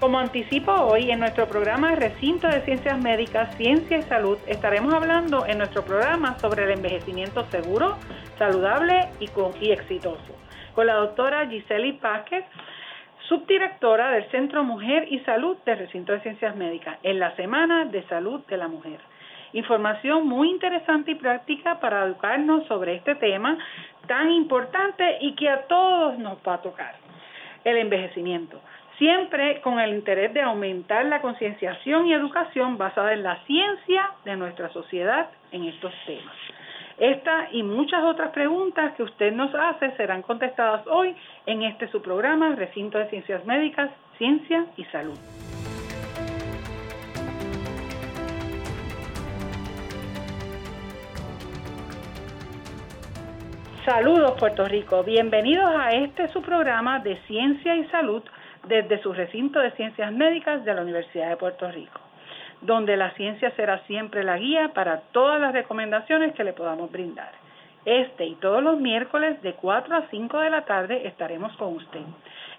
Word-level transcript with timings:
Como 0.00 0.18
anticipo 0.18 0.72
hoy 0.72 1.10
en 1.10 1.20
nuestro 1.20 1.48
programa 1.48 1.94
Recinto 1.94 2.46
de 2.48 2.60
Ciencias 2.60 2.98
Médicas, 3.02 3.56
Ciencia 3.56 3.96
y 3.96 4.02
Salud, 4.02 4.36
estaremos 4.46 4.92
hablando 4.92 5.46
en 5.46 5.56
nuestro 5.56 5.86
programa 5.86 6.38
sobre 6.38 6.64
el 6.64 6.72
envejecimiento 6.72 7.46
seguro, 7.46 7.96
saludable 8.36 9.08
y, 9.20 9.70
exitoso, 9.70 10.36
con 10.74 10.86
la 10.86 10.96
doctora 10.96 11.48
Giseli 11.48 11.94
Pázquez, 11.94 12.44
subdirectora 13.26 14.10
del 14.10 14.30
Centro 14.30 14.64
Mujer 14.64 15.06
y 15.10 15.20
Salud 15.20 15.56
del 15.64 15.78
Recinto 15.78 16.12
de 16.12 16.20
Ciencias 16.20 16.54
Médicas, 16.56 16.98
en 17.02 17.18
la 17.18 17.34
Semana 17.34 17.86
de 17.86 18.02
Salud 18.06 18.42
de 18.48 18.58
la 18.58 18.68
Mujer. 18.68 19.00
Información 19.54 20.28
muy 20.28 20.50
interesante 20.50 21.12
y 21.12 21.14
práctica 21.14 21.80
para 21.80 22.04
educarnos 22.04 22.66
sobre 22.66 22.96
este 22.96 23.14
tema 23.14 23.56
tan 24.06 24.30
importante 24.30 25.16
y 25.22 25.34
que 25.36 25.48
a 25.48 25.62
todos 25.62 26.18
nos 26.18 26.36
va 26.46 26.54
a 26.54 26.60
tocar, 26.60 26.96
el 27.64 27.78
envejecimiento 27.78 28.60
siempre 28.98 29.60
con 29.60 29.78
el 29.78 29.94
interés 29.94 30.32
de 30.32 30.42
aumentar 30.42 31.04
la 31.06 31.20
concienciación 31.20 32.06
y 32.06 32.14
educación 32.14 32.78
basada 32.78 33.12
en 33.12 33.22
la 33.22 33.44
ciencia 33.44 34.10
de 34.24 34.36
nuestra 34.36 34.68
sociedad 34.70 35.28
en 35.52 35.64
estos 35.64 35.92
temas. 36.06 36.34
Esta 36.98 37.48
y 37.52 37.62
muchas 37.62 38.02
otras 38.04 38.30
preguntas 38.30 38.94
que 38.96 39.02
usted 39.02 39.32
nos 39.32 39.54
hace 39.54 39.94
serán 39.96 40.22
contestadas 40.22 40.86
hoy 40.86 41.14
en 41.44 41.62
este 41.62 41.88
su 41.88 42.00
programa 42.00 42.54
Recinto 42.54 42.98
de 42.98 43.10
Ciencias 43.10 43.44
Médicas, 43.44 43.90
Ciencia 44.16 44.64
y 44.78 44.84
Salud. 44.84 45.18
Saludos 53.84 54.32
Puerto 54.40 54.64
Rico, 54.64 55.04
bienvenidos 55.04 55.70
a 55.70 55.92
este 55.92 56.26
su 56.28 56.42
programa 56.42 56.98
de 57.00 57.18
Ciencia 57.28 57.76
y 57.76 57.84
Salud 57.84 58.22
desde 58.66 59.00
su 59.00 59.12
recinto 59.12 59.60
de 59.60 59.70
ciencias 59.72 60.12
médicas 60.12 60.64
de 60.64 60.74
la 60.74 60.82
Universidad 60.82 61.28
de 61.28 61.36
Puerto 61.36 61.70
Rico, 61.70 62.00
donde 62.60 62.96
la 62.96 63.12
ciencia 63.12 63.50
será 63.52 63.78
siempre 63.86 64.24
la 64.24 64.38
guía 64.38 64.72
para 64.74 65.00
todas 65.12 65.40
las 65.40 65.52
recomendaciones 65.52 66.34
que 66.34 66.44
le 66.44 66.52
podamos 66.52 66.90
brindar. 66.90 67.30
Este 67.84 68.26
y 68.26 68.34
todos 68.36 68.62
los 68.64 68.80
miércoles 68.80 69.40
de 69.42 69.52
4 69.52 69.94
a 69.94 70.08
5 70.10 70.38
de 70.40 70.50
la 70.50 70.62
tarde 70.64 71.06
estaremos 71.06 71.56
con 71.56 71.76
usted, 71.76 72.00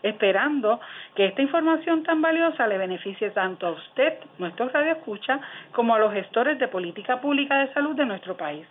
esperando 0.01 0.79
que 1.15 1.25
esta 1.25 1.41
información 1.41 2.03
tan 2.03 2.21
valiosa 2.21 2.65
le 2.65 2.77
beneficie 2.77 3.31
tanto 3.31 3.67
a 3.67 3.71
usted, 3.71 4.13
nuestro 4.37 4.69
radio 4.69 4.93
escucha, 4.93 5.41
como 5.73 5.95
a 5.95 5.99
los 5.99 6.13
gestores 6.13 6.57
de 6.59 6.69
política 6.69 7.19
pública 7.19 7.57
de 7.57 7.73
salud 7.73 7.93
de 7.95 8.05
nuestro 8.05 8.37
país, 8.37 8.65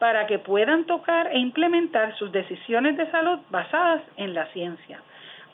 para 0.00 0.26
que 0.26 0.40
puedan 0.40 0.84
tocar 0.84 1.28
e 1.28 1.38
implementar 1.38 2.16
sus 2.16 2.32
decisiones 2.32 2.96
de 2.96 3.08
salud 3.12 3.38
basadas 3.50 4.02
en 4.16 4.34
la 4.34 4.46
ciencia 4.46 5.00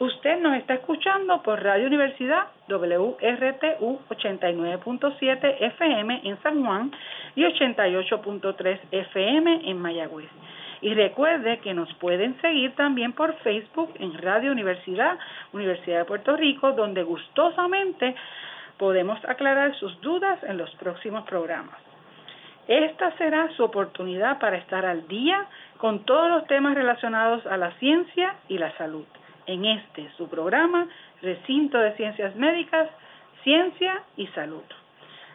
Usted 0.00 0.40
nos 0.40 0.56
está 0.56 0.72
escuchando 0.72 1.42
por 1.42 1.62
Radio 1.62 1.86
Universidad 1.86 2.46
WRTU 2.68 4.00
89.7 4.08 5.56
FM 5.60 6.20
en 6.24 6.42
San 6.42 6.64
Juan 6.64 6.90
y 7.36 7.42
88.3 7.42 8.78
FM 8.92 9.60
en 9.70 9.78
Mayagüez. 9.78 10.30
Y 10.80 10.94
recuerde 10.94 11.58
que 11.58 11.74
nos 11.74 11.92
pueden 11.96 12.40
seguir 12.40 12.74
también 12.76 13.12
por 13.12 13.34
Facebook 13.40 13.92
en 13.98 14.16
Radio 14.16 14.52
Universidad, 14.52 15.18
Universidad 15.52 15.98
de 15.98 16.04
Puerto 16.06 16.34
Rico, 16.34 16.72
donde 16.72 17.02
gustosamente 17.02 18.14
podemos 18.78 19.22
aclarar 19.26 19.74
sus 19.74 20.00
dudas 20.00 20.42
en 20.44 20.56
los 20.56 20.74
próximos 20.76 21.24
programas. 21.24 21.76
Esta 22.68 23.14
será 23.18 23.50
su 23.54 23.64
oportunidad 23.64 24.38
para 24.38 24.56
estar 24.56 24.86
al 24.86 25.06
día 25.08 25.44
con 25.76 26.06
todos 26.06 26.30
los 26.30 26.46
temas 26.46 26.74
relacionados 26.74 27.44
a 27.46 27.58
la 27.58 27.72
ciencia 27.72 28.36
y 28.48 28.56
la 28.56 28.74
salud 28.78 29.04
en 29.50 29.64
este 29.64 30.08
su 30.16 30.28
programa 30.28 30.86
Recinto 31.22 31.78
de 31.78 31.92
Ciencias 31.96 32.34
Médicas, 32.36 32.88
Ciencia 33.42 34.02
y 34.16 34.26
Salud. 34.28 34.62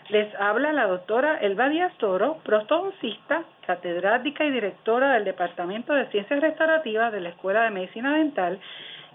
Les 0.10 0.34
habla 0.36 0.72
la 0.72 0.88
doctora 0.88 1.40
Elba 1.40 1.68
Díaz 1.68 1.92
Toro, 1.98 2.38
prostodoncista, 2.44 3.44
catedrática 3.66 4.46
y 4.46 4.52
directora 4.52 5.14
del 5.14 5.26
Departamento 5.26 5.94
de 5.94 6.06
Ciencias 6.08 6.40
Restaurativas 6.40 7.12
de 7.12 7.22
la 7.22 7.30
Escuela 7.30 7.64
de 7.64 7.72
Medicina 7.72 8.16
Dental 8.16 8.60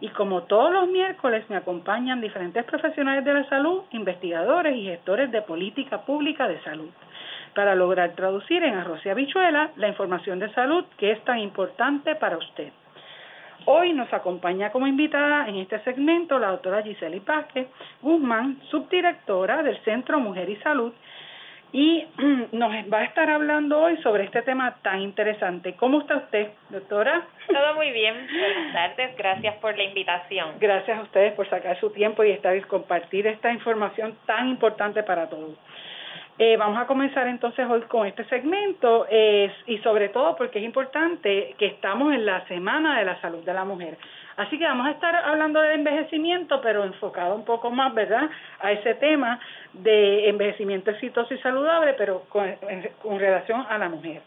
y 0.00 0.08
como 0.08 0.42
todos 0.42 0.72
los 0.72 0.88
miércoles 0.88 1.44
me 1.48 1.56
acompañan 1.56 2.20
diferentes 2.20 2.64
profesionales 2.64 3.24
de 3.24 3.34
la 3.34 3.48
salud, 3.48 3.82
investigadores 3.92 4.76
y 4.76 4.84
gestores 4.84 5.30
de 5.30 5.42
política 5.42 6.02
pública 6.02 6.48
de 6.48 6.60
salud 6.62 6.90
para 7.54 7.74
lograr 7.74 8.14
traducir 8.14 8.62
en 8.64 8.74
arroz 8.74 9.00
y 9.04 9.10
la 9.76 9.88
información 9.88 10.38
de 10.38 10.52
salud 10.54 10.84
que 10.98 11.12
es 11.12 11.24
tan 11.24 11.38
importante 11.38 12.14
para 12.16 12.36
usted. 12.36 12.72
Hoy 13.66 13.92
nos 13.92 14.12
acompaña 14.12 14.70
como 14.70 14.86
invitada 14.86 15.48
en 15.48 15.56
este 15.56 15.78
segmento 15.80 16.38
la 16.38 16.48
doctora 16.48 16.82
Giseli 16.82 17.20
Pázquez 17.20 17.68
Guzmán, 18.00 18.58
subdirectora 18.70 19.62
del 19.62 19.78
Centro 19.84 20.18
Mujer 20.18 20.48
y 20.48 20.56
Salud, 20.56 20.92
y 21.72 22.04
nos 22.52 22.72
va 22.92 22.98
a 22.98 23.04
estar 23.04 23.30
hablando 23.30 23.80
hoy 23.80 23.96
sobre 23.98 24.24
este 24.24 24.42
tema 24.42 24.76
tan 24.82 25.00
interesante. 25.02 25.74
¿Cómo 25.74 26.00
está 26.00 26.16
usted, 26.16 26.48
doctora? 26.70 27.22
Todo 27.46 27.74
muy 27.74 27.90
bien, 27.92 28.14
buenas 28.28 28.72
tardes, 28.72 29.16
gracias 29.16 29.54
por 29.56 29.76
la 29.76 29.84
invitación. 29.84 30.54
Gracias 30.58 30.98
a 30.98 31.02
ustedes 31.02 31.34
por 31.34 31.48
sacar 31.48 31.78
su 31.78 31.90
tiempo 31.90 32.24
y 32.24 32.30
estar 32.30 32.56
y 32.56 32.62
compartir 32.62 33.26
esta 33.26 33.52
información 33.52 34.16
tan 34.26 34.48
importante 34.48 35.02
para 35.02 35.28
todos. 35.28 35.56
Eh, 36.42 36.56
vamos 36.56 36.80
a 36.80 36.86
comenzar 36.86 37.26
entonces 37.26 37.68
hoy 37.68 37.82
con 37.82 38.06
este 38.06 38.24
segmento 38.24 39.06
y 39.66 39.76
sobre 39.80 40.08
todo 40.08 40.36
porque 40.36 40.58
es 40.58 40.64
importante 40.64 41.54
que 41.58 41.66
estamos 41.66 42.14
en 42.14 42.24
la 42.24 42.46
Semana 42.46 42.98
de 42.98 43.04
la 43.04 43.20
Salud 43.20 43.44
de 43.44 43.52
la 43.52 43.66
Mujer. 43.66 43.98
Así 44.38 44.58
que 44.58 44.64
vamos 44.64 44.86
a 44.86 44.92
estar 44.92 45.14
hablando 45.14 45.60
de 45.60 45.74
envejecimiento, 45.74 46.62
pero 46.62 46.84
enfocado 46.84 47.34
un 47.34 47.44
poco 47.44 47.70
más, 47.70 47.92
¿verdad?, 47.92 48.30
a 48.58 48.72
ese 48.72 48.94
tema 48.94 49.38
de 49.74 50.30
envejecimiento 50.30 50.92
exitoso 50.92 51.34
y 51.34 51.38
saludable, 51.40 51.92
pero 51.98 52.22
con, 52.30 52.48
relación 53.18 53.66
a 53.68 53.76
la 53.76 53.90
mujer. 53.90 54.22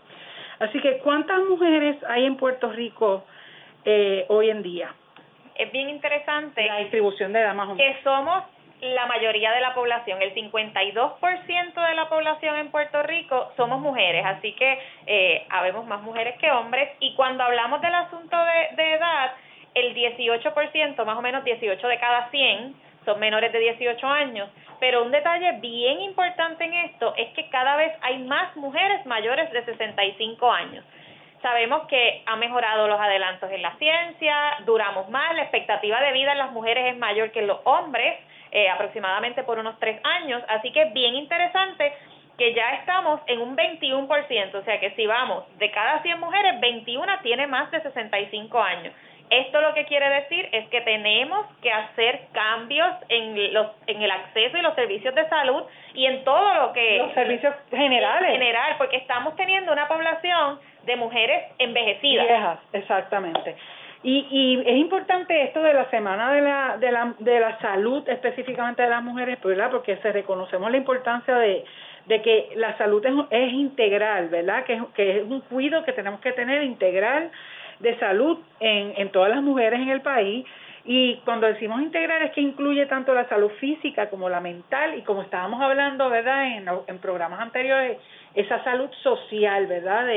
Así 0.59 0.79
que, 0.81 1.00
¿cuántas 1.00 1.40
mujeres 1.50 1.97
hay 2.07 2.25
en 2.25 2.38
Puerto 2.38 2.72
Rico 2.72 3.23
eh, 3.85 4.28
hoy 4.29 4.52
en 4.52 4.62
día? 4.62 4.94
Es 5.56 5.72
bien 5.72 5.90
interesante. 5.90 6.63
La 6.63 6.78
distribución 6.78 7.34
de 7.34 7.40
edad 7.40 7.56
más 7.56 7.69
o 7.69 7.73
menos. 7.73 7.96
Que 7.96 8.03
somos 8.03 8.44
la 8.84 9.06
mayoría 9.06 9.52
de 9.52 9.62
la 9.62 9.74
población, 9.74 10.22
el 10.22 10.34
52% 10.34 11.88
de 11.88 11.96
la 11.96 12.10
población 12.10 12.58
en 12.58 12.72
Puerto 12.72 13.02
Rico 13.04 13.52
somos 13.56 13.80
mujeres, 13.80 14.26
así 14.26 14.54
que 14.54 14.80
eh, 15.08 15.46
habemos 15.50 15.86
más 15.86 16.02
mujeres 16.02 16.38
que 16.40 16.52
hombres 16.52 16.90
y 17.00 17.16
cuando 17.16 17.44
hablamos 17.44 17.82
del 17.82 17.96
asunto 17.96 18.38
de, 18.38 18.76
de 18.76 18.94
edad, 18.94 19.32
el 19.74 19.96
18%, 19.96 21.06
más 21.06 21.18
o 21.18 21.22
menos 21.22 21.44
18 21.44 21.88
de 21.88 22.00
cada 22.00 22.30
100, 22.30 22.76
son 23.06 23.20
menores 23.20 23.52
de 23.52 23.60
18 23.60 24.08
años, 24.08 24.50
pero 24.80 25.04
un 25.04 25.12
detalle 25.12 25.60
bien 25.60 26.02
importante 26.02 26.64
en 26.66 26.74
esto 26.74 27.14
es 27.18 27.34
que 27.34 27.50
cada 27.50 27.76
vez 27.76 27.94
hay 28.02 28.20
más 28.20 28.56
mujeres 28.56 29.06
mayores 29.06 29.52
de 29.52 29.64
65 29.66 30.52
años. 30.52 30.86
Sabemos 31.42 31.88
que 31.88 32.24
ha 32.26 32.38
mejorado 32.38 32.88
los 32.88 33.00
adelantos 33.00 33.52
en 33.52 33.62
la 33.62 33.76
ciencia, 33.76 34.36
duramos 34.66 35.10
más, 35.10 35.36
la 35.36 35.42
expectativa 35.42 36.00
de 36.00 36.14
vida 36.14 36.32
en 36.32 36.38
las 36.38 36.52
mujeres 36.52 36.94
es 36.94 36.98
mayor 36.98 37.32
que 37.32 37.40
en 37.40 37.48
los 37.48 37.60
hombres, 37.66 38.18
eh, 38.53 38.69
aproximadamente 38.69 39.44
por 39.44 39.58
unos 39.58 39.80
tres 39.80 40.00
años. 40.03 40.44
Así 40.47 40.72
que 40.72 40.84
es 40.84 40.94
bien 40.94 41.16
interesante 41.16 41.91
que 42.38 42.53
ya 42.53 42.75
estamos 42.75 43.19
en 43.25 43.41
un 43.41 43.58
21%, 43.58 44.56
o 44.56 44.64
sea 44.64 44.80
que 44.80 44.91
si 44.91 45.08
vamos 45.08 45.44
de 45.58 45.72
cada 45.72 46.02
100 46.02 46.19
mujeres, 46.19 46.59
21 46.59 47.19
tiene 47.24 47.47
más 47.47 47.69
de 47.72 47.81
65 47.81 48.62
años. 48.62 48.94
Esto 49.30 49.61
lo 49.61 49.73
que 49.73 49.85
quiere 49.85 50.08
decir 50.08 50.47
es 50.52 50.67
que 50.70 50.82
tenemos 50.82 51.47
que 51.64 51.72
hacer 51.72 52.28
cambios 52.34 52.91
en 53.09 53.53
los 53.53 53.67
en 53.88 54.02
el 54.02 54.11
acceso 54.11 54.58
y 54.58 54.61
los 54.61 54.76
servicios 54.76 55.16
de 55.16 55.28
salud 55.29 55.64
y 55.96 56.05
en 56.05 56.23
todo 56.23 56.53
lo 56.53 56.73
que 56.73 56.97
los 56.97 57.14
servicios 57.14 57.55
generales 57.72 58.34
general 58.34 58.76
porque 58.78 58.97
estamos 58.97 59.35
teniendo 59.35 59.72
una 59.72 59.88
población 59.88 60.59
de 60.84 60.96
mujeres 60.97 61.46
envejecidas. 61.58 62.28
Viejas, 62.28 62.59
exactamente. 62.73 63.55
Y, 64.03 64.28
y 64.29 64.70
es 64.70 64.78
importante 64.78 65.44
esto 65.44 65.64
de 65.64 65.73
la 65.73 65.90
semana 65.90 66.34
de 66.34 66.41
la, 66.41 66.78
de 66.78 66.91
la, 66.91 67.14
de 67.20 67.40
la 67.40 67.58
salud 67.59 68.08
específicamente 68.09 68.82
de 68.82 68.90
las 68.90 69.02
mujeres, 69.02 69.40
¿verdad? 69.41 69.72
Porque 69.72 69.96
se 69.97 70.11
reconocemos 70.11 70.70
la 70.70 70.78
importancia 70.78 71.35
de, 71.35 71.64
de 72.08 72.22
que 72.22 72.50
la 72.55 72.78
salud 72.78 73.03
es, 73.05 73.14
es 73.29 73.53
integral, 73.53 74.28
¿verdad? 74.28 74.66
Que, 74.66 74.82
que 74.94 75.20
es 75.20 75.23
un 75.23 75.40
cuidado 75.41 75.85
que 75.85 75.94
tenemos 75.94 76.20
que 76.20 76.34
tener 76.34 76.64
integral 76.64 77.32
de 77.79 77.97
salud 77.97 78.40
en, 78.59 78.94
en 78.97 79.09
todas 79.09 79.29
las 79.29 79.41
mujeres 79.41 79.79
en 79.79 79.90
el 79.90 80.02
país. 80.02 80.46
Y 80.85 81.16
cuando 81.23 81.47
decimos 81.47 81.82
integral 81.82 82.23
es 82.23 82.32
que 82.32 82.41
incluye 82.41 82.85
tanto 82.88 83.14
la 83.14 83.28
salud 83.29 83.52
física 83.52 84.09
como 84.09 84.28
la 84.28 84.41
mental 84.41 84.97
y 84.97 85.02
como 85.03 85.22
estábamos 85.22 85.61
hablando, 85.61 86.09
¿verdad? 86.09 86.58
En, 86.58 86.67
en 86.88 87.00
programas 87.00 87.40
anteriores, 87.40 88.00
esa 88.35 88.61
salud 88.66 88.90
social, 89.02 89.67
¿verdad? 89.67 90.08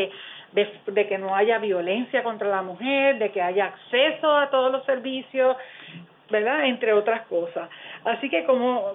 De, 0.86 1.06
que 1.06 1.18
no 1.18 1.34
haya 1.34 1.58
violencia 1.58 2.22
contra 2.22 2.48
la 2.48 2.62
mujer, 2.62 3.18
de 3.18 3.30
que 3.30 3.42
haya 3.42 3.66
acceso 3.66 4.34
a 4.36 4.48
todos 4.50 4.72
los 4.72 4.84
servicios, 4.84 5.56
¿verdad? 6.30 6.64
Entre 6.64 6.92
otras 6.92 7.26
cosas. 7.26 7.68
Así 8.04 8.30
que 8.30 8.44
como 8.44 8.94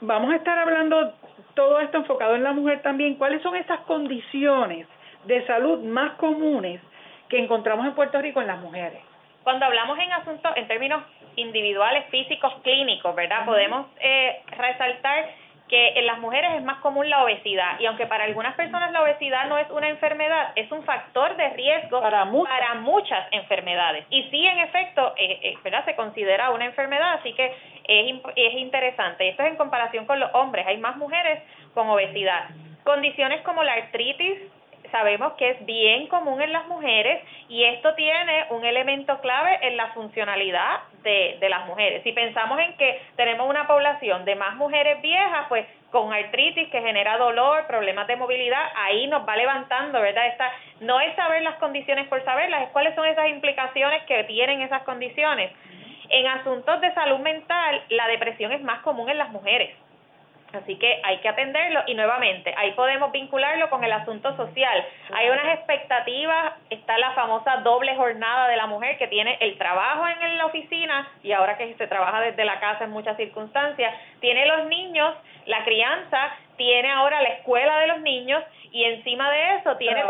vamos 0.00 0.32
a 0.32 0.36
estar 0.36 0.58
hablando 0.58 1.12
todo 1.54 1.80
esto 1.80 1.98
enfocado 1.98 2.34
en 2.34 2.42
la 2.42 2.52
mujer 2.52 2.80
también, 2.80 3.16
¿cuáles 3.16 3.42
son 3.42 3.54
esas 3.56 3.80
condiciones 3.80 4.86
de 5.26 5.46
salud 5.46 5.80
más 5.84 6.12
comunes 6.12 6.80
que 7.28 7.38
encontramos 7.38 7.86
en 7.86 7.94
Puerto 7.94 8.20
Rico 8.20 8.40
en 8.40 8.46
las 8.46 8.60
mujeres? 8.60 9.00
Cuando 9.44 9.66
hablamos 9.66 9.98
en 9.98 10.12
asuntos, 10.12 10.52
en 10.56 10.66
términos 10.66 11.02
individuales, 11.36 12.06
físicos, 12.10 12.54
clínicos, 12.62 13.14
¿verdad? 13.14 13.44
Podemos 13.44 13.86
eh, 14.00 14.40
resaltar 14.56 15.28
que 15.72 15.98
en 15.98 16.04
las 16.04 16.18
mujeres 16.18 16.50
es 16.56 16.62
más 16.62 16.80
común 16.80 17.08
la 17.08 17.24
obesidad 17.24 17.80
y 17.80 17.86
aunque 17.86 18.06
para 18.06 18.24
algunas 18.24 18.54
personas 18.56 18.92
la 18.92 19.02
obesidad 19.02 19.48
no 19.48 19.56
es 19.56 19.70
una 19.70 19.88
enfermedad, 19.88 20.52
es 20.54 20.70
un 20.70 20.84
factor 20.84 21.34
de 21.38 21.48
riesgo 21.48 21.98
para, 22.02 22.26
muchas, 22.26 23.26
enfermedades. 23.30 24.04
Y 24.10 24.24
sí, 24.24 24.46
en 24.46 24.58
efecto, 24.58 25.14
eh, 25.16 25.40
eh, 25.42 25.54
¿verdad? 25.64 25.82
se 25.86 25.96
considera 25.96 26.50
una 26.50 26.66
enfermedad, 26.66 27.14
así 27.14 27.32
que 27.32 27.46
es, 27.84 28.20
es 28.36 28.54
interesante. 28.56 29.30
Esto 29.30 29.44
es 29.44 29.48
en 29.48 29.56
comparación 29.56 30.04
con 30.04 30.20
los 30.20 30.28
hombres, 30.34 30.66
hay 30.66 30.76
más 30.76 30.98
mujeres 30.98 31.42
con 31.72 31.88
obesidad. 31.88 32.50
Condiciones 32.84 33.40
como 33.40 33.62
la 33.62 33.72
artritis, 33.72 34.40
sabemos 34.92 35.32
que 35.32 35.50
es 35.50 35.66
bien 35.66 36.06
común 36.06 36.40
en 36.40 36.52
las 36.52 36.68
mujeres 36.68 37.24
y 37.48 37.64
esto 37.64 37.94
tiene 37.94 38.46
un 38.50 38.64
elemento 38.64 39.20
clave 39.20 39.58
en 39.62 39.76
la 39.76 39.88
funcionalidad 39.88 40.80
de, 41.02 41.38
de 41.40 41.48
las 41.48 41.66
mujeres. 41.66 42.04
Si 42.04 42.12
pensamos 42.12 42.60
en 42.60 42.76
que 42.76 43.00
tenemos 43.16 43.48
una 43.48 43.66
población 43.66 44.24
de 44.24 44.36
más 44.36 44.54
mujeres 44.54 45.02
viejas, 45.02 45.46
pues 45.48 45.66
con 45.90 46.12
artritis 46.12 46.68
que 46.70 46.80
genera 46.80 47.18
dolor, 47.18 47.66
problemas 47.66 48.06
de 48.06 48.16
movilidad, 48.16 48.62
ahí 48.76 49.06
nos 49.08 49.28
va 49.28 49.36
levantando, 49.36 50.00
¿verdad? 50.00 50.26
Esta, 50.26 50.50
no 50.80 51.00
es 51.00 51.14
saber 51.16 51.42
las 51.42 51.56
condiciones 51.56 52.08
por 52.08 52.24
saberlas, 52.24 52.62
es 52.62 52.68
cuáles 52.70 52.94
son 52.94 53.06
esas 53.06 53.28
implicaciones 53.28 54.02
que 54.04 54.24
tienen 54.24 54.62
esas 54.62 54.82
condiciones. 54.82 55.52
En 56.08 56.26
asuntos 56.26 56.80
de 56.80 56.92
salud 56.94 57.18
mental, 57.20 57.82
la 57.90 58.06
depresión 58.08 58.52
es 58.52 58.62
más 58.62 58.80
común 58.80 59.08
en 59.08 59.18
las 59.18 59.30
mujeres. 59.30 59.74
Así 60.52 60.76
que 60.76 61.00
hay 61.02 61.18
que 61.18 61.28
atenderlo 61.28 61.82
y 61.86 61.94
nuevamente 61.94 62.54
ahí 62.56 62.72
podemos 62.72 63.10
vincularlo 63.12 63.70
con 63.70 63.82
el 63.84 63.92
asunto 63.92 64.36
social. 64.36 64.84
Hay 65.14 65.30
unas 65.30 65.54
expectativas, 65.54 66.54
está 66.70 66.98
la 66.98 67.12
famosa 67.12 67.58
doble 67.58 67.94
jornada 67.96 68.48
de 68.48 68.56
la 68.56 68.66
mujer 68.66 68.98
que 68.98 69.08
tiene 69.08 69.38
el 69.40 69.56
trabajo 69.56 70.06
en 70.06 70.38
la 70.38 70.46
oficina 70.46 71.08
y 71.22 71.32
ahora 71.32 71.56
que 71.56 71.74
se 71.74 71.86
trabaja 71.86 72.20
desde 72.20 72.44
la 72.44 72.60
casa 72.60 72.84
en 72.84 72.90
muchas 72.90 73.16
circunstancias, 73.16 73.94
tiene 74.20 74.46
los 74.46 74.66
niños, 74.66 75.14
la 75.46 75.64
crianza, 75.64 76.32
tiene 76.62 76.92
ahora 76.92 77.20
la 77.20 77.28
escuela 77.30 77.80
de 77.80 77.88
los 77.88 78.00
niños 78.02 78.40
y 78.70 78.84
encima 78.84 79.28
de 79.32 79.56
eso 79.56 79.76
tiene 79.78 80.00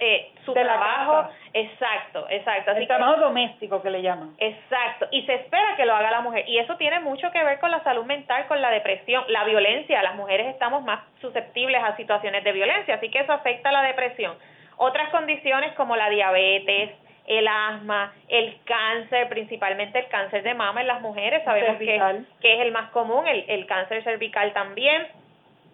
eh, 0.00 0.32
su 0.44 0.52
trabajo. 0.52 1.30
Exacto, 1.54 2.26
exacto. 2.28 2.72
el 2.72 2.86
trabajo 2.88 3.20
doméstico 3.20 3.80
que 3.80 3.90
le 3.90 4.02
llaman. 4.02 4.34
Exacto. 4.38 5.06
Y 5.12 5.22
se 5.22 5.34
espera 5.34 5.76
que 5.76 5.86
lo 5.86 5.94
haga 5.94 6.10
la 6.10 6.20
mujer. 6.20 6.48
Y 6.48 6.58
eso 6.58 6.76
tiene 6.76 6.98
mucho 6.98 7.30
que 7.30 7.44
ver 7.44 7.60
con 7.60 7.70
la 7.70 7.82
salud 7.84 8.04
mental, 8.04 8.46
con 8.48 8.60
la 8.60 8.70
depresión, 8.70 9.22
la 9.28 9.44
violencia. 9.44 10.02
Las 10.02 10.16
mujeres 10.16 10.48
estamos 10.48 10.82
más 10.82 11.00
susceptibles 11.20 11.80
a 11.82 11.96
situaciones 11.96 12.42
de 12.42 12.52
violencia, 12.52 12.96
así 12.96 13.08
que 13.08 13.20
eso 13.20 13.32
afecta 13.32 13.68
a 13.68 13.72
la 13.72 13.82
depresión. 13.82 14.34
Otras 14.78 15.10
condiciones 15.10 15.74
como 15.74 15.94
la 15.94 16.10
diabetes, 16.10 16.90
el 17.26 17.46
asma, 17.46 18.12
el 18.26 18.58
cáncer, 18.64 19.28
principalmente 19.28 20.00
el 20.00 20.08
cáncer 20.08 20.42
de 20.42 20.54
mama 20.54 20.80
en 20.80 20.88
las 20.88 21.00
mujeres, 21.00 21.44
sabemos 21.44 21.78
que, 21.78 22.24
que, 22.40 22.54
es 22.54 22.60
el 22.60 22.72
más 22.72 22.90
común, 22.90 23.28
el, 23.28 23.44
el 23.46 23.66
cáncer 23.66 24.02
cervical 24.02 24.52
también, 24.52 25.06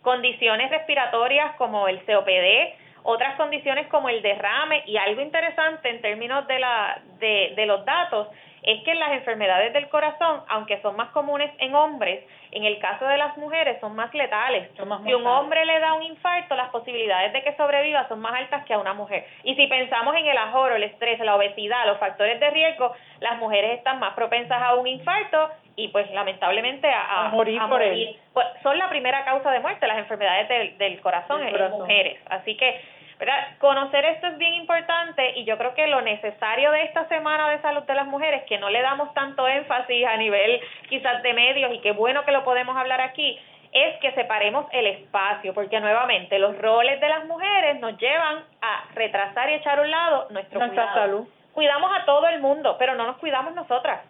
condiciones 0.07 0.71
respiratorias 0.71 1.57
como 1.57 1.89
el 1.89 1.99
COPD, 2.05 2.77
otras 3.03 3.35
condiciones 3.35 3.89
como 3.89 4.09
el 4.09 4.23
derrame 4.23 4.85
y 4.87 4.97
algo 4.99 5.21
interesante 5.21 5.91
en 5.91 6.01
términos 6.01 6.47
de, 6.47 6.61
la, 6.61 7.01
de, 7.19 7.55
de 7.57 7.67
los 7.67 7.85
datos 7.85 8.29
es 8.63 8.85
que 8.85 8.95
las 8.95 9.11
enfermedades 9.13 9.73
del 9.73 9.89
corazón, 9.89 10.43
aunque 10.49 10.81
son 10.81 10.95
más 10.95 11.11
comunes 11.11 11.53
en 11.59 11.75
hombres, 11.75 12.25
en 12.53 12.65
el 12.65 12.79
caso 12.79 13.05
de 13.07 13.19
las 13.19 13.37
mujeres 13.37 13.79
son 13.81 13.97
más 13.97 14.15
letales. 14.15 14.71
si 15.05 15.15
un 15.15 15.27
hombre 15.27 15.65
le 15.65 15.81
da 15.81 15.95
un 15.95 16.05
infarto, 16.05 16.55
las 16.55 16.71
posibilidades 16.71 17.33
de 17.33 17.43
que 17.43 17.57
sobreviva 17.57 18.07
son 18.07 18.21
más 18.21 18.35
altas 18.35 18.65
que 18.65 18.75
a 18.75 18.79
una 18.79 18.95
mujer. 18.95 19.27
Y 19.43 19.57
si 19.57 19.67
pensamos 19.67 20.15
en 20.15 20.27
el 20.27 20.39
ajoro, 20.39 20.77
el 20.77 20.85
estrés, 20.85 21.19
la 21.19 21.35
obesidad, 21.35 21.85
los 21.87 21.99
factores 21.99 22.39
de 22.39 22.51
riesgo, 22.51 22.93
las 23.19 23.39
mujeres 23.39 23.79
están 23.79 23.99
más 23.99 24.15
propensas 24.15 24.63
a 24.63 24.75
un 24.77 24.87
infarto 24.87 25.51
y 25.77 25.89
pues 25.89 26.11
lamentablemente 26.11 26.89
a, 26.91 27.29
morir, 27.29 27.61
por 27.69 27.83
él. 27.83 28.17
Pues, 28.33 28.47
son 28.63 28.79
la 28.79 28.89
primera 28.89 29.25
causa 29.25 29.51
de 29.51 29.61
muerte 29.61 29.87
las 29.87 29.99
enfermedades 29.99 30.49
del, 30.49 30.79
del 30.79 31.01
corazón 31.01 31.43
en 31.43 31.59
las 31.59 31.71
mujeres. 31.71 32.19
Así 32.29 32.57
que 32.57 32.81
¿verdad? 33.19 33.57
Conocer 33.59 34.05
esto 34.05 34.27
es 34.27 34.39
bien 34.39 34.55
importante 34.55 35.39
y 35.39 35.45
yo 35.45 35.57
creo 35.57 35.75
que 35.75 35.87
lo 35.87 36.03
necesario 36.03 36.71
de 36.71 36.83
esta 36.83 37.09
semana 37.09 37.49
de 37.51 37.61
salud 37.63 37.83
de 37.85 37.95
las 37.95 38.07
mujeres, 38.07 38.43
que 38.45 38.59
no 38.59 38.69
le 38.69 38.83
damos 38.83 39.13
tanto 39.15 39.49
énfasis 39.49 40.07
a 40.07 40.17
nivel 40.17 40.61
quizás 40.89 41.23
de 41.23 41.33
medios 41.33 41.73
y 41.73 41.81
qué 41.81 41.93
bueno 41.93 42.25
que 42.25 42.33
lo 42.33 42.45
podemos 42.45 42.77
hablar 42.77 43.01
aquí, 43.01 43.39
es 43.73 43.99
que 44.01 44.13
separemos 44.13 44.67
el 44.73 44.87
espacio, 44.87 45.55
porque 45.55 45.81
nuevamente 45.81 46.39
los 46.39 46.57
roles 46.59 47.01
de 47.01 47.09
las 47.09 47.25
mujeres 47.27 47.81
nos 47.81 47.97
llevan 47.99 48.45
a 48.61 48.85
retrasar 48.95 49.51
y 49.51 49.55
echar 49.55 49.79
a 49.79 49.83
un 49.83 49.91
lado 49.91 50.27
nuestro 50.31 50.59
Nuestra 50.61 50.93
salud. 50.93 51.27
Cuidamos 51.53 51.91
a 51.99 52.05
todo 52.05 52.27
el 52.29 52.41
mundo, 52.41 52.77
pero 52.79 52.95
no 52.95 53.07
nos 53.07 53.17
cuidamos 53.17 53.55
nosotras. 53.55 54.01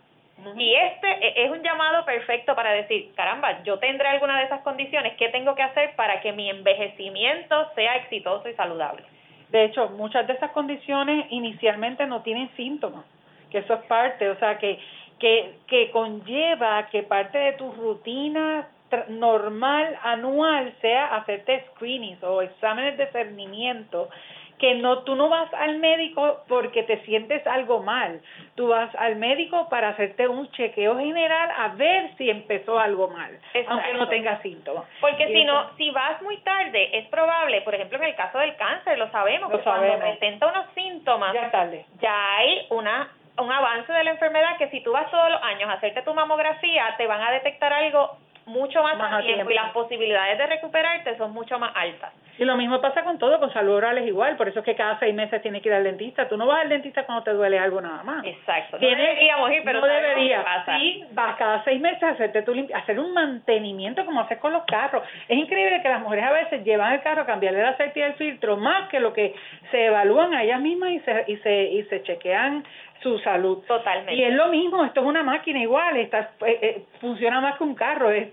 Y 0.57 0.75
este 0.75 1.09
e, 1.09 1.45
es 1.45 1.51
un 1.51 1.63
llamado 1.63 2.05
perfecto 2.05 2.55
para 2.55 2.73
decir, 2.73 3.13
caramba, 3.15 3.63
yo 3.65 3.79
tendré 3.79 4.09
alguna 4.09 4.39
de 4.39 4.45
esas 4.45 4.61
condiciones, 4.61 5.15
¿qué 5.17 5.29
tengo 5.31 5.55
que 5.55 5.63
hacer 5.63 5.95
para 5.97 6.21
que 6.21 6.33
mi 6.33 6.51
envejecimiento 6.51 7.71
sea 7.75 7.97
exitoso 7.97 8.49
y 8.49 8.55
saludable? 8.55 9.03
De 9.49 9.65
hecho, 9.65 9.89
muchas 9.91 10.27
de 10.27 10.35
esas 10.35 10.51
condiciones 10.51 11.27
inicialmente 11.31 12.07
no 12.07 12.23
tienen 12.23 12.51
síntomas, 12.57 13.05
que 13.51 13.59
eso 13.59 13.75
es 13.75 13.83
parte, 13.83 14.29
o 14.29 14.39
sea, 14.39 14.59
que, 14.59 14.79
que, 15.19 15.55
que 15.67 15.91
conlleva 15.91 16.89
que 16.91 17.03
parte 17.03 17.39
de 17.39 17.53
tu 17.53 17.73
rutina 17.73 18.69
normal 19.09 19.99
anual 20.03 20.73
sea 20.81 21.17
hacerte 21.17 21.65
screenings 21.71 22.23
o 22.23 22.43
exámenes 22.43 22.97
de 22.97 23.07
cernimiento 23.09 24.09
que 24.59 24.75
no 24.75 25.01
tú 25.01 25.15
no 25.17 25.29
vas 25.29 25.53
al 25.55 25.79
médico 25.79 26.43
porque 26.49 26.83
te 26.83 26.99
sientes 27.05 27.47
algo 27.47 27.83
mal, 27.83 28.21
tú 28.55 28.69
vas 28.69 28.95
al 28.97 29.17
médico 29.17 29.69
para 29.69 29.91
hacerte 29.91 30.29
un 30.29 30.51
chequeo 30.53 30.99
general 30.99 31.51
a 31.57 31.69
ver 31.69 32.17
si 32.17 32.31
empezó 32.31 32.79
algo 32.79 33.09
mal, 33.09 33.39
aunque 33.69 33.95
no 33.95 34.09
tenga 34.09 34.41
síntomas. 34.43 34.85
Porque 35.01 35.27
si 35.27 35.45
no, 35.45 35.77
si 35.77 35.91
vas 35.91 36.21
muy 36.23 36.39
tarde, 36.39 36.99
es 36.99 37.07
probable, 37.09 37.61
por 37.63 37.75
ejemplo, 37.75 37.99
en 37.99 38.05
el 38.05 38.15
caso 38.15 38.39
del 38.39 38.57
cáncer, 38.57 38.99
lo 38.99 39.11
sabemos, 39.11 39.51
que 39.51 39.59
cuando 39.59 39.99
presenta 39.99 40.47
unos 40.47 40.67
síntomas, 40.75 41.35
ya, 41.35 41.51
tarde. 41.51 41.85
ya 42.01 42.37
hay 42.37 42.67
una 42.71 43.09
un 43.39 43.53
avance 43.53 43.93
de 43.93 44.05
la 44.05 44.13
enfermedad 44.13 44.57
que 44.57 44.71
si 44.71 44.81
tú 44.81 44.93
vas 44.93 45.11
todos 45.11 45.31
los 45.31 45.43
años 45.43 45.69
a 45.69 45.75
hacerte 45.75 46.03
tu 46.03 46.15
mamografía, 46.15 46.95
te 46.97 47.07
van 47.07 47.21
a 47.21 47.31
detectar 47.31 47.73
algo 47.73 48.17
mucho 48.47 48.83
más, 48.83 48.97
a 49.01 49.21
tiempo, 49.23 49.51
y 49.51 49.55
las 49.55 49.73
posibilidades 49.73 50.39
de 50.39 50.47
recuperarte 50.47 51.17
son 51.19 51.33
mucho 51.33 51.59
más 51.59 51.73
altas. 51.75 52.13
Y 52.39 52.45
lo 52.45 52.57
mismo 52.57 52.81
pasa 52.81 53.03
con 53.03 53.19
todo, 53.19 53.41
con 53.41 53.53
salud 53.53 53.75
oral 53.75 53.99
es 53.99 54.07
igual, 54.07 54.37
por 54.37 54.49
eso 54.49 54.61
es 54.61 54.65
que 54.65 54.75
cada 54.75 54.99
seis 54.99 55.15
meses 55.15 55.41
tienes 55.43 55.63
que 55.63 55.69
ir 55.69 55.75
al 55.75 55.85
dentista. 55.85 56.29
Tú 56.29 56.37
no 56.37 56.47
vas 56.47 56.61
al 56.61 56.69
dentista 56.69 57.05
cuando 57.05 57.25
te 57.25 57.33
duele 57.33 57.59
algo 57.59 57.81
nada 57.81 58.03
más. 58.03 58.25
Exacto. 58.25 58.79
No 58.79 58.87
deberíamos 58.87 59.51
ir, 59.53 59.63
pero 59.65 59.81
no 59.81 59.87
debería. 59.87 60.45
Sí, 60.79 61.05
vas 61.13 61.37
cada 61.37 61.65
seis 61.65 61.81
meses 61.81 62.03
a 62.03 62.11
hacerte 62.11 62.43
tu 62.43 62.53
hacer 62.75 63.01
un 63.01 63.15
mantenimiento 63.15 64.05
como 64.05 64.21
haces 64.21 64.39
con 64.39 64.53
los 64.53 64.65
carros. 64.65 65.03
Es 65.29 65.39
increíble 65.39 65.81
que 65.83 65.89
las 65.89 66.01
mujeres 66.01 66.27
a 66.27 66.33
veces 66.33 66.65
llevan 66.65 66.93
el 66.93 67.03
carro 67.03 67.23
a 67.23 67.27
cambiarle 67.27 67.61
el 67.61 67.67
aceite 67.67 68.01
y 68.01 68.03
el 68.03 68.15
filtro 68.15 68.57
más 68.57 68.89
que 68.91 69.01
lo 69.01 69.13
que 69.13 69.35
se 69.71 69.87
evalúan 69.87 70.35
a 70.35 70.45
ellas 70.45 70.61
mismas 70.61 70.91
y 70.91 71.01
se, 71.01 71.25
y 71.27 71.37
se, 71.39 71.63
y 71.65 71.83
se 71.85 72.03
chequean 72.03 72.65
su 73.03 73.19
salud. 73.21 73.63
Totalmente. 73.67 74.15
Y 74.15 74.25
es 74.25 74.35
lo 74.35 74.49
mismo, 74.49 74.85
esto 74.85 75.01
es 75.01 75.07
una 75.07 75.23
máquina 75.23 75.61
igual, 75.61 75.97
está, 75.97 76.31
eh, 76.47 76.59
eh, 76.63 76.85
funciona 77.01 77.41
más 77.41 77.57
que 77.57 77.65
un 77.65 77.75
carro 77.75 78.11
es, 78.11 78.29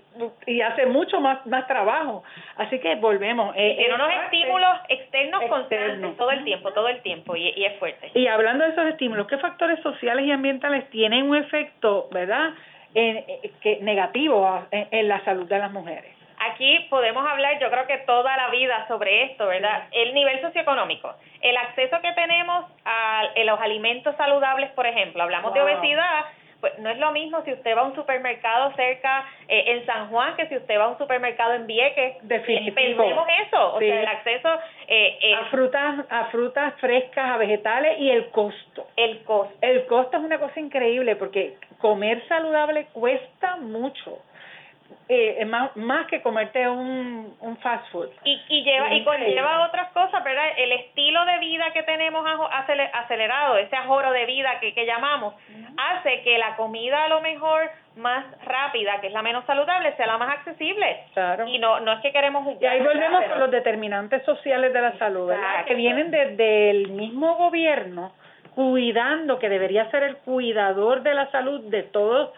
y 0.45 0.61
hace 0.61 0.85
mucho 0.85 1.19
más 1.19 1.45
más 1.45 1.67
trabajo. 1.67 2.23
Así 2.57 2.79
que 2.79 2.95
volvemos. 2.95 3.53
Eh, 3.55 3.75
tiene 3.77 3.95
unos 3.95 4.09
estímulos 4.25 4.77
externos, 4.89 5.43
constantes 5.49 6.17
todo 6.17 6.31
el 6.31 6.43
tiempo, 6.43 6.71
todo 6.73 6.87
el 6.87 7.01
tiempo, 7.01 7.35
y, 7.35 7.49
y, 7.49 7.65
es 7.65 7.77
fuerte. 7.79 8.11
Y 8.13 8.27
hablando 8.27 8.63
de 8.65 8.71
esos 8.71 8.85
estímulos, 8.87 9.27
¿qué 9.27 9.37
factores 9.37 9.79
sociales 9.81 10.25
y 10.25 10.31
ambientales 10.31 10.89
tienen 10.89 11.29
un 11.29 11.35
efecto, 11.35 12.07
verdad, 12.11 12.53
en, 12.93 13.23
que 13.61 13.79
negativo 13.81 14.65
en 14.71 15.07
la 15.07 15.23
salud 15.25 15.47
de 15.47 15.59
las 15.59 15.71
mujeres? 15.71 16.13
aquí 16.51 16.87
podemos 16.89 17.25
hablar, 17.25 17.59
yo 17.59 17.69
creo 17.69 17.87
que 17.87 17.97
toda 17.99 18.35
la 18.37 18.49
vida 18.49 18.85
sobre 18.87 19.23
esto, 19.23 19.47
¿verdad? 19.47 19.83
El 19.91 20.13
nivel 20.13 20.41
socioeconómico, 20.41 21.13
el 21.41 21.55
acceso 21.57 21.99
que 22.01 22.11
tenemos 22.13 22.65
a, 22.85 23.23
los 23.43 23.59
alimentos 23.59 24.15
saludables, 24.17 24.71
por 24.71 24.85
ejemplo, 24.85 25.23
hablamos 25.23 25.53
de 25.53 25.61
obesidad, 25.61 26.25
pues 26.63 26.79
no 26.79 26.89
es 26.89 26.97
lo 26.97 27.11
mismo 27.11 27.43
si 27.43 27.51
usted 27.51 27.75
va 27.75 27.81
a 27.81 27.87
un 27.87 27.93
supermercado 27.93 28.71
cerca 28.77 29.25
eh, 29.49 29.65
en 29.67 29.85
San 29.85 30.07
Juan 30.07 30.33
que 30.37 30.47
si 30.47 30.55
usted 30.55 30.79
va 30.79 30.85
a 30.85 30.87
un 30.87 30.97
supermercado 30.97 31.55
en 31.55 31.67
Vieques. 31.67 32.15
Definitivo. 32.21 33.03
Pensemos 33.03 33.27
eso, 33.45 33.73
o 33.73 33.79
sea, 33.79 33.99
el 33.99 34.07
acceso 34.07 34.49
eh, 34.87 35.17
eh, 35.23 35.35
a 35.35 35.45
frutas, 35.51 36.05
a 36.09 36.25
frutas 36.27 36.73
frescas, 36.79 37.31
a 37.31 37.35
vegetales 37.35 37.99
y 37.99 38.09
el 38.09 38.29
costo. 38.29 38.87
El 38.95 39.23
costo. 39.23 39.53
El 39.59 39.85
costo 39.87 40.15
es 40.15 40.23
una 40.23 40.39
cosa 40.39 40.57
increíble 40.57 41.17
porque 41.17 41.57
comer 41.79 42.25
saludable 42.29 42.85
cuesta 42.93 43.57
mucho 43.57 44.19
eh, 45.09 45.43
más, 45.45 45.75
más 45.75 46.07
que 46.07 46.21
comerte 46.21 46.67
un, 46.67 47.35
un 47.39 47.57
fast 47.57 47.89
food. 47.91 48.09
Y, 48.23 48.41
y 48.49 48.63
lleva 48.63 48.93
y 48.93 49.03
conlleva 49.03 49.65
otras 49.65 49.91
cosas, 49.91 50.23
¿verdad? 50.23 50.45
El 50.57 50.71
estilo 50.71 51.25
de 51.25 51.39
vida 51.39 51.71
que 51.73 51.83
tenemos 51.83 52.25
acelerado, 52.51 53.57
ese 53.57 53.75
ajoro 53.75 54.11
de 54.11 54.25
vida 54.25 54.59
que, 54.59 54.73
que 54.73 54.85
llamamos, 54.85 55.33
hace 55.77 56.21
que 56.21 56.37
la 56.37 56.55
comida 56.55 57.05
a 57.05 57.09
lo 57.09 57.21
mejor 57.21 57.69
más 57.95 58.25
rápida, 58.43 58.99
que 59.01 59.07
es 59.07 59.13
la 59.13 59.21
menos 59.21 59.45
saludable, 59.45 59.95
sea 59.95 60.07
la 60.07 60.17
más 60.17 60.29
accesible. 60.37 61.05
Claro. 61.13 61.47
Y 61.47 61.59
no 61.59 61.79
no 61.79 61.93
es 61.93 62.01
que 62.01 62.11
queremos 62.11 62.57
Y 62.59 62.65
ahí 62.65 62.81
volvemos 62.81 63.23
con 63.25 63.39
los 63.39 63.51
determinantes 63.51 64.23
sociales 64.23 64.73
de 64.73 64.81
la 64.81 64.97
salud, 64.97 65.27
¿verdad? 65.27 65.65
Que 65.65 65.75
vienen 65.75 66.11
desde 66.11 66.69
el 66.71 66.89
mismo 66.89 67.35
gobierno 67.35 68.13
cuidando, 68.55 69.39
que 69.39 69.49
debería 69.49 69.89
ser 69.91 70.03
el 70.03 70.17
cuidador 70.17 71.01
de 71.01 71.13
la 71.13 71.29
salud 71.31 71.61
de 71.69 71.83
todos, 71.83 72.31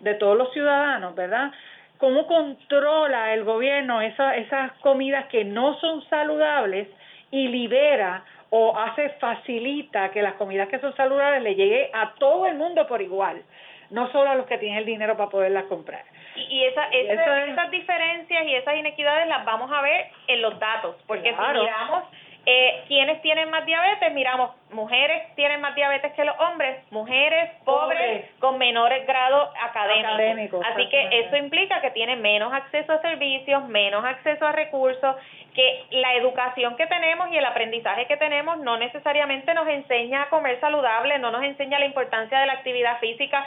de 0.00 0.14
todos 0.14 0.36
los 0.36 0.52
ciudadanos, 0.52 1.14
¿verdad? 1.14 1.52
¿Cómo 1.98 2.26
controla 2.26 3.34
el 3.34 3.44
gobierno 3.44 4.00
esa, 4.00 4.36
esas 4.36 4.72
comidas 4.80 5.26
que 5.26 5.44
no 5.44 5.78
son 5.80 6.02
saludables 6.08 6.88
y 7.30 7.48
libera 7.48 8.24
o 8.50 8.76
hace, 8.76 9.10
facilita 9.20 10.10
que 10.10 10.22
las 10.22 10.34
comidas 10.34 10.68
que 10.68 10.78
son 10.78 10.94
saludables 10.96 11.42
le 11.42 11.54
llegue 11.54 11.90
a 11.92 12.14
todo 12.14 12.46
el 12.46 12.54
mundo 12.54 12.86
por 12.86 13.02
igual, 13.02 13.42
no 13.90 14.10
solo 14.12 14.30
a 14.30 14.34
los 14.36 14.46
que 14.46 14.58
tienen 14.58 14.78
el 14.78 14.84
dinero 14.84 15.16
para 15.16 15.30
poderlas 15.30 15.64
comprar? 15.64 16.04
Y, 16.36 16.64
esa, 16.64 16.86
esas 16.88 17.70
diferencias 17.70 18.44
y 18.46 18.54
esas 18.54 18.76
inequidades 18.76 19.28
las 19.28 19.44
vamos 19.44 19.70
a 19.72 19.80
ver 19.82 20.06
en 20.28 20.42
los 20.42 20.58
datos, 20.58 20.96
porque 21.06 21.30
si 21.30 21.58
miramos 21.60 22.04
eh, 22.46 22.84
¿Quiénes 22.88 23.22
tienen 23.22 23.48
más 23.50 23.64
diabetes? 23.64 24.12
Miramos, 24.12 24.50
mujeres 24.70 25.34
tienen 25.34 25.60
más 25.62 25.74
diabetes 25.74 26.12
que 26.12 26.24
los 26.24 26.38
hombres, 26.38 26.76
mujeres 26.90 27.50
pobres, 27.64 28.30
con 28.38 28.58
menores 28.58 29.06
grados 29.06 29.48
académicos. 29.62 30.64
Así 30.66 30.88
que 30.90 31.20
eso 31.20 31.36
implica 31.36 31.80
que 31.80 31.90
tienen 31.92 32.20
menos 32.20 32.52
acceso 32.52 32.92
a 32.92 33.00
servicios, 33.00 33.66
menos 33.68 34.04
acceso 34.04 34.46
a 34.46 34.52
recursos, 34.52 35.16
que 35.54 35.84
la 35.90 36.14
educación 36.14 36.76
que 36.76 36.86
tenemos 36.86 37.30
y 37.30 37.38
el 37.38 37.44
aprendizaje 37.46 38.06
que 38.06 38.16
tenemos 38.16 38.58
no 38.58 38.76
necesariamente 38.76 39.54
nos 39.54 39.66
enseña 39.68 40.22
a 40.22 40.28
comer 40.28 40.60
saludable, 40.60 41.18
no 41.18 41.30
nos 41.30 41.42
enseña 41.44 41.78
la 41.78 41.86
importancia 41.86 42.40
de 42.40 42.46
la 42.46 42.54
actividad 42.54 42.98
física, 42.98 43.46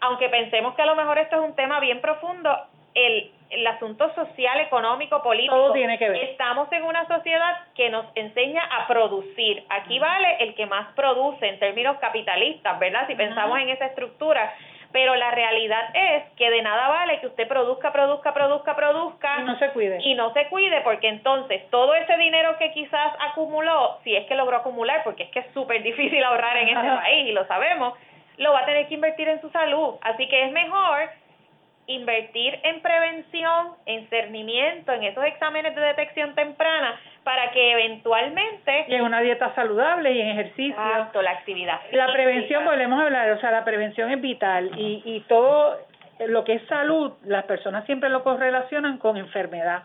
aunque 0.00 0.28
pensemos 0.28 0.74
que 0.74 0.82
a 0.82 0.86
lo 0.86 0.94
mejor 0.94 1.18
esto 1.18 1.36
es 1.36 1.42
un 1.42 1.56
tema 1.56 1.80
bien 1.80 2.00
profundo, 2.00 2.56
el 2.94 3.30
el 3.50 3.66
asunto 3.66 4.12
social, 4.14 4.60
económico, 4.60 5.22
político. 5.22 5.54
Todo 5.54 5.72
tiene 5.72 5.98
que 5.98 6.08
ver. 6.08 6.22
Estamos 6.24 6.70
en 6.72 6.82
una 6.82 7.06
sociedad 7.06 7.56
que 7.74 7.88
nos 7.88 8.06
enseña 8.14 8.62
a 8.64 8.86
producir. 8.86 9.64
Aquí 9.70 9.98
vale 9.98 10.36
el 10.40 10.54
que 10.54 10.66
más 10.66 10.92
produce 10.94 11.46
en 11.46 11.58
términos 11.58 11.96
capitalistas, 11.98 12.78
¿verdad? 12.78 13.06
Si 13.06 13.14
pensamos 13.14 13.58
en 13.58 13.70
esa 13.70 13.86
estructura. 13.86 14.52
Pero 14.90 15.14
la 15.16 15.30
realidad 15.30 15.90
es 15.92 16.24
que 16.36 16.50
de 16.50 16.62
nada 16.62 16.88
vale 16.88 17.20
que 17.20 17.26
usted 17.26 17.46
produzca, 17.46 17.92
produzca, 17.92 18.32
produzca, 18.32 18.74
produzca. 18.74 19.40
Y 19.40 19.42
no 19.42 19.58
se 19.58 19.68
cuide. 19.70 19.98
Y 20.02 20.14
no 20.14 20.32
se 20.32 20.48
cuide 20.48 20.80
porque 20.80 21.08
entonces 21.08 21.68
todo 21.70 21.94
ese 21.94 22.16
dinero 22.16 22.56
que 22.58 22.72
quizás 22.72 23.12
acumuló, 23.20 23.98
si 24.02 24.16
es 24.16 24.26
que 24.26 24.34
logró 24.34 24.56
acumular, 24.56 25.02
porque 25.04 25.24
es 25.24 25.30
que 25.30 25.40
es 25.40 25.46
súper 25.52 25.82
difícil 25.82 26.24
ahorrar 26.24 26.56
en 26.56 26.68
este 26.68 26.88
país 26.88 27.28
y 27.28 27.32
lo 27.32 27.46
sabemos, 27.46 27.98
lo 28.38 28.52
va 28.54 28.60
a 28.60 28.64
tener 28.64 28.88
que 28.88 28.94
invertir 28.94 29.28
en 29.28 29.42
su 29.42 29.50
salud. 29.50 29.96
Así 30.00 30.26
que 30.26 30.44
es 30.44 30.52
mejor 30.52 31.10
invertir 31.88 32.60
en 32.62 32.80
prevención, 32.80 33.74
en 33.86 34.08
cernimiento, 34.08 34.92
en 34.92 35.02
esos 35.02 35.24
exámenes 35.24 35.74
de 35.74 35.80
detección 35.80 36.34
temprana, 36.34 37.00
para 37.24 37.50
que 37.50 37.72
eventualmente... 37.72 38.84
Y 38.88 38.94
en 38.94 39.02
una 39.02 39.20
dieta 39.20 39.54
saludable 39.54 40.12
y 40.12 40.20
en 40.20 40.28
ejercicio. 40.28 40.80
Exacto, 40.80 41.22
la 41.22 41.32
actividad. 41.32 41.80
La 41.92 42.12
prevención, 42.12 42.64
volvemos 42.64 43.00
a 43.00 43.04
hablar, 43.04 43.30
o 43.32 43.40
sea, 43.40 43.50
la 43.50 43.64
prevención 43.64 44.10
es 44.10 44.20
vital 44.20 44.70
y, 44.78 45.02
y 45.04 45.20
todo 45.28 45.78
lo 46.26 46.44
que 46.44 46.54
es 46.54 46.66
salud, 46.68 47.12
las 47.24 47.44
personas 47.44 47.84
siempre 47.86 48.10
lo 48.10 48.22
correlacionan 48.22 48.98
con 48.98 49.16
enfermedad. 49.16 49.82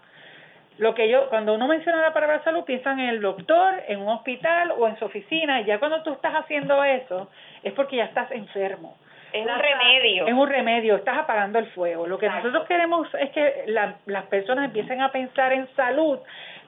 Lo 0.79 0.95
que 0.95 1.07
yo, 1.07 1.29
cuando 1.29 1.53
uno 1.53 1.67
menciona 1.67 2.01
la 2.01 2.13
palabra 2.13 2.43
salud, 2.43 2.63
piensan 2.63 2.99
en 2.99 3.09
el 3.09 3.21
doctor, 3.21 3.75
en 3.87 4.01
un 4.01 4.09
hospital 4.09 4.73
o 4.77 4.87
en 4.87 4.97
su 4.97 5.05
oficina, 5.05 5.61
y 5.61 5.65
ya 5.65 5.79
cuando 5.79 6.01
tú 6.01 6.13
estás 6.13 6.33
haciendo 6.33 6.83
eso, 6.83 7.29
es 7.61 7.73
porque 7.73 7.97
ya 7.97 8.05
estás 8.05 8.31
enfermo. 8.31 8.97
Es 9.33 9.45
un 9.45 9.59
remedio. 9.59 10.27
Es 10.27 10.33
un 10.33 10.47
remedio, 10.47 10.95
estás 10.95 11.17
apagando 11.17 11.59
el 11.59 11.65
fuego. 11.71 12.05
Lo 12.07 12.19
que 12.19 12.29
nosotros 12.29 12.65
queremos 12.67 13.07
es 13.15 13.31
que 13.31 13.65
las 13.67 14.25
personas 14.25 14.65
empiecen 14.65 15.01
a 15.01 15.11
pensar 15.11 15.51
en 15.53 15.67
salud 15.75 16.19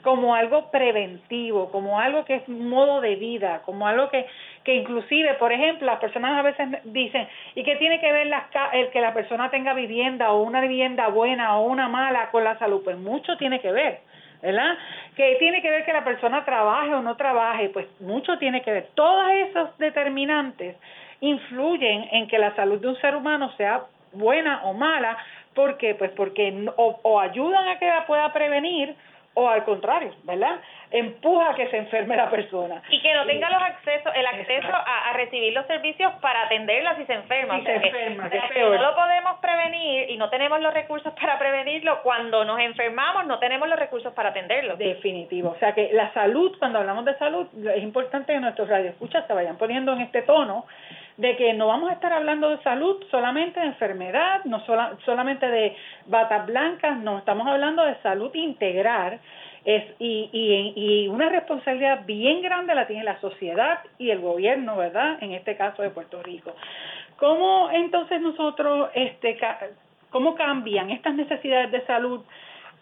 como 0.01 0.35
algo 0.35 0.69
preventivo, 0.69 1.71
como 1.71 1.99
algo 1.99 2.25
que 2.25 2.35
es 2.35 2.47
modo 2.47 3.01
de 3.01 3.15
vida, 3.15 3.61
como 3.65 3.87
algo 3.87 4.09
que, 4.09 4.27
que 4.63 4.75
inclusive, 4.75 5.33
por 5.33 5.51
ejemplo, 5.51 5.87
las 5.87 5.99
personas 5.99 6.37
a 6.37 6.43
veces 6.43 6.67
dicen, 6.85 7.27
¿y 7.55 7.63
qué 7.63 7.75
tiene 7.77 7.99
que 7.99 8.11
ver 8.11 8.31
el 8.73 8.89
que 8.91 9.01
la 9.01 9.15
persona 9.15 9.49
tenga 9.49 9.73
vivienda 9.73 10.31
o 10.31 10.43
una 10.43 10.61
vivienda 10.61 11.07
buena 11.07 11.57
o 11.57 11.65
una 11.65 11.87
mala 11.87 12.29
con 12.29 12.43
la 12.43 12.57
salud? 12.59 12.83
Pues 12.83 12.97
mucho 12.97 13.35
tiene 13.37 13.59
que 13.59 13.71
ver. 13.71 13.99
¿Verdad? 14.45 14.77
Que 15.15 15.35
tiene 15.39 15.61
que 15.61 15.71
ver 15.71 15.85
que 15.85 15.93
la 15.93 16.03
persona 16.03 16.45
trabaje 16.45 16.93
o 16.93 17.01
no 17.01 17.17
trabaje, 17.17 17.69
pues 17.69 17.87
mucho 17.99 18.37
tiene 18.37 18.61
que 18.61 18.71
ver. 18.71 18.87
Todos 18.93 19.27
esos 19.31 19.77
determinantes 19.79 20.75
influyen 21.19 22.07
en 22.11 22.27
que 22.27 22.37
la 22.37 22.55
salud 22.55 22.79
de 22.79 22.89
un 22.89 22.97
ser 22.97 23.15
humano 23.15 23.51
sea 23.57 23.85
buena 24.13 24.61
o 24.63 24.73
mala, 24.73 25.17
porque 25.55 25.95
pues 25.95 26.11
porque 26.11 26.67
o, 26.75 26.99
o 27.01 27.19
ayudan 27.19 27.67
a 27.69 27.79
que 27.79 27.87
la 27.87 28.05
pueda 28.05 28.31
prevenir 28.31 28.95
o 29.35 29.49
al 29.49 29.63
contrario, 29.63 30.13
¿verdad? 30.23 30.59
Empuja 30.91 31.51
a 31.51 31.55
que 31.55 31.69
se 31.69 31.77
enferme 31.77 32.15
la 32.15 32.29
persona. 32.29 32.81
Y 32.89 33.01
que 33.01 33.13
no 33.13 33.25
tenga 33.25 33.49
los 33.49 33.61
accesos, 33.61 34.11
el 34.15 34.25
acceso 34.25 34.73
a, 34.73 35.09
a, 35.09 35.13
recibir 35.13 35.53
los 35.53 35.65
servicios 35.67 36.11
para 36.21 36.43
atenderla 36.43 36.95
si 36.95 37.05
se 37.05 37.13
enferma. 37.13 37.59
Si 37.59 37.65
se 37.65 37.75
enferma, 37.75 38.29
que, 38.29 38.39
que 38.53 38.61
no 38.61 38.73
lo 38.73 38.95
podemos 38.95 39.39
prevenir 39.39 40.09
y 40.09 40.17
no 40.17 40.29
tenemos 40.29 40.61
los 40.61 40.73
recursos 40.73 41.13
para 41.21 41.37
prevenirlo, 41.37 42.01
cuando 42.01 42.45
nos 42.45 42.59
enfermamos 42.59 43.27
no 43.27 43.37
tenemos 43.39 43.67
los 43.67 43.77
recursos 43.77 44.13
para 44.13 44.29
atenderlo. 44.29 44.77
Definitivo. 44.77 45.49
O 45.49 45.59
sea 45.59 45.73
que 45.73 45.91
la 45.93 46.13
salud, 46.13 46.55
cuando 46.57 46.79
hablamos 46.79 47.03
de 47.03 47.17
salud, 47.17 47.47
es 47.75 47.83
importante 47.83 48.33
que 48.33 48.39
nuestros 48.39 48.69
radioescuchas 48.69 49.27
se 49.27 49.33
vayan 49.33 49.57
poniendo 49.57 49.93
en 49.93 50.01
este 50.01 50.21
tono 50.21 50.65
de 51.17 51.37
que 51.37 51.53
no 51.53 51.67
vamos 51.67 51.89
a 51.89 51.93
estar 51.93 52.11
hablando 52.11 52.49
de 52.49 52.61
salud 52.61 53.03
solamente 53.09 53.59
de 53.59 53.67
enfermedad, 53.67 54.43
no 54.43 54.63
solamente 55.05 55.47
de 55.47 55.75
batas 56.07 56.45
blancas, 56.45 56.97
no, 56.99 57.19
estamos 57.19 57.47
hablando 57.47 57.85
de 57.85 57.95
salud 58.01 58.33
integral 58.35 59.19
es, 59.63 59.83
y, 59.97 60.29
y, 60.31 60.73
y 60.75 61.07
una 61.07 61.29
responsabilidad 61.29 62.05
bien 62.05 62.41
grande 62.41 62.75
la 62.75 62.85
tiene 62.85 63.03
la 63.03 63.19
sociedad 63.19 63.79
y 63.97 64.11
el 64.11 64.19
gobierno, 64.19 64.77
¿verdad? 64.77 65.17
En 65.21 65.31
este 65.31 65.57
caso 65.57 65.81
de 65.81 65.89
Puerto 65.89 66.21
Rico. 66.21 66.53
¿Cómo 67.17 67.69
entonces 67.71 68.21
nosotros, 68.21 68.89
este, 68.93 69.37
cómo 70.09 70.35
cambian 70.35 70.91
estas 70.91 71.15
necesidades 71.15 71.71
de 71.71 71.85
salud 71.85 72.21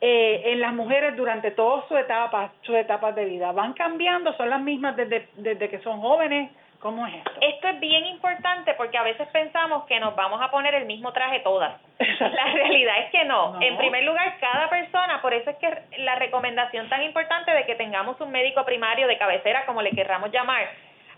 eh, 0.02 0.42
en 0.46 0.60
las 0.60 0.74
mujeres 0.74 1.16
durante 1.16 1.52
toda 1.52 1.88
su 1.88 1.96
etapa, 1.96 2.52
su 2.64 2.76
etapas 2.76 3.16
de 3.16 3.26
vida? 3.26 3.52
¿Van 3.52 3.74
cambiando? 3.74 4.34
¿Son 4.34 4.50
las 4.50 4.62
mismas 4.62 4.98
desde, 4.98 5.28
desde 5.38 5.70
que 5.70 5.80
son 5.80 6.02
jóvenes? 6.02 6.52
¿Cómo 6.84 7.08
es 7.08 7.14
esto? 7.16 7.32
Esto 7.40 7.68
es 7.70 7.80
bien 7.80 8.06
importante 8.08 8.74
porque 8.74 8.98
a 8.98 9.04
veces 9.04 9.26
pensamos 9.30 9.86
que 9.86 10.02
nos 10.02 10.18
vamos 10.18 10.42
a 10.42 10.52
poner 10.52 10.76
el 10.76 10.86
mismo 10.86 11.14
traje 11.14 11.40
todas. 11.40 11.82
La 11.98 12.46
realidad 12.52 13.06
es 13.06 13.10
que 13.10 13.24
no. 13.24 13.58
En 13.62 13.78
primer 13.78 14.04
lugar, 14.04 14.36
cada 14.42 14.70
persona, 14.70 15.22
por 15.22 15.34
eso 15.34 15.50
es 15.50 15.56
que 15.60 16.00
la 16.00 16.16
recomendación 16.16 16.90
tan 16.90 17.02
importante 17.02 17.52
de 17.52 17.66
que 17.66 17.76
tengamos 17.76 18.20
un 18.20 18.32
médico 18.32 18.66
primario 18.66 19.08
de 19.08 19.18
cabecera, 19.18 19.66
como 19.66 19.82
le 19.82 19.92
querramos 19.92 20.30
llamar, 20.32 20.68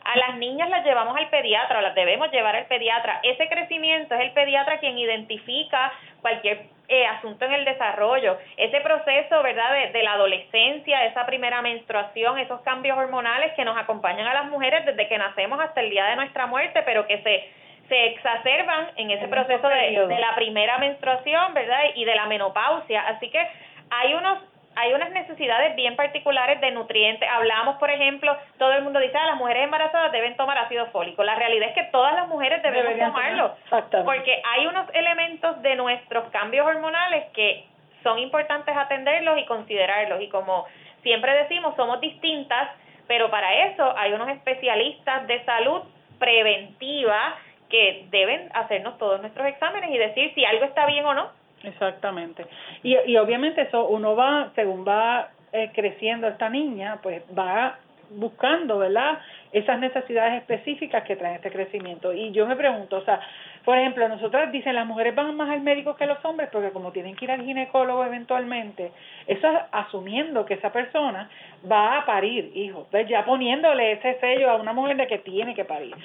a 0.03 0.17
las 0.17 0.37
niñas 0.37 0.69
las 0.69 0.85
llevamos 0.85 1.17
al 1.17 1.29
pediatra, 1.29 1.81
las 1.81 1.95
debemos 1.95 2.31
llevar 2.31 2.55
al 2.55 2.67
pediatra. 2.67 3.19
Ese 3.23 3.49
crecimiento 3.49 4.13
es 4.13 4.21
el 4.21 4.33
pediatra 4.33 4.77
quien 4.77 4.99
identifica 4.99 5.91
cualquier 6.21 6.74
eh, 6.87 7.05
asunto 7.05 7.45
en 7.45 7.53
el 7.53 7.65
desarrollo, 7.65 8.37
ese 8.57 8.79
proceso, 8.81 9.41
¿verdad?, 9.41 9.71
de, 9.73 9.91
de, 9.91 10.03
la 10.03 10.13
adolescencia, 10.13 11.05
esa 11.05 11.25
primera 11.25 11.61
menstruación, 11.61 12.37
esos 12.37 12.61
cambios 12.61 12.97
hormonales 12.97 13.53
que 13.53 13.65
nos 13.65 13.77
acompañan 13.77 14.27
a 14.27 14.33
las 14.33 14.45
mujeres 14.45 14.85
desde 14.85 15.07
que 15.07 15.17
nacemos 15.17 15.59
hasta 15.59 15.81
el 15.81 15.89
día 15.89 16.05
de 16.05 16.15
nuestra 16.15 16.45
muerte, 16.45 16.81
pero 16.85 17.07
que 17.07 17.21
se, 17.23 17.49
se 17.89 18.05
exacerban 18.07 18.91
en 18.97 19.11
ese 19.11 19.27
proceso 19.27 19.67
de, 19.67 20.07
de 20.07 20.19
la 20.19 20.35
primera 20.35 20.77
menstruación, 20.77 21.53
¿verdad?, 21.53 21.81
y 21.95 22.05
de 22.05 22.15
la 22.15 22.27
menopausia. 22.27 23.07
Así 23.07 23.29
que 23.29 23.45
hay 23.89 24.13
unos 24.13 24.39
hay 24.75 24.93
unas 24.93 25.11
necesidades 25.11 25.75
bien 25.75 25.95
particulares 25.95 26.59
de 26.61 26.71
nutrientes. 26.71 27.27
Hablamos, 27.31 27.77
por 27.77 27.89
ejemplo, 27.89 28.35
todo 28.57 28.73
el 28.73 28.83
mundo 28.83 28.99
dice, 28.99 29.17
ah, 29.17 29.27
las 29.27 29.37
mujeres 29.37 29.63
embarazadas 29.63 30.11
deben 30.11 30.35
tomar 30.35 30.57
ácido 30.57 30.87
fólico. 30.87 31.23
La 31.23 31.35
realidad 31.35 31.69
es 31.69 31.75
que 31.75 31.91
todas 31.91 32.13
las 32.13 32.27
mujeres 32.27 32.61
debemos 32.61 32.97
tomarlo, 32.97 33.55
porque 34.03 34.41
hay 34.43 34.67
unos 34.67 34.87
elementos 34.93 35.61
de 35.61 35.75
nuestros 35.75 36.29
cambios 36.31 36.67
hormonales 36.67 37.25
que 37.33 37.65
son 38.03 38.19
importantes 38.19 38.75
atenderlos 38.75 39.37
y 39.39 39.45
considerarlos. 39.45 40.21
Y 40.21 40.29
como 40.29 40.65
siempre 41.03 41.33
decimos, 41.33 41.75
somos 41.75 42.01
distintas, 42.01 42.69
pero 43.07 43.29
para 43.29 43.67
eso 43.67 43.97
hay 43.97 44.13
unos 44.13 44.29
especialistas 44.29 45.25
de 45.27 45.43
salud 45.45 45.83
preventiva 46.19 47.35
que 47.69 48.05
deben 48.09 48.49
hacernos 48.53 48.97
todos 48.97 49.21
nuestros 49.21 49.47
exámenes 49.47 49.89
y 49.89 49.97
decir 49.97 50.33
si 50.35 50.45
algo 50.45 50.65
está 50.65 50.85
bien 50.85 51.05
o 51.05 51.13
no. 51.13 51.44
Exactamente. 51.65 52.45
Y, 52.83 52.95
y 53.05 53.17
obviamente 53.17 53.61
eso 53.61 53.87
uno 53.87 54.15
va, 54.15 54.51
según 54.55 54.85
va 54.87 55.29
eh, 55.51 55.71
creciendo 55.73 56.27
esta 56.27 56.49
niña, 56.49 56.99
pues 57.01 57.23
va 57.37 57.79
buscando, 58.09 58.77
¿verdad? 58.77 59.19
esas 59.55 59.79
necesidades 59.79 60.41
específicas 60.41 61.03
que 61.03 61.15
traen 61.15 61.35
este 61.35 61.49
crecimiento. 61.49 62.11
Y 62.11 62.33
yo 62.33 62.45
me 62.45 62.57
pregunto, 62.57 62.97
o 62.97 63.05
sea, 63.05 63.21
por 63.63 63.77
ejemplo, 63.77 64.05
nosotras 64.09 64.51
dicen 64.51 64.75
las 64.75 64.85
mujeres 64.85 65.15
van 65.15 65.33
más 65.37 65.49
al 65.49 65.61
médico 65.61 65.95
que 65.95 66.05
los 66.05 66.23
hombres 66.25 66.49
porque 66.51 66.71
como 66.71 66.91
tienen 66.91 67.15
que 67.15 67.23
ir 67.23 67.31
al 67.31 67.41
ginecólogo 67.41 68.03
eventualmente, 68.03 68.91
eso 69.27 69.49
es 69.49 69.59
asumiendo 69.71 70.45
que 70.45 70.55
esa 70.55 70.73
persona 70.73 71.29
va 71.71 71.99
a 71.99 72.05
parir 72.05 72.51
hijos, 72.53 72.85
ya 73.07 73.23
poniéndole 73.23 73.93
ese 73.93 74.19
sello 74.19 74.51
a 74.51 74.57
una 74.57 74.73
mujer 74.73 74.97
de 74.97 75.07
que 75.07 75.19
tiene 75.19 75.55
que 75.55 75.63
parir. 75.63 75.95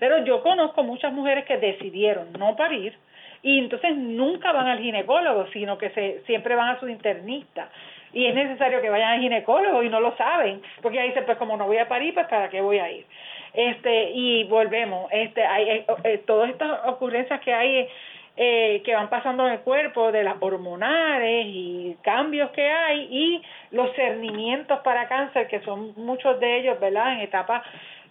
Pero 0.00 0.24
yo 0.24 0.42
conozco 0.42 0.82
muchas 0.82 1.12
mujeres 1.12 1.44
que 1.44 1.58
decidieron 1.58 2.32
no 2.32 2.56
parir 2.56 2.98
y 3.42 3.58
entonces 3.58 3.96
nunca 3.96 4.52
van 4.52 4.68
al 4.68 4.78
ginecólogo, 4.78 5.46
sino 5.52 5.78
que 5.78 5.90
se, 5.90 6.22
siempre 6.26 6.54
van 6.54 6.76
a 6.76 6.80
su 6.80 6.88
internista 6.88 7.68
y 8.12 8.26
es 8.26 8.34
necesario 8.34 8.80
que 8.80 8.88
vayan 8.88 9.12
al 9.12 9.20
ginecólogo 9.20 9.82
y 9.82 9.90
no 9.90 10.00
lo 10.00 10.16
saben, 10.16 10.62
porque 10.80 10.98
ahí 10.98 11.08
dicen, 11.08 11.26
pues 11.26 11.36
como 11.36 11.56
no 11.56 11.66
voy 11.66 11.76
a 11.76 11.86
parir, 11.86 12.14
pues 12.14 12.26
para 12.28 12.48
qué 12.48 12.62
voy 12.62 12.78
a 12.78 12.90
ir. 12.90 13.04
Este, 13.52 14.10
y 14.10 14.44
volvemos, 14.44 15.10
este, 15.12 15.44
hay, 15.44 15.68
eh, 15.68 15.86
eh, 16.04 16.22
todas 16.26 16.48
estas 16.48 16.86
ocurrencias 16.86 17.40
que 17.40 17.52
hay 17.52 17.88
eh, 18.38 18.82
que 18.84 18.94
van 18.94 19.08
pasando 19.08 19.46
en 19.46 19.54
el 19.54 19.60
cuerpo, 19.60 20.12
de 20.12 20.22
las 20.22 20.36
hormonales 20.40 21.46
y 21.46 21.96
cambios 22.02 22.50
que 22.50 22.66
hay, 22.66 23.08
y 23.10 23.42
los 23.70 23.94
cernimientos 23.96 24.80
para 24.80 25.08
cáncer, 25.08 25.46
que 25.48 25.60
son 25.60 25.92
muchos 25.96 26.38
de 26.40 26.60
ellos, 26.60 26.80
¿verdad?, 26.80 27.14
en 27.14 27.20
etapas 27.20 27.62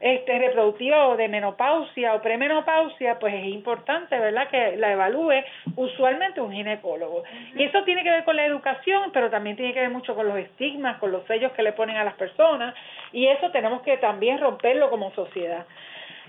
este, 0.05 0.37
reproductiva 0.37 1.07
o 1.07 1.17
de 1.17 1.27
menopausia 1.27 2.13
o 2.13 2.21
premenopausia, 2.21 3.17
pues 3.17 3.33
es 3.33 3.45
importante, 3.45 4.19
¿verdad?, 4.19 4.47
que 4.49 4.77
la 4.77 4.91
evalúe 4.91 5.43
usualmente 5.75 6.39
un 6.41 6.51
ginecólogo. 6.51 7.23
Y 7.55 7.63
eso 7.63 7.83
tiene 7.85 8.03
que 8.03 8.11
ver 8.11 8.23
con 8.23 8.35
la 8.35 8.45
educación, 8.45 9.09
pero 9.11 9.31
también 9.31 9.55
tiene 9.55 9.73
que 9.73 9.79
ver 9.79 9.89
mucho 9.89 10.13
con 10.13 10.27
los 10.27 10.37
estigmas, 10.37 10.99
con 10.99 11.11
los 11.11 11.25
sellos 11.25 11.53
que 11.53 11.63
le 11.63 11.73
ponen 11.73 11.97
a 11.97 12.03
las 12.03 12.13
personas, 12.13 12.75
y 13.13 13.25
eso 13.25 13.49
tenemos 13.49 13.81
que 13.81 13.97
también 13.97 14.37
romperlo 14.37 14.91
como 14.91 15.11
sociedad. 15.15 15.65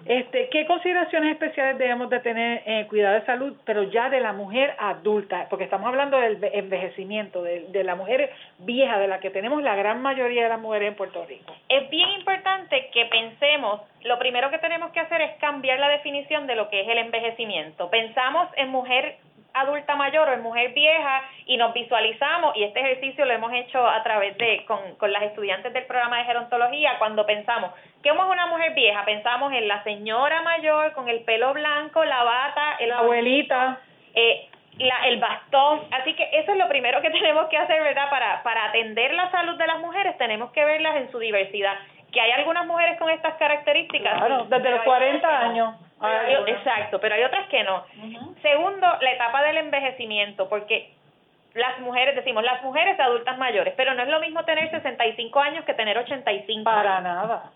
Este, 0.05 0.49
¿Qué 0.51 0.67
consideraciones 0.67 1.33
especiales 1.33 1.79
debemos 1.79 2.11
de 2.11 2.21
tener 2.21 2.63
en 2.67 2.87
cuidado 2.87 3.15
de 3.15 3.27
salud, 3.27 3.55
pero 3.65 3.85
ya 3.85 4.11
de 4.11 4.21
la 4.21 4.33
mujer 4.33 4.75
adulta? 4.79 5.47
Porque 5.49 5.65
estamos 5.65 5.89
hablando 5.89 6.19
del 6.19 6.39
envejecimiento, 6.53 7.43
de, 7.43 7.67
de, 7.69 7.85
la 7.85 7.95
mujer 7.95 8.31
vieja, 8.59 8.99
de 8.99 9.09
la 9.09 9.21
que 9.21 9.31
tenemos 9.31 9.63
la 9.63 9.75
gran 9.75 10.03
mayoría 10.03 10.45
de 10.45 10.49
las 10.49 10.61
mujeres 10.61 10.89
en 10.89 10.95
Puerto 10.95 11.25
Rico. 11.27 11.55
Es 11.69 11.89
bien 11.91 12.09
importante 12.11 12.91
que 12.93 13.07
pensemos, 13.07 13.81
lo 14.05 14.19
primero 14.19 14.51
que 14.51 14.59
tenemos 14.59 14.93
que 14.93 15.01
hacer 15.01 15.21
es 15.23 15.37
cambiar 15.39 15.79
la 15.79 15.89
definición 15.89 16.47
de 16.47 16.57
lo 16.57 16.69
que 16.69 16.83
es 16.83 16.89
el 16.89 16.99
envejecimiento. 16.99 17.91
Pensamos 17.91 18.49
en 18.57 18.69
mujer 18.69 19.17
adulta 19.61 19.97
mayor 19.97 20.29
o 20.29 20.33
en 20.33 20.43
mujer 20.43 20.73
vieja 20.73 21.23
y 21.47 21.57
nos 21.57 21.73
visualizamos, 21.73 22.57
y 22.57 22.65
este 22.65 22.81
ejercicio 22.81 23.25
lo 23.25 23.33
hemos 23.33 23.53
hecho 23.53 23.87
a 23.87 24.03
través 24.03 24.37
de, 24.39 24.65
con, 24.67 24.97
con 24.97 25.13
las 25.13 25.23
estudiantes 25.23 25.73
del 25.73 25.85
programa 25.87 26.19
de 26.19 26.25
gerontología, 26.25 26.99
cuando 26.99 27.25
pensamos, 27.27 27.73
¿qué 28.03 28.11
es 28.11 28.15
una 28.15 28.47
mujer 28.47 28.75
vieja? 28.75 29.05
Pensamos 29.05 29.53
en 29.53 29.69
la 29.69 29.83
señora 29.85 30.43
mayor 30.43 30.93
con 30.93 31.09
el 31.09 31.21
pelo 31.21 31.53
blanco, 31.55 32.05
la 32.05 32.23
bata, 32.23 32.77
el 32.81 32.89
la 32.91 32.99
abuelita. 32.99 33.81
Eh, 34.15 34.49
la, 34.79 35.09
el 35.09 35.19
bastón. 35.19 35.81
Así 35.91 36.15
que 36.15 36.29
eso 36.33 36.53
es 36.53 36.59
lo 36.59 36.69
primero 36.69 37.01
que 37.01 37.11
tenemos 37.19 37.47
que 37.47 37.57
hacer, 37.57 37.83
¿verdad? 37.83 38.11
Para, 38.11 38.43
para 38.43 38.67
atender 38.67 39.15
la 39.15 39.31
salud 39.31 39.57
de 39.57 39.67
las 39.67 39.79
mujeres, 39.81 40.17
tenemos 40.19 40.51
que 40.53 40.65
verlas 40.65 40.97
en 40.97 41.11
su 41.11 41.19
diversidad. 41.19 41.79
Que 42.13 42.21
hay 42.21 42.31
algunas 42.33 42.67
mujeres 42.67 42.99
con 42.99 43.11
estas 43.11 43.35
características. 43.35 44.19
Claro, 44.19 44.45
desde 44.45 44.71
los 44.71 44.83
40 44.83 45.41
años 45.41 45.75
exacto, 46.47 47.01
pero 47.01 47.15
hay 47.15 47.25
otras 47.25 47.49
que 47.49 47.63
no. 47.65 47.85
Segundo, 48.43 48.87
la 49.01 49.13
etapa 49.13 49.43
del 49.43 49.59
envejecimiento, 49.59 50.49
porque 50.49 50.93
las 51.55 51.79
mujeres, 51.81 52.15
decimos, 52.15 52.45
las 52.45 52.63
mujeres 52.63 52.99
adultas 53.01 53.39
mayores, 53.39 53.75
pero 53.77 53.95
no 53.95 54.03
es 54.03 54.09
lo 54.09 54.21
mismo 54.21 54.45
tener 54.45 54.71
65 54.71 55.41
años 55.41 55.65
que 55.65 55.75
tener 55.75 55.97
85 55.97 56.65
Para 56.65 57.01
nada. 57.01 57.51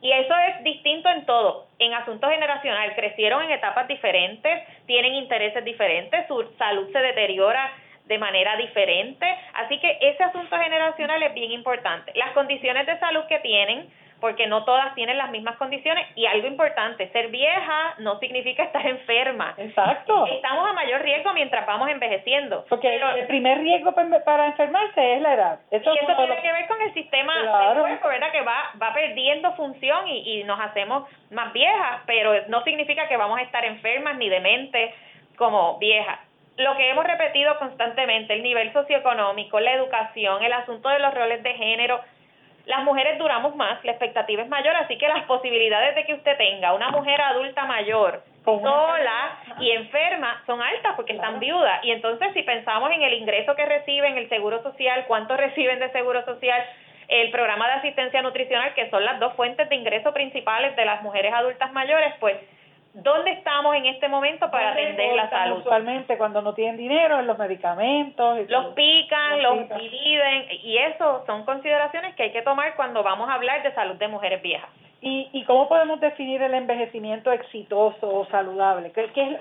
Y 0.00 0.12
eso 0.12 0.34
es 0.36 0.62
distinto 0.62 1.08
en 1.08 1.26
todo. 1.26 1.66
En 1.78 1.92
asuntos 1.92 2.30
generacional, 2.30 2.94
crecieron 2.94 3.42
en 3.44 3.50
etapas 3.50 3.88
diferentes, 3.88 4.62
tienen 4.86 5.14
intereses 5.14 5.64
diferentes, 5.64 6.26
su 6.28 6.42
salud 6.56 6.90
se 6.92 6.98
deteriora 6.98 7.72
de 8.06 8.18
manera 8.18 8.56
diferente. 8.56 9.26
Así 9.54 9.78
que 9.78 9.98
ese 10.00 10.22
asunto 10.22 10.56
generacional 10.56 11.22
es 11.22 11.34
bien 11.34 11.52
importante. 11.52 12.12
Las 12.14 12.30
condiciones 12.30 12.86
de 12.86 12.98
salud 12.98 13.24
que 13.24 13.38
tienen, 13.40 13.88
porque 14.20 14.46
no 14.46 14.64
todas 14.64 14.94
tienen 14.94 15.16
las 15.16 15.30
mismas 15.30 15.56
condiciones 15.56 16.06
y 16.16 16.26
algo 16.26 16.46
importante, 16.46 17.08
ser 17.10 17.28
vieja 17.28 17.94
no 17.98 18.18
significa 18.18 18.64
estar 18.64 18.84
enferma. 18.86 19.54
Exacto. 19.56 20.26
Estamos 20.26 20.68
a 20.68 20.72
mayor 20.72 21.02
riesgo 21.02 21.32
mientras 21.32 21.66
vamos 21.66 21.88
envejeciendo. 21.88 22.64
Porque 22.68 22.96
el 22.96 23.26
primer 23.26 23.58
riesgo 23.58 23.92
para 23.92 24.46
enfermarse 24.46 25.14
es 25.14 25.22
la 25.22 25.34
edad. 25.34 25.60
Eso 25.70 25.94
y 25.94 25.98
eso 25.98 26.16
tiene 26.16 26.42
que 26.42 26.52
ver 26.52 26.66
con 26.66 26.82
el 26.82 26.94
sistema 26.94 27.36
del 27.38 27.80
cuerpo, 27.80 28.08
¿verdad? 28.08 28.32
Que 28.32 28.42
va, 28.42 28.72
va 28.80 28.92
perdiendo 28.92 29.52
función 29.52 30.08
y, 30.08 30.40
y 30.40 30.44
nos 30.44 30.60
hacemos 30.60 31.08
más 31.30 31.52
viejas, 31.52 32.02
pero 32.06 32.46
no 32.48 32.62
significa 32.64 33.08
que 33.08 33.16
vamos 33.16 33.38
a 33.38 33.42
estar 33.42 33.64
enfermas 33.64 34.16
ni 34.16 34.28
dementes 34.28 34.94
como 35.36 35.78
viejas 35.78 36.18
lo 36.58 36.76
que 36.76 36.90
hemos 36.90 37.04
repetido 37.04 37.56
constantemente, 37.58 38.34
el 38.34 38.42
nivel 38.42 38.72
socioeconómico, 38.72 39.60
la 39.60 39.74
educación, 39.74 40.42
el 40.42 40.52
asunto 40.52 40.88
de 40.88 40.98
los 40.98 41.14
roles 41.14 41.40
de 41.44 41.54
género, 41.54 42.00
las 42.68 42.84
mujeres 42.84 43.18
duramos 43.18 43.56
más, 43.56 43.82
la 43.82 43.92
expectativa 43.92 44.42
es 44.42 44.48
mayor, 44.48 44.76
así 44.76 44.98
que 44.98 45.08
las 45.08 45.24
posibilidades 45.24 45.94
de 45.94 46.04
que 46.04 46.12
usted 46.12 46.36
tenga 46.36 46.74
una 46.74 46.90
mujer 46.90 47.18
adulta 47.18 47.64
mayor 47.64 48.22
sola 48.44 49.38
y 49.58 49.70
enferma 49.70 50.42
son 50.46 50.60
altas 50.60 50.92
porque 50.94 51.14
están 51.14 51.40
viudas. 51.40 51.82
Y 51.82 51.92
entonces 51.92 52.28
si 52.34 52.42
pensamos 52.42 52.90
en 52.92 53.02
el 53.02 53.14
ingreso 53.14 53.54
que 53.54 53.64
reciben, 53.64 54.18
el 54.18 54.28
seguro 54.28 54.62
social, 54.62 55.04
cuánto 55.06 55.34
reciben 55.46 55.78
de 55.78 55.90
seguro 55.92 56.22
social, 56.26 56.62
el 57.08 57.30
programa 57.30 57.66
de 57.68 57.74
asistencia 57.74 58.20
nutricional, 58.20 58.74
que 58.74 58.90
son 58.90 59.02
las 59.02 59.18
dos 59.18 59.32
fuentes 59.32 59.66
de 59.70 59.76
ingreso 59.76 60.12
principales 60.12 60.76
de 60.76 60.84
las 60.84 61.02
mujeres 61.02 61.32
adultas 61.32 61.72
mayores, 61.72 62.12
pues 62.20 62.36
¿Dónde 63.02 63.30
estamos 63.32 63.76
en 63.76 63.86
este 63.86 64.08
momento 64.08 64.50
para 64.50 64.72
atender 64.72 65.14
la 65.14 65.30
salud? 65.30 65.58
Usualmente 65.58 66.18
cuando 66.18 66.42
no 66.42 66.54
tienen 66.54 66.76
dinero 66.76 67.20
en 67.20 67.26
los 67.26 67.38
medicamentos. 67.38 68.38
los 68.48 68.74
pican, 68.74 69.42
los, 69.42 69.68
dividen 69.68 70.46
y 70.62 70.78
eso 70.78 71.24
son 71.26 71.44
consideraciones 71.44 72.14
que 72.16 72.24
hay 72.24 72.32
que 72.32 72.42
tomar 72.42 72.74
cuando 72.74 73.02
vamos 73.02 73.28
a 73.28 73.34
hablar 73.34 73.62
de 73.62 73.72
salud 73.74 73.96
de 73.96 74.08
mujeres 74.08 74.42
viejas. 74.42 74.70
¿Y, 75.00 75.28
y 75.32 75.44
cómo 75.44 75.68
podemos 75.68 76.00
definir 76.00 76.42
el 76.42 76.54
envejecimiento 76.54 77.30
exitoso 77.30 78.08
o 78.08 78.26
saludable? 78.26 78.90
¿Qué, 78.90 79.06
qué 79.14 79.30
es, 79.30 79.38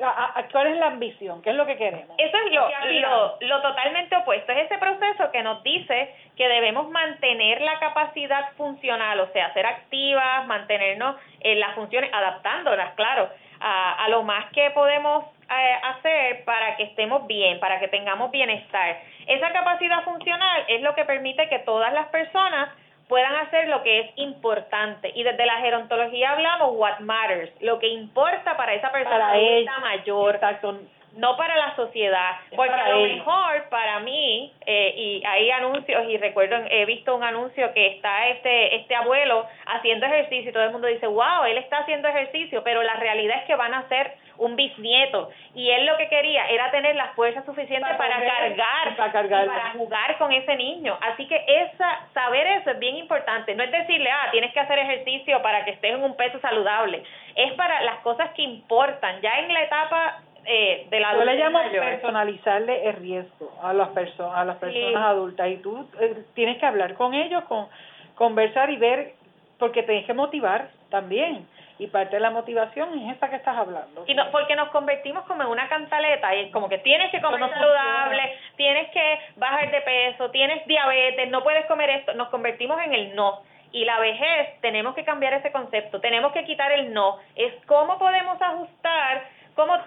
¿Cuál 0.52 0.68
es 0.68 0.78
la 0.78 0.88
ambición? 0.88 1.42
¿Qué 1.42 1.50
es 1.50 1.56
lo 1.56 1.66
que 1.66 1.78
queremos? 1.78 2.16
Eso 2.20 2.38
es 2.46 2.54
lo, 2.54 2.70
lo, 3.00 3.38
lo 3.42 3.62
totalmente 3.64 4.16
opuesto. 4.18 4.52
Es 4.52 4.66
ese 4.66 4.78
proceso 4.78 5.32
que 5.32 5.42
nos 5.42 5.64
dice 5.64 6.14
que 6.36 6.48
debemos 6.48 6.92
mantener 6.92 7.62
la 7.62 7.80
capacidad 7.80 8.52
funcional, 8.56 9.20
o 9.20 9.28
sea, 9.34 9.52
ser 9.54 9.66
activas, 9.66 10.46
mantenernos 10.46 11.16
en 11.40 11.60
las 11.60 11.74
funciones, 11.74 12.12
adaptándolas, 12.14 12.94
claro, 12.94 13.28
a, 13.60 14.06
a 14.06 14.10
lo 14.10 14.24
más 14.24 14.52
que 14.52 14.72
podemos 14.72 15.26
eh, 15.50 15.80
hacer 15.84 16.44
para 16.46 16.76
que 16.76 16.84
estemos 16.84 17.26
bien, 17.28 17.60
para 17.60 17.80
que 17.80 17.88
tengamos 17.88 18.32
bienestar. 18.32 18.98
Esa 19.28 19.52
capacidad 19.52 20.04
funcional 20.04 20.66
es 20.68 20.82
lo 20.82 20.94
que 20.96 21.06
permite 21.06 21.48
que 21.50 21.60
todas 21.60 21.94
las 21.94 22.08
personas 22.08 22.70
puedan 23.08 23.34
hacer 23.36 23.70
lo 23.70 23.82
que 23.84 24.00
es 24.00 24.12
importante. 24.18 25.12
Y 25.16 25.24
desde 25.24 25.46
la 25.46 25.60
gerontología 25.60 26.32
hablamos 26.32 26.72
what 26.74 27.00
matters, 27.00 27.52
lo 27.62 27.80
que 27.80 27.88
importa 27.88 28.58
para 28.58 28.74
esa 28.74 28.92
persona 28.92 29.32
para 29.32 29.80
mayor. 29.80 30.36
Exacto 30.36 30.78
no 31.18 31.36
para 31.36 31.56
la 31.56 31.76
sociedad, 31.76 32.38
porque 32.56 32.74
a 32.74 32.90
lo 32.90 33.02
mejor 33.02 33.70
para 33.70 34.00
mí, 34.00 34.54
eh, 34.66 34.94
y 34.96 35.24
hay 35.26 35.50
anuncios, 35.52 36.08
y 36.08 36.18
recuerdo, 36.18 36.58
he 36.70 36.86
visto 36.86 37.16
un 37.16 37.24
anuncio 37.24 37.74
que 37.74 37.88
está 37.88 38.28
este, 38.28 38.76
este 38.76 38.96
abuelo 38.96 39.46
haciendo 39.66 40.06
ejercicio 40.06 40.52
y 40.52 40.54
todo 40.54 40.64
el 40.64 40.72
mundo 40.72 40.88
dice, 40.88 41.08
wow, 41.08 41.44
él 41.48 41.58
está 41.58 41.80
haciendo 41.80 42.08
ejercicio, 42.08 42.64
pero 42.64 42.84
la 42.84 42.96
realidad 42.96 43.40
es 43.40 43.46
que 43.46 43.56
van 43.56 43.74
a 43.74 43.88
ser 43.90 44.14
un 44.38 44.56
bisnieto 44.56 45.30
y 45.56 45.70
él 45.72 45.88
lo 45.88 45.98
que 45.98 46.08
quería 46.10 46.48
era 46.50 46.70
tener 46.70 46.96
la 46.96 47.08
fuerza 47.14 47.44
suficiente 47.44 47.88
para, 47.98 48.24
cargar, 48.24 48.96
para, 48.96 49.12
para 49.12 49.72
jugar 49.72 50.18
con 50.20 50.32
ese 50.32 50.56
niño. 50.56 50.98
Así 51.02 51.28
que 51.28 51.44
esa 51.48 52.08
saber 52.14 52.46
eso 52.48 52.72
es 52.72 52.80
bien 52.80 52.98
importante. 52.98 53.56
No 53.56 53.64
es 53.64 53.72
decirle, 53.72 54.10
ah, 54.12 54.30
tienes 54.32 54.54
que 54.54 54.60
hacer 54.60 54.78
ejercicio 54.78 55.42
para 55.42 55.66
que 55.66 55.72
estés 55.72 55.96
en 55.96 56.04
un 56.04 56.16
peso 56.16 56.40
saludable. 56.40 57.04
Es 57.36 57.54
para 57.54 57.82
las 57.82 57.98
cosas 58.00 58.30
que 58.36 58.44
importan. 58.44 59.20
Ya 59.22 59.40
en 59.40 59.52
la 59.52 59.64
etapa 59.64 60.22
eh, 60.48 60.88
de 60.90 61.00
la 61.00 61.14
Yo 61.14 61.26
le 61.26 61.36
llamo 61.36 61.60
personalizarle 61.72 62.90
el 62.90 62.96
riesgo 62.96 63.52
a 63.62 63.74
las 63.74 63.90
personas 63.90 64.38
a 64.38 64.46
las 64.46 64.58
personas 64.58 65.04
adultas 65.04 65.50
y 65.50 65.58
tú 65.58 65.86
eh, 66.00 66.24
tienes 66.34 66.58
que 66.58 66.66
hablar 66.66 66.94
con 66.94 67.14
ellos, 67.14 67.44
con 67.46 67.68
conversar 68.16 68.70
y 68.70 68.78
ver 68.78 69.14
porque 69.60 69.84
tienes 69.84 70.06
que 70.06 70.14
motivar 70.14 70.70
también 70.90 71.46
y 71.80 71.88
parte 71.88 72.16
de 72.16 72.22
la 72.22 72.32
motivación 72.32 72.98
es 72.98 73.14
esta 73.14 73.30
que 73.30 73.36
estás 73.36 73.58
hablando. 73.58 74.04
Y 74.08 74.16
no, 74.16 74.32
porque 74.32 74.56
nos 74.56 74.70
convertimos 74.70 75.26
como 75.26 75.44
en 75.44 75.50
una 75.50 75.68
cantaleta 75.68 76.34
y 76.34 76.46
es 76.46 76.52
como 76.52 76.70
que 76.70 76.80
tienes 76.80 77.12
que 77.12 77.22
comer 77.22 77.40
saludable, 77.40 78.38
tienes 78.56 78.90
que 78.92 79.20
bajar 79.36 79.70
de 79.70 79.82
peso, 79.82 80.32
tienes 80.32 80.66
diabetes, 80.66 81.30
no 81.30 81.44
puedes 81.44 81.66
comer 81.66 81.90
esto, 81.90 82.14
nos 82.14 82.30
convertimos 82.30 82.82
en 82.82 82.94
el 82.94 83.16
no. 83.16 83.42
Y 83.72 83.86
la 83.86 84.00
vejez, 84.00 84.60
tenemos 84.62 84.96
que 84.96 85.04
cambiar 85.04 85.34
ese 85.34 85.52
concepto, 85.52 86.00
tenemos 86.00 86.32
que 86.32 86.46
quitar 86.46 86.72
el 86.72 86.94
no. 86.94 87.18
Es 87.36 87.54
cómo 87.66 88.00
podemos 88.00 88.42
ajustar, 88.42 89.26
cómo 89.56 89.78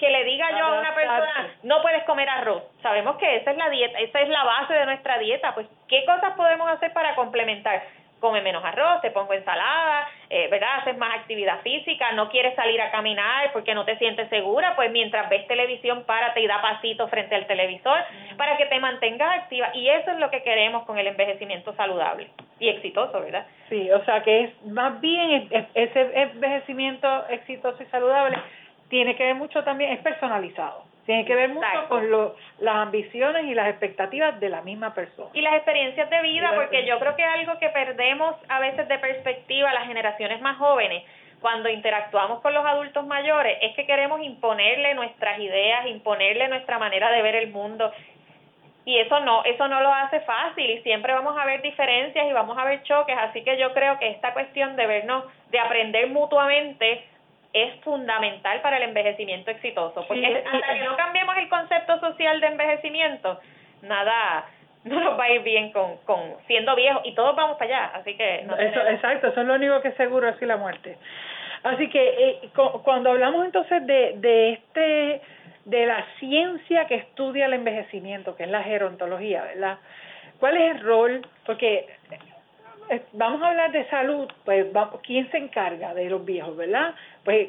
que 0.00 0.08
le 0.08 0.24
diga 0.24 0.50
yo 0.58 0.64
a 0.64 0.80
una 0.80 0.94
persona, 0.94 1.54
no 1.62 1.82
puedes 1.82 2.02
comer 2.04 2.28
arroz. 2.28 2.62
Sabemos 2.82 3.16
que 3.18 3.36
esa 3.36 3.50
es 3.50 3.56
la 3.58 3.68
dieta, 3.68 3.98
esa 3.98 4.20
es 4.22 4.28
la 4.30 4.42
base 4.44 4.72
de 4.72 4.86
nuestra 4.86 5.18
dieta. 5.18 5.54
Pues, 5.54 5.66
¿qué 5.88 6.04
cosas 6.06 6.32
podemos 6.36 6.68
hacer 6.70 6.92
para 6.94 7.14
complementar? 7.14 7.82
come 8.20 8.42
menos 8.42 8.62
arroz, 8.62 9.00
te 9.00 9.10
pongo 9.10 9.32
ensalada, 9.32 10.06
eh, 10.28 10.46
¿verdad? 10.50 10.80
Haces 10.80 10.96
más 10.98 11.18
actividad 11.18 11.62
física, 11.62 12.12
no 12.12 12.28
quieres 12.28 12.54
salir 12.54 12.80
a 12.80 12.90
caminar 12.90 13.50
porque 13.52 13.74
no 13.74 13.84
te 13.84 13.96
sientes 13.96 14.28
segura, 14.28 14.76
pues 14.76 14.92
mientras 14.92 15.28
ves 15.28 15.46
televisión, 15.48 16.04
párate 16.04 16.40
y 16.42 16.46
da 16.46 16.60
pasito 16.60 17.08
frente 17.08 17.34
al 17.34 17.46
televisor 17.46 17.98
para 18.36 18.56
que 18.56 18.66
te 18.66 18.78
mantengas 18.78 19.38
activa. 19.38 19.70
Y 19.74 19.88
eso 19.88 20.10
es 20.10 20.18
lo 20.18 20.30
que 20.30 20.42
queremos 20.42 20.84
con 20.84 20.98
el 20.98 21.06
envejecimiento 21.06 21.74
saludable 21.74 22.28
y 22.58 22.68
exitoso, 22.68 23.20
¿verdad? 23.20 23.46
Sí, 23.70 23.90
o 23.90 24.04
sea 24.04 24.22
que 24.22 24.44
es 24.44 24.66
más 24.66 25.00
bien 25.00 25.48
ese 25.74 26.10
envejecimiento 26.14 27.26
exitoso 27.30 27.82
y 27.82 27.86
saludable 27.86 28.38
tiene 28.90 29.16
que 29.16 29.24
ver 29.24 29.34
mucho 29.34 29.64
también, 29.64 29.92
es 29.92 30.00
personalizado 30.00 30.90
tiene 31.10 31.24
que 31.24 31.34
ver 31.34 31.48
mucho 31.48 31.66
con 31.88 32.08
lo, 32.08 32.36
las 32.60 32.76
ambiciones 32.76 33.44
y 33.46 33.54
las 33.54 33.68
expectativas 33.68 34.38
de 34.38 34.48
la 34.48 34.62
misma 34.62 34.94
persona. 34.94 35.28
Y 35.32 35.40
las 35.40 35.54
experiencias 35.54 36.08
de 36.08 36.22
vida, 36.22 36.52
porque 36.54 36.86
yo 36.86 37.00
creo 37.00 37.16
que 37.16 37.24
algo 37.24 37.58
que 37.58 37.68
perdemos 37.70 38.36
a 38.48 38.60
veces 38.60 38.86
de 38.86 38.96
perspectiva 38.96 39.72
las 39.72 39.88
generaciones 39.88 40.40
más 40.40 40.56
jóvenes 40.58 41.02
cuando 41.40 41.68
interactuamos 41.68 42.40
con 42.42 42.54
los 42.54 42.64
adultos 42.64 43.04
mayores 43.06 43.58
es 43.60 43.74
que 43.74 43.86
queremos 43.86 44.22
imponerle 44.22 44.94
nuestras 44.94 45.40
ideas, 45.40 45.86
imponerle 45.88 46.46
nuestra 46.46 46.78
manera 46.78 47.10
de 47.10 47.22
ver 47.22 47.34
el 47.34 47.50
mundo. 47.50 47.90
Y 48.84 48.98
eso 48.98 49.18
no, 49.18 49.42
eso 49.44 49.66
no 49.66 49.80
lo 49.80 49.92
hace 49.92 50.20
fácil 50.20 50.70
y 50.70 50.82
siempre 50.82 51.12
vamos 51.12 51.36
a 51.36 51.44
ver 51.44 51.60
diferencias 51.60 52.24
y 52.24 52.32
vamos 52.32 52.56
a 52.56 52.64
ver 52.64 52.84
choques, 52.84 53.16
así 53.18 53.42
que 53.42 53.58
yo 53.58 53.72
creo 53.72 53.98
que 53.98 54.10
esta 54.10 54.32
cuestión 54.32 54.76
de 54.76 54.86
vernos, 54.86 55.24
de 55.50 55.58
aprender 55.58 56.08
mutuamente 56.08 57.04
es 57.52 57.74
fundamental 57.82 58.60
para 58.60 58.76
el 58.76 58.84
envejecimiento 58.84 59.50
exitoso, 59.50 60.04
porque 60.06 60.44
hasta 60.46 60.74
que 60.74 60.84
no 60.84 60.96
cambiemos 60.96 61.36
el 61.36 61.48
concepto 61.48 61.98
social 62.00 62.40
de 62.40 62.46
envejecimiento, 62.46 63.40
nada 63.82 64.46
no 64.84 64.98
nos 65.00 65.18
va 65.18 65.24
a 65.24 65.30
ir 65.30 65.42
bien 65.42 65.72
con, 65.72 65.98
con 65.98 66.36
siendo 66.46 66.74
viejos 66.74 67.02
y 67.04 67.14
todos 67.14 67.36
vamos 67.36 67.58
para 67.58 67.76
allá, 67.76 67.92
así 67.96 68.16
que 68.16 68.40
eso, 68.40 68.86
exacto, 68.88 69.28
eso 69.28 69.40
es 69.40 69.46
lo 69.46 69.54
único 69.54 69.80
que 69.82 69.88
es 69.88 69.96
seguro 69.96 70.28
es 70.28 70.40
la 70.42 70.56
muerte. 70.56 70.96
Así 71.62 71.90
que 71.90 72.00
eh, 72.08 72.50
cuando 72.82 73.10
hablamos 73.10 73.44
entonces 73.44 73.86
de, 73.86 74.14
de 74.16 74.52
este 74.52 75.20
de 75.66 75.86
la 75.86 76.04
ciencia 76.18 76.86
que 76.86 76.94
estudia 76.94 77.46
el 77.46 77.52
envejecimiento, 77.52 78.34
que 78.34 78.44
es 78.44 78.50
la 78.50 78.62
gerontología, 78.62 79.42
¿verdad? 79.42 79.78
¿Cuál 80.38 80.56
es 80.56 80.76
el 80.76 80.80
rol? 80.80 81.26
Porque 81.44 81.86
eh, 82.88 83.02
vamos 83.12 83.42
a 83.42 83.48
hablar 83.48 83.70
de 83.72 83.88
salud, 83.88 84.28
pues 84.44 84.66
¿quién 85.02 85.30
se 85.30 85.36
encarga 85.36 85.94
de 85.94 86.08
los 86.08 86.24
viejos, 86.24 86.56
verdad? 86.56 86.94
Pues 87.24 87.48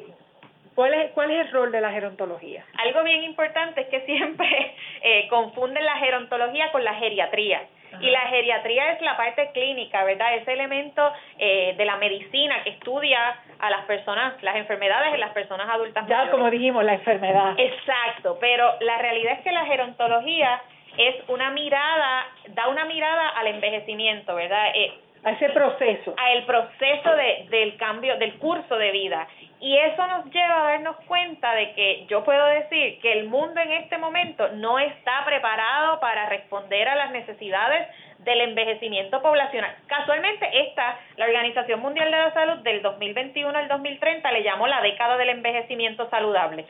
¿Cuál 0.75 0.93
es, 0.93 1.11
¿Cuál 1.11 1.31
es 1.31 1.47
el 1.47 1.51
rol 1.51 1.71
de 1.71 1.81
la 1.81 1.91
gerontología? 1.91 2.65
Algo 2.77 3.03
bien 3.03 3.23
importante 3.23 3.81
es 3.81 3.87
que 3.87 4.01
siempre 4.05 4.47
eh, 5.03 5.27
confunden 5.29 5.83
la 5.83 5.97
gerontología 5.97 6.71
con 6.71 6.83
la 6.83 6.95
geriatría. 6.95 7.61
Y 7.99 8.09
la 8.09 8.21
geriatría 8.21 8.93
es 8.93 9.01
la 9.01 9.17
parte 9.17 9.51
clínica, 9.51 10.05
¿verdad? 10.05 10.35
Ese 10.35 10.53
elemento 10.53 11.11
eh, 11.37 11.75
de 11.77 11.83
la 11.83 11.97
medicina 11.97 12.63
que 12.63 12.69
estudia 12.69 13.35
a 13.59 13.69
las 13.69 13.83
personas, 13.83 14.41
las 14.41 14.55
enfermedades 14.55 15.13
en 15.13 15.19
las 15.19 15.31
personas 15.31 15.69
adultas. 15.69 16.07
Ya 16.07 16.31
como 16.31 16.49
dijimos, 16.49 16.85
la 16.85 16.93
enfermedad. 16.93 17.53
Exacto, 17.57 18.37
pero 18.39 18.75
la 18.79 18.97
realidad 18.97 19.33
es 19.33 19.41
que 19.41 19.51
la 19.51 19.65
gerontología 19.65 20.61
es 20.97 21.15
una 21.27 21.51
mirada, 21.51 22.27
da 22.51 22.69
una 22.69 22.85
mirada 22.85 23.27
al 23.29 23.47
envejecimiento, 23.47 24.35
¿verdad? 24.35 24.71
Eh, 24.73 24.93
a 25.23 25.31
ese 25.31 25.49
proceso. 25.49 26.13
A 26.17 26.31
el 26.31 26.45
proceso 26.45 27.15
de, 27.15 27.47
del 27.49 27.77
cambio, 27.77 28.17
del 28.17 28.35
curso 28.35 28.75
de 28.77 28.91
vida. 28.91 29.27
Y 29.59 29.77
eso 29.77 30.07
nos 30.07 30.25
lleva 30.31 30.61
a 30.61 30.71
darnos 30.71 30.95
cuenta 31.07 31.53
de 31.53 31.73
que 31.73 32.05
yo 32.07 32.23
puedo 32.23 32.45
decir 32.47 32.99
que 32.99 33.13
el 33.13 33.29
mundo 33.29 33.61
en 33.61 33.71
este 33.73 33.97
momento 33.99 34.47
no 34.53 34.79
está 34.79 35.23
preparado 35.25 35.99
para 35.99 36.27
responder 36.29 36.87
a 36.87 36.95
las 36.95 37.11
necesidades 37.11 37.87
del 38.19 38.41
envejecimiento 38.41 39.21
poblacional. 39.21 39.75
Casualmente 39.87 40.49
esta, 40.67 40.99
la 41.17 41.25
Organización 41.25 41.79
Mundial 41.79 42.09
de 42.09 42.17
la 42.17 42.33
Salud 42.33 42.57
del 42.63 42.81
2021 42.81 43.55
al 43.55 43.67
2030 43.67 44.31
le 44.31 44.43
llamó 44.43 44.67
la 44.67 44.81
década 44.81 45.17
del 45.17 45.29
envejecimiento 45.29 46.09
saludable 46.09 46.65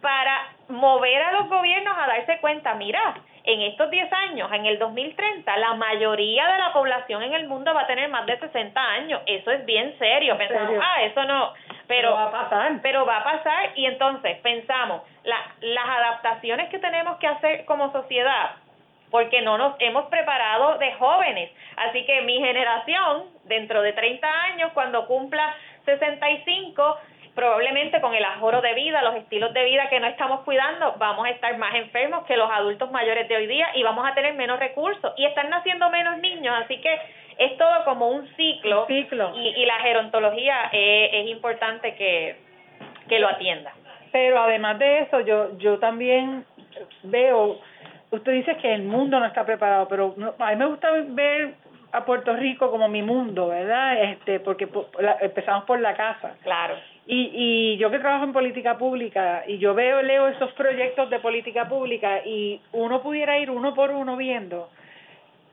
para 0.00 0.52
mover 0.68 1.22
a 1.22 1.32
los 1.32 1.48
gobiernos 1.48 1.96
a 1.98 2.06
darse 2.06 2.38
cuenta, 2.38 2.74
mira, 2.74 3.16
en 3.46 3.62
estos 3.62 3.88
10 3.88 4.12
años, 4.12 4.50
en 4.52 4.66
el 4.66 4.78
2030, 4.78 5.56
la 5.56 5.74
mayoría 5.74 6.48
de 6.48 6.58
la 6.58 6.72
población 6.72 7.22
en 7.22 7.32
el 7.32 7.46
mundo 7.46 7.72
va 7.72 7.82
a 7.82 7.86
tener 7.86 8.10
más 8.10 8.26
de 8.26 8.38
60 8.38 8.80
años. 8.80 9.22
Eso 9.24 9.52
es 9.52 9.64
bien 9.64 9.96
serio. 9.98 10.36
Pensamos, 10.36 10.74
ah, 10.82 11.02
eso 11.02 11.24
no, 11.24 11.52
pero, 11.86 12.12
va 12.12 12.24
a 12.24 12.30
pasar. 12.32 12.72
Pero 12.82 13.06
va 13.06 13.18
a 13.18 13.24
pasar 13.24 13.70
y 13.76 13.86
entonces 13.86 14.38
pensamos, 14.38 15.02
la, 15.22 15.36
las 15.60 15.86
adaptaciones 15.86 16.68
que 16.70 16.80
tenemos 16.80 17.18
que 17.18 17.28
hacer 17.28 17.64
como 17.66 17.92
sociedad, 17.92 18.56
porque 19.12 19.40
no 19.42 19.56
nos 19.56 19.76
hemos 19.78 20.06
preparado 20.06 20.78
de 20.78 20.92
jóvenes. 20.94 21.52
Así 21.76 22.04
que 22.04 22.22
mi 22.22 22.38
generación, 22.38 23.26
dentro 23.44 23.80
de 23.80 23.92
30 23.92 24.28
años, 24.28 24.72
cuando 24.74 25.06
cumpla 25.06 25.54
65, 25.84 26.98
probablemente 27.36 28.00
con 28.00 28.14
el 28.14 28.24
ajoro 28.24 28.62
de 28.62 28.74
vida, 28.74 29.02
los 29.02 29.14
estilos 29.14 29.52
de 29.52 29.64
vida 29.64 29.88
que 29.90 30.00
no 30.00 30.06
estamos 30.06 30.40
cuidando, 30.40 30.94
vamos 30.98 31.26
a 31.26 31.30
estar 31.30 31.56
más 31.58 31.74
enfermos 31.74 32.24
que 32.24 32.36
los 32.36 32.50
adultos 32.50 32.90
mayores 32.90 33.28
de 33.28 33.36
hoy 33.36 33.46
día 33.46 33.68
y 33.74 33.82
vamos 33.82 34.08
a 34.08 34.14
tener 34.14 34.34
menos 34.34 34.58
recursos 34.58 35.12
y 35.18 35.26
están 35.26 35.50
naciendo 35.50 35.88
menos 35.90 36.18
niños, 36.18 36.56
así 36.64 36.80
que 36.80 36.98
es 37.38 37.56
todo 37.58 37.84
como 37.84 38.08
un 38.08 38.26
ciclo, 38.36 38.86
ciclo. 38.86 39.32
Y, 39.36 39.48
y, 39.48 39.66
la 39.66 39.78
gerontología 39.80 40.70
es, 40.72 41.10
es 41.12 41.28
importante 41.28 41.94
que, 41.94 42.36
que 43.06 43.18
lo 43.18 43.28
atienda. 43.28 43.74
Pero 44.12 44.40
además 44.40 44.78
de 44.78 45.00
eso, 45.00 45.20
yo, 45.20 45.58
yo 45.58 45.78
también 45.78 46.46
veo, 47.02 47.60
usted 48.12 48.32
dice 48.32 48.56
que 48.56 48.72
el 48.72 48.84
mundo 48.84 49.20
no 49.20 49.26
está 49.26 49.44
preparado, 49.44 49.86
pero 49.88 50.14
a 50.38 50.50
mí 50.50 50.56
me 50.56 50.66
gusta 50.66 50.90
ver 50.90 51.52
a 51.92 52.02
Puerto 52.06 52.34
Rico 52.34 52.70
como 52.70 52.88
mi 52.88 53.02
mundo, 53.02 53.48
¿verdad? 53.48 54.02
Este, 54.04 54.40
porque 54.40 54.66
empezamos 55.20 55.64
por 55.64 55.78
la 55.80 55.94
casa. 55.94 56.34
Claro. 56.42 56.76
Y, 57.08 57.30
y 57.32 57.76
yo 57.76 57.90
que 57.90 58.00
trabajo 58.00 58.24
en 58.24 58.32
política 58.32 58.78
pública 58.78 59.44
y 59.46 59.58
yo 59.58 59.74
veo, 59.74 60.02
leo 60.02 60.26
esos 60.26 60.52
proyectos 60.52 61.08
de 61.08 61.20
política 61.20 61.68
pública 61.68 62.26
y 62.26 62.60
uno 62.72 63.00
pudiera 63.00 63.38
ir 63.38 63.48
uno 63.48 63.74
por 63.74 63.90
uno 63.90 64.16
viendo 64.16 64.68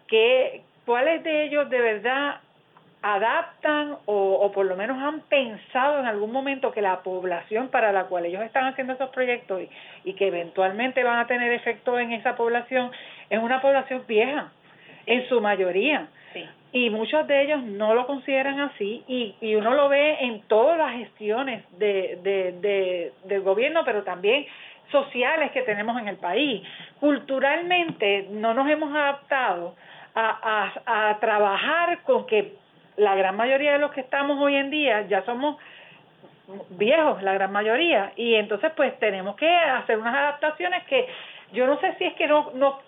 que 0.08 0.62
cuáles 0.86 1.24
de 1.24 1.44
ellos 1.44 1.70
de 1.70 1.80
verdad 1.80 2.42
adaptan 3.04 3.98
o, 4.06 4.16
o 4.16 4.52
por 4.52 4.66
lo 4.66 4.76
menos 4.76 4.98
han 4.98 5.20
pensado 5.22 6.00
en 6.00 6.06
algún 6.06 6.32
momento 6.32 6.72
que 6.72 6.82
la 6.82 7.04
población 7.04 7.68
para 7.68 7.92
la 7.92 8.06
cual 8.06 8.26
ellos 8.26 8.42
están 8.42 8.66
haciendo 8.66 8.94
esos 8.94 9.10
proyectos 9.10 9.62
y, 9.62 9.70
y 10.10 10.14
que 10.14 10.28
eventualmente 10.28 11.04
van 11.04 11.20
a 11.20 11.28
tener 11.28 11.52
efecto 11.52 12.00
en 12.00 12.14
esa 12.14 12.36
población 12.36 12.92
es 13.30 13.40
una 13.40 13.62
población 13.62 14.04
vieja 14.08 14.52
en 15.06 15.28
su 15.28 15.42
mayoría 15.42 16.08
y 16.72 16.90
muchos 16.90 17.28
de 17.28 17.44
ellos 17.44 17.62
no 17.64 17.94
lo 17.94 18.08
consideran 18.08 18.60
así 18.60 19.04
y, 19.08 19.36
y 19.42 19.56
uno 19.56 19.74
lo 19.74 19.90
ve 19.90 20.18
en 20.22 20.42
todas 20.48 20.78
las 20.78 20.94
gestiones 20.94 21.64
de, 21.78 22.20
de, 22.24 22.52
de, 22.54 23.14
del 23.26 23.42
gobierno, 23.42 23.84
pero 23.86 24.04
también 24.04 24.46
sociales 24.92 25.52
que 25.52 25.62
tenemos 25.62 26.00
en 26.02 26.08
el 26.08 26.18
país. 26.18 26.64
Culturalmente 27.00 28.28
no 28.32 28.54
nos 28.54 28.68
hemos 28.70 28.94
adaptado 28.96 29.76
a, 30.16 30.72
a, 30.86 31.10
a 31.10 31.20
trabajar 31.20 32.02
con 32.04 32.26
que 32.26 32.54
la 32.98 33.16
gran 33.16 33.36
mayoría 33.36 33.74
de 33.74 33.80
los 33.80 33.92
que 33.92 34.02
estamos 34.02 34.40
hoy 34.40 34.56
en 34.56 34.70
día 34.70 35.08
ya 35.08 35.24
somos 35.26 35.58
viejos, 36.72 37.24
la 37.24 37.34
gran 37.34 37.52
mayoría, 37.52 38.12
y 38.18 38.36
entonces 38.36 38.72
pues 38.76 39.00
tenemos 39.00 39.36
que 39.38 39.50
hacer 39.50 39.98
unas 39.98 40.14
adaptaciones 40.14 40.84
que 40.84 41.08
yo 41.54 41.68
no 41.68 41.80
sé 41.80 41.96
si 42.00 42.04
es 42.04 42.14
que 42.16 42.28
no, 42.28 42.52
no 42.56 42.80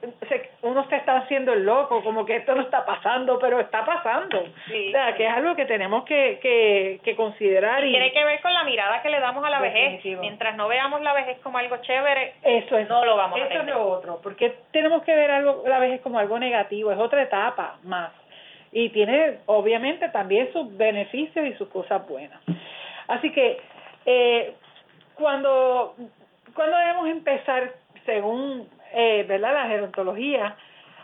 uno 0.63 0.89
se 0.89 0.95
está 0.95 1.17
haciendo 1.17 1.53
el 1.53 1.63
loco, 1.63 2.03
como 2.03 2.25
que 2.25 2.37
esto 2.37 2.55
no 2.55 2.63
está 2.63 2.83
pasando, 2.83 3.37
pero 3.39 3.59
está 3.59 3.85
pasando. 3.85 4.39
o 4.39 4.91
sea, 4.91 5.15
que 5.15 5.25
es 5.25 5.31
algo 5.31 5.55
que 5.55 5.65
tenemos 5.65 6.03
que, 6.03 6.39
que, 6.41 6.99
que 7.03 7.15
considerar. 7.15 7.85
Y, 7.85 7.91
tiene 7.91 8.11
que 8.11 8.23
ver 8.23 8.41
con 8.41 8.51
la 8.53 8.63
mirada 8.63 9.03
que 9.03 9.09
le 9.09 9.19
damos 9.19 9.45
a 9.45 9.51
la 9.51 9.59
vejez. 9.59 10.03
Mientras 10.19 10.55
no 10.55 10.67
veamos 10.67 11.01
la 11.01 11.13
vejez 11.13 11.37
como 11.43 11.59
algo 11.59 11.77
chévere, 11.77 12.33
eso 12.43 12.77
es, 12.77 12.89
no 12.89 13.05
lo 13.05 13.15
vamos 13.15 13.39
a 13.39 13.45
Eso 13.45 13.61
es 13.61 13.67
lo 13.67 13.87
otro, 13.87 14.19
porque 14.23 14.55
tenemos 14.71 15.03
que 15.03 15.15
ver 15.15 15.29
algo 15.29 15.63
la 15.67 15.77
vejez 15.77 16.01
como 16.01 16.17
algo 16.17 16.39
negativo, 16.39 16.91
es 16.91 16.97
otra 16.97 17.21
etapa 17.21 17.77
más. 17.83 18.11
Y 18.71 18.89
tiene, 18.89 19.37
obviamente, 19.45 20.09
también 20.09 20.51
sus 20.51 20.75
beneficios 20.75 21.45
y 21.45 21.53
sus 21.53 21.69
cosas 21.69 22.05
buenas. 22.07 22.41
Así 23.07 23.31
que, 23.31 23.61
eh, 24.07 24.53
cuando, 25.13 25.95
cuando 26.53 26.77
debemos 26.77 27.07
empezar 27.07 27.84
según 28.05 28.69
eh, 28.93 29.25
verdad 29.27 29.53
la 29.53 29.67
gerontología 29.67 30.55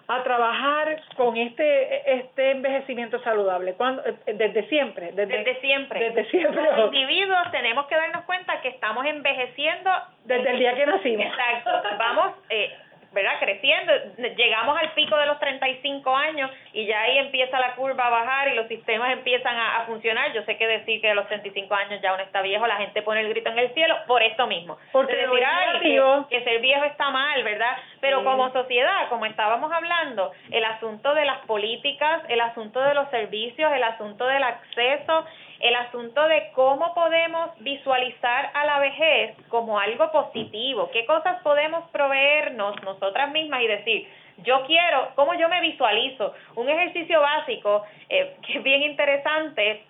a 0.07 0.23
trabajar 0.23 1.01
con 1.15 1.37
este 1.37 2.19
este 2.19 2.51
envejecimiento 2.51 3.21
saludable. 3.23 3.73
Cuando 3.73 4.03
eh, 4.05 4.33
desde 4.33 4.67
siempre 4.67 5.11
desde, 5.13 5.59
siempre. 5.61 5.99
desde 5.99 6.29
siempre. 6.29 6.61
Los 6.77 6.93
individuos 6.93 7.51
tenemos 7.51 7.85
que 7.87 7.95
darnos 7.95 8.25
cuenta 8.25 8.59
que 8.61 8.69
estamos 8.69 9.05
envejeciendo 9.05 9.89
desde 10.25 10.51
el 10.51 10.59
día 10.59 10.75
que 10.75 10.85
nacimos. 10.85 11.25
Exacto. 11.25 11.71
Vamos 11.97 12.33
eh, 12.49 12.71
¿verdad? 13.11 13.39
Creciendo, 13.39 13.93
llegamos 14.37 14.77
al 14.77 14.93
pico 14.93 15.17
de 15.17 15.25
los 15.25 15.39
35 15.39 16.15
años 16.15 16.49
y 16.73 16.85
ya 16.85 17.01
ahí 17.01 17.17
empieza 17.17 17.59
la 17.59 17.75
curva 17.75 18.07
a 18.07 18.09
bajar 18.09 18.47
y 18.49 18.55
los 18.55 18.67
sistemas 18.67 19.11
empiezan 19.11 19.57
a, 19.57 19.85
funcionar. 19.85 20.31
Yo 20.33 20.43
sé 20.43 20.57
que 20.57 20.67
decir 20.67 21.01
que 21.01 21.09
a 21.09 21.15
los 21.15 21.27
35 21.27 21.73
años 21.73 22.01
ya 22.01 22.13
uno 22.13 22.23
está 22.23 22.41
viejo, 22.41 22.65
la 22.67 22.77
gente 22.77 23.01
pone 23.01 23.21
el 23.21 23.29
grito 23.29 23.49
en 23.49 23.59
el 23.59 23.73
cielo 23.73 23.95
por 24.07 24.21
esto 24.21 24.47
mismo. 24.47 24.77
Porque 24.91 25.15
decir, 25.15 26.01
que, 26.29 26.43
ser 26.43 26.61
viejo 26.61 26.83
está 26.85 27.09
mal, 27.09 27.43
¿verdad? 27.43 27.77
Pero 27.99 28.23
como 28.23 28.51
sociedad, 28.51 29.09
como 29.09 29.25
estábamos 29.25 29.71
hablando, 29.71 30.31
el 30.51 30.63
asunto 30.63 31.13
de 31.13 31.25
las 31.25 31.39
políticas, 31.45 32.23
el 32.29 32.39
asunto 32.39 32.79
de 32.81 32.93
los 32.93 33.09
servicios, 33.09 33.71
el 33.73 33.83
asunto 33.83 34.25
del 34.27 34.43
acceso, 34.43 35.25
el 35.61 35.75
asunto 35.75 36.27
de 36.27 36.51
cómo 36.53 36.93
podemos 36.93 37.51
visualizar 37.59 38.51
a 38.53 38.65
la 38.65 38.79
vejez 38.79 39.35
como 39.49 39.79
algo 39.79 40.11
positivo, 40.11 40.89
qué 40.91 41.05
cosas 41.05 41.41
podemos 41.43 41.87
proveernos 41.91 42.81
nosotras 42.83 43.31
mismas 43.31 43.61
y 43.61 43.67
decir, 43.67 44.07
yo 44.39 44.63
quiero, 44.65 45.09
cómo 45.15 45.33
yo 45.35 45.47
me 45.49 45.61
visualizo. 45.61 46.33
Un 46.55 46.67
ejercicio 46.67 47.21
básico 47.21 47.83
eh, 48.09 48.35
que 48.45 48.57
es 48.57 48.63
bien 48.63 48.81
interesante 48.83 49.83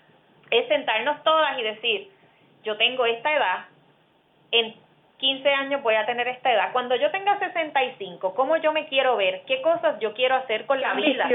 es 0.50 0.68
sentarnos 0.68 1.24
todas 1.24 1.58
y 1.58 1.64
decir, 1.64 2.12
yo 2.64 2.76
tengo 2.78 3.06
esta 3.06 3.34
edad, 3.34 3.66
en 4.52 4.76
15 5.22 5.50
años 5.50 5.84
voy 5.84 5.94
a 5.94 6.06
tener 6.08 6.28
esta 6.28 6.52
edad. 6.52 6.72
Cuando 6.74 6.96
yo 6.96 7.12
tenga 7.12 7.38
65, 7.38 8.34
¿cómo 8.34 8.58
yo 8.58 8.74
me 8.74 8.88
quiero 8.88 9.16
ver? 9.18 9.44
¿Qué 9.46 9.62
cosas 9.62 10.00
yo 10.00 10.16
quiero 10.16 10.36
hacer 10.36 10.66
con 10.66 10.82
la 10.82 10.96
vida? 10.96 11.28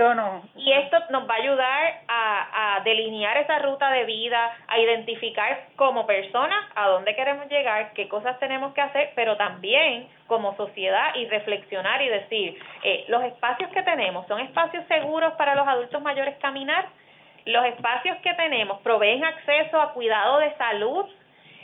Y 0.57 0.73
esto 0.73 0.99
nos 1.11 1.29
va 1.31 1.35
a 1.35 1.39
ayudar 1.39 2.01
a, 2.09 2.77
a 2.77 2.81
delinear 2.81 3.37
esa 3.39 3.61
ruta 3.61 3.91
de 3.93 4.05
vida, 4.05 4.51
a 4.67 4.79
identificar 4.81 5.69
como 5.77 6.05
personas 6.05 6.67
a 6.75 6.89
dónde 6.89 7.15
queremos 7.15 7.49
llegar, 7.49 7.93
qué 7.95 8.09
cosas 8.09 8.39
tenemos 8.41 8.75
que 8.75 8.81
hacer, 8.81 9.13
pero 9.15 9.37
también 9.37 10.09
como 10.27 10.57
sociedad 10.57 11.15
y 11.15 11.27
reflexionar 11.27 12.03
y 12.03 12.09
decir, 12.09 12.59
eh, 12.83 13.05
los 13.07 13.23
espacios 13.23 13.71
que 13.71 13.83
tenemos 13.83 14.27
son 14.27 14.41
espacios 14.41 14.85
seguros 14.89 15.33
para 15.35 15.55
los 15.55 15.67
adultos 15.67 16.03
mayores 16.03 16.37
caminar, 16.39 16.87
los 17.45 17.65
espacios 17.67 18.17
que 18.19 18.35
tenemos 18.35 18.81
proveen 18.81 19.25
acceso 19.25 19.81
a 19.81 19.93
cuidado 19.93 20.39
de 20.39 20.53
salud, 20.57 21.07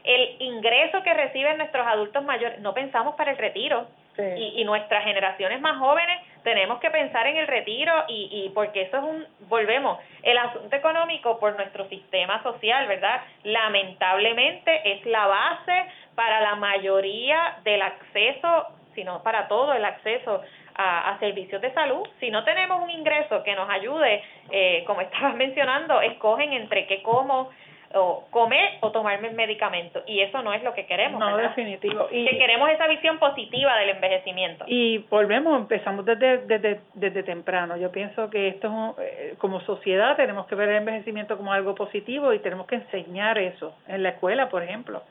el 0.04 0.36
ingreso 0.40 1.02
que 1.02 1.14
reciben 1.14 1.58
nuestros 1.58 1.86
adultos 1.86 2.24
mayores, 2.24 2.58
no 2.60 2.74
pensamos 2.74 3.14
para 3.14 3.32
el 3.32 3.38
retiro. 3.38 3.86
Y, 4.18 4.60
y 4.60 4.64
nuestras 4.64 5.04
generaciones 5.04 5.58
más 5.62 5.78
jóvenes 5.78 6.20
tenemos 6.42 6.80
que 6.80 6.90
pensar 6.90 7.26
en 7.28 7.38
el 7.38 7.46
retiro 7.46 8.04
y, 8.08 8.28
y 8.30 8.50
porque 8.50 8.82
eso 8.82 8.98
es 8.98 9.02
un, 9.02 9.26
volvemos, 9.48 9.98
el 10.22 10.36
asunto 10.36 10.76
económico 10.76 11.38
por 11.40 11.56
nuestro 11.56 11.88
sistema 11.88 12.42
social, 12.42 12.86
¿verdad? 12.88 13.22
Lamentablemente 13.44 14.92
es 14.92 15.06
la 15.06 15.26
base 15.26 15.86
para 16.14 16.42
la 16.42 16.56
mayoría 16.56 17.56
del 17.64 17.80
acceso, 17.80 18.66
si 18.94 19.02
no 19.02 19.22
para 19.22 19.48
todo 19.48 19.72
el 19.72 19.84
acceso 19.84 20.42
a, 20.74 21.10
a, 21.10 21.18
servicios 21.18 21.62
de 21.62 21.72
salud. 21.72 22.06
Si 22.20 22.30
no 22.30 22.44
tenemos 22.44 22.82
un 22.82 22.90
ingreso 22.90 23.42
que 23.42 23.54
nos 23.54 23.68
ayude, 23.68 24.22
eh, 24.50 24.84
como 24.86 25.00
estabas 25.00 25.34
mencionando, 25.36 26.00
escogen 26.00 26.52
entre 26.52 26.86
qué 26.86 27.02
como, 27.02 27.50
o 27.94 28.24
comer 28.30 28.78
o 28.80 28.90
tomarme 28.90 29.28
el 29.28 29.34
medicamento. 29.34 30.02
Y 30.06 30.20
eso 30.20 30.42
no 30.42 30.52
es 30.52 30.62
lo 30.62 30.74
que 30.74 30.86
queremos 30.86 31.20
no 31.20 31.36
definitivo. 31.36 32.08
Y 32.10 32.24
que 32.24 32.38
queremos 32.38 32.70
esa 32.70 32.86
visión 32.86 33.18
positiva 33.18 33.76
del 33.78 33.90
envejecimiento. 33.90 34.64
Y 34.68 34.98
volvemos 35.10 35.58
empezamos 35.58 36.04
desde 36.04 36.38
desde 36.46 36.80
desde 36.94 37.22
temprano. 37.22 37.76
Yo 37.76 37.90
pienso 37.90 38.30
que 38.30 38.48
esto 38.48 38.94
es 38.98 39.32
eh, 39.32 39.34
como 39.38 39.60
sociedad 39.60 40.16
tenemos 40.16 40.46
que 40.46 40.54
ver 40.54 40.68
el 40.68 40.76
envejecimiento 40.76 41.36
como 41.36 41.52
algo 41.52 41.74
positivo 41.74 42.32
y 42.32 42.38
tenemos 42.38 42.66
que 42.66 42.76
enseñar 42.76 43.38
eso 43.38 43.74
en 43.88 44.02
la 44.02 44.10
escuela 44.10 44.48
por 44.48 44.62
ejemplo 44.62 45.02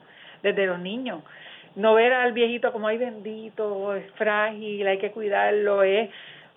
desde 0.42 0.66
los 0.66 0.80
niños. 0.80 1.24
No 1.76 1.94
ver 1.94 2.14
al 2.14 2.34
viejito 2.34 2.72
como 2.72 2.88
ay 2.88 2.98
bendito 2.98 3.96
es 3.96 4.10
frágil 4.14 4.86
hay 4.88 4.98
que 4.98 5.12
cuidarlo 5.12 5.84
es 5.84 6.10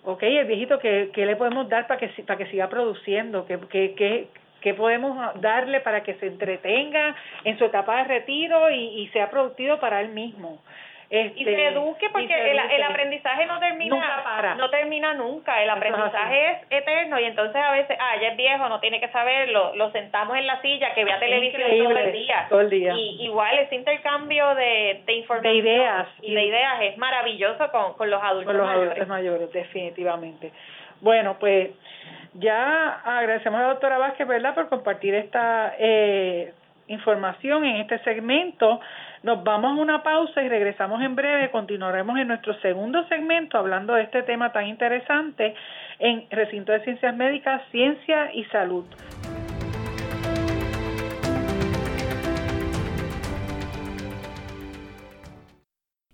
ok, 0.03 0.23
el 0.23 0.45
viejito 0.45 0.79
que, 0.79 1.09
que 1.13 1.25
le 1.25 1.35
podemos 1.35 1.67
dar 1.69 1.87
para 1.87 1.99
que 1.99 2.09
para 2.23 2.37
que 2.37 2.51
siga 2.51 2.69
produciendo 2.69 3.45
que 3.45 3.57
que, 3.59 3.95
que 3.95 4.27
qué 4.65 4.73
podemos 4.73 5.15
darle 5.41 5.79
para 5.81 6.01
que 6.01 6.15
se 6.15 6.25
entretenga 6.25 7.15
en 7.43 7.55
su 7.59 7.65
etapa 7.65 7.97
de 7.97 8.03
retiro 8.05 8.71
y, 8.71 9.03
y 9.03 9.07
sea 9.09 9.29
productivo 9.29 9.77
para 9.79 10.01
él 10.01 10.09
mismo. 10.09 10.59
Este, 11.07 11.39
y 11.39 11.45
se 11.45 11.67
eduque 11.67 12.09
porque 12.09 12.33
El, 12.33 12.57
el, 12.57 12.81
aprendizaje 12.81 13.45
no 13.45 13.59
termina 13.59 13.95
nunca 13.95 14.23
para. 14.23 14.55
no 14.55 14.71
termina 14.71 15.13
nunca. 15.13 15.61
El 15.61 15.69
aprendizaje 15.69 16.49
es, 16.49 16.57
eterno 16.71 17.19
y 17.19 17.25
entonces 17.25 17.61
a 17.61 17.73
veces 17.73 17.95
ah 17.99 18.15
ya 18.19 18.29
es 18.29 18.37
viejo 18.37 18.67
no 18.69 18.79
tiene 18.79 18.99
que 18.99 19.07
saberlo 19.09 19.75
lo 19.75 19.91
sentamos 19.91 20.35
en 20.35 20.47
la 20.47 20.59
silla 20.61 20.95
que 20.95 21.05
vea 21.05 21.19
televisión 21.19 21.61
todo 21.83 21.97
el 21.99 22.11
día. 22.11 22.45
Todo 22.49 22.61
el 22.61 22.69
día. 22.71 22.93
Y 22.95 23.23
igual 23.23 23.55
ese 23.59 23.75
intercambio 23.75 24.55
de, 24.55 25.03
de 25.05 25.13
información 25.13 25.53
de 25.53 25.59
ideas 25.59 26.07
y 26.23 26.33
de 26.33 26.43
ideas 26.43 26.81
es 26.81 26.97
maravilloso 26.97 27.69
con, 27.69 27.93
con 27.93 28.09
los 28.09 28.23
adultos 28.23 28.47
con 28.47 28.57
los 28.57 28.65
mayores. 28.65 28.89
adultos 28.89 29.07
mayores 29.07 29.53
definitivamente. 29.53 30.51
Bueno 31.01 31.37
pues 31.39 31.69
ya 32.39 33.01
agradecemos 33.03 33.59
a 33.59 33.63
la 33.63 33.69
doctora 33.69 33.97
Vázquez, 33.97 34.27
¿verdad?, 34.27 34.53
por 34.53 34.69
compartir 34.69 35.15
esta 35.15 35.73
eh, 35.79 36.53
información 36.87 37.65
en 37.65 37.77
este 37.77 37.99
segmento. 37.99 38.79
Nos 39.23 39.43
vamos 39.43 39.77
a 39.77 39.81
una 39.81 40.03
pausa 40.03 40.43
y 40.43 40.49
regresamos 40.49 41.01
en 41.01 41.15
breve. 41.15 41.49
Continuaremos 41.49 42.17
en 42.19 42.27
nuestro 42.27 42.53
segundo 42.61 43.07
segmento 43.07 43.57
hablando 43.57 43.93
de 43.93 44.03
este 44.03 44.23
tema 44.23 44.51
tan 44.51 44.67
interesante 44.67 45.55
en 45.99 46.25
Recinto 46.29 46.71
de 46.71 46.81
Ciencias 46.81 47.15
Médicas, 47.15 47.61
Ciencia 47.71 48.31
y 48.33 48.43
Salud. 48.45 48.85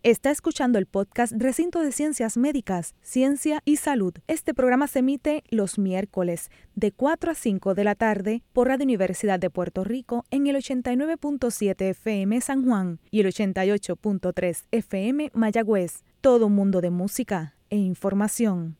Está 0.03 0.31
escuchando 0.31 0.79
el 0.79 0.87
podcast 0.87 1.31
Recinto 1.37 1.79
de 1.81 1.91
Ciencias 1.91 2.35
Médicas, 2.35 2.95
Ciencia 3.03 3.61
y 3.65 3.75
Salud. 3.75 4.15
Este 4.25 4.55
programa 4.55 4.87
se 4.87 4.97
emite 4.99 5.43
los 5.51 5.77
miércoles 5.77 6.49
de 6.73 6.91
4 6.91 7.29
a 7.29 7.35
5 7.35 7.75
de 7.75 7.83
la 7.83 7.93
tarde 7.93 8.41
por 8.51 8.67
Radio 8.67 8.85
Universidad 8.85 9.37
de 9.37 9.51
Puerto 9.51 9.83
Rico 9.83 10.25
en 10.31 10.47
el 10.47 10.55
89.7 10.55 11.89
FM 11.91 12.41
San 12.41 12.65
Juan 12.65 12.99
y 13.11 13.19
el 13.19 13.27
88.3 13.27 14.63
FM 14.71 15.29
Mayagüez. 15.35 16.03
Todo 16.19 16.49
mundo 16.49 16.81
de 16.81 16.89
música 16.89 17.53
e 17.69 17.77
información. 17.77 18.77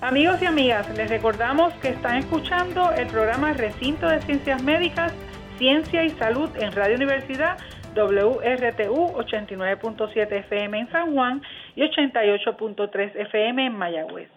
Amigos 0.00 0.40
y 0.40 0.46
amigas, 0.46 0.88
les 0.96 1.10
recordamos 1.10 1.74
que 1.82 1.90
están 1.90 2.16
escuchando 2.16 2.92
el 2.92 3.08
programa 3.08 3.52
Recinto 3.52 4.08
de 4.08 4.22
Ciencias 4.22 4.62
Médicas, 4.62 5.12
Ciencia 5.58 6.02
y 6.02 6.10
Salud 6.12 6.48
en 6.56 6.72
Radio 6.72 6.96
Universidad 6.96 7.58
WRTU 7.94 9.14
89.7 9.14 10.32
FM 10.32 10.78
en 10.78 10.90
San 10.90 11.12
Juan 11.14 11.42
y 11.76 11.82
88.3 11.82 13.16
FM 13.16 13.66
en 13.66 13.76
Mayagüez. 13.76 14.28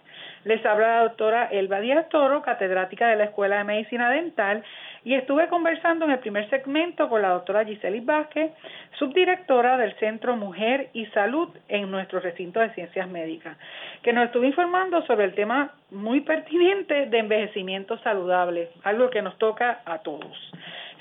Les 0.44 0.64
habla 0.64 0.98
la 0.98 1.02
doctora 1.02 1.48
Elba 1.50 1.80
Díaz 1.80 2.08
Toro, 2.08 2.40
catedrática 2.42 3.08
de 3.08 3.16
la 3.16 3.24
Escuela 3.24 3.58
de 3.58 3.64
Medicina 3.64 4.10
Dental, 4.10 4.62
y 5.04 5.14
estuve 5.14 5.48
conversando 5.48 6.04
en 6.04 6.12
el 6.12 6.18
primer 6.20 6.48
segmento 6.50 7.08
con 7.08 7.22
la 7.22 7.30
doctora 7.30 7.64
Giseli 7.64 8.00
Vázquez, 8.00 8.52
subdirectora 8.98 9.76
del 9.76 9.94
Centro 9.98 10.36
Mujer 10.36 10.90
y 10.92 11.06
Salud 11.06 11.48
en 11.68 11.90
nuestro 11.90 12.20
recinto 12.20 12.60
de 12.60 12.70
ciencias 12.74 13.08
médicas, 13.08 13.56
que 14.02 14.12
nos 14.12 14.26
estuvo 14.26 14.44
informando 14.44 15.04
sobre 15.06 15.24
el 15.24 15.34
tema 15.34 15.72
muy 15.90 16.20
pertinente 16.20 17.06
de 17.06 17.18
envejecimiento 17.18 17.98
saludable, 17.98 18.70
algo 18.84 19.10
que 19.10 19.22
nos 19.22 19.36
toca 19.38 19.80
a 19.84 19.98
todos. 19.98 20.52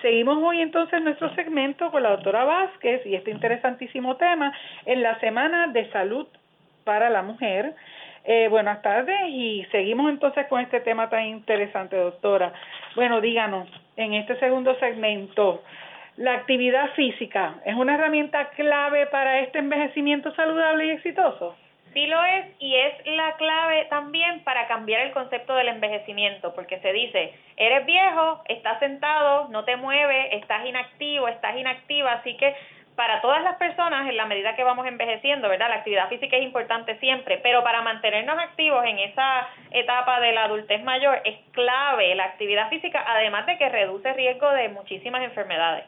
Seguimos 0.05 0.37
hoy 0.43 0.61
entonces 0.61 1.01
nuestro 1.01 1.33
segmento 1.33 1.89
con 1.89 2.03
la 2.03 2.11
doctora 2.11 2.43
Vázquez 2.43 3.03
y 3.07 3.15
este 3.15 3.31
interesantísimo 3.31 4.17
tema 4.17 4.53
en 4.85 5.01
la 5.01 5.19
Semana 5.19 5.65
de 5.69 5.89
Salud 5.89 6.27
para 6.83 7.09
la 7.09 7.23
Mujer. 7.23 7.73
Eh, 8.23 8.47
buenas 8.47 8.83
tardes 8.83 9.17
y 9.29 9.65
seguimos 9.71 10.11
entonces 10.11 10.45
con 10.45 10.61
este 10.61 10.79
tema 10.81 11.09
tan 11.09 11.25
interesante, 11.25 11.95
doctora. 11.95 12.53
Bueno, 12.95 13.19
díganos, 13.19 13.67
en 13.95 14.13
este 14.13 14.37
segundo 14.37 14.77
segmento, 14.77 15.63
la 16.17 16.35
actividad 16.35 16.91
física 16.91 17.55
es 17.65 17.73
una 17.73 17.95
herramienta 17.95 18.49
clave 18.49 19.07
para 19.07 19.39
este 19.39 19.57
envejecimiento 19.57 20.35
saludable 20.35 20.85
y 20.85 20.89
exitoso. 20.91 21.55
Sí 21.95 22.07
lo 22.07 22.21
es 22.25 22.47
y 22.59 22.75
es 22.75 22.93
la 23.05 23.37
clave 23.37 23.85
también 23.85 24.43
para 24.43 24.67
cambiar 24.67 24.99
el 24.99 25.13
concepto 25.13 25.55
del 25.55 25.69
envejecimiento, 25.69 26.53
porque 26.53 26.77
se 26.81 26.91
dice, 26.91 27.33
eres 27.55 27.85
viejo, 27.85 28.43
estás 28.49 28.79
sentado, 28.79 29.47
no 29.47 29.63
te 29.63 29.77
mueves, 29.77 30.27
estás 30.33 30.65
inactivo, 30.65 31.29
estás 31.29 31.55
inactiva, 31.55 32.11
así 32.11 32.35
que 32.35 32.53
para 32.97 33.21
todas 33.21 33.41
las 33.43 33.55
personas, 33.55 34.09
en 34.09 34.17
la 34.17 34.25
medida 34.25 34.57
que 34.57 34.63
vamos 34.65 34.85
envejeciendo, 34.87 35.47
¿verdad? 35.47 35.69
La 35.69 35.75
actividad 35.75 36.09
física 36.09 36.35
es 36.35 36.43
importante 36.43 36.99
siempre, 36.99 37.37
pero 37.37 37.63
para 37.63 37.81
mantenernos 37.81 38.39
activos 38.39 38.83
en 38.83 38.99
esa 38.99 39.47
etapa 39.71 40.19
de 40.19 40.33
la 40.33 40.43
adultez 40.43 40.83
mayor 40.83 41.21
es 41.23 41.37
clave 41.51 42.13
la 42.15 42.25
actividad 42.25 42.67
física, 42.67 43.05
además 43.07 43.45
de 43.45 43.57
que 43.57 43.69
reduce 43.69 44.11
riesgo 44.11 44.51
de 44.51 44.67
muchísimas 44.67 45.23
enfermedades. 45.23 45.85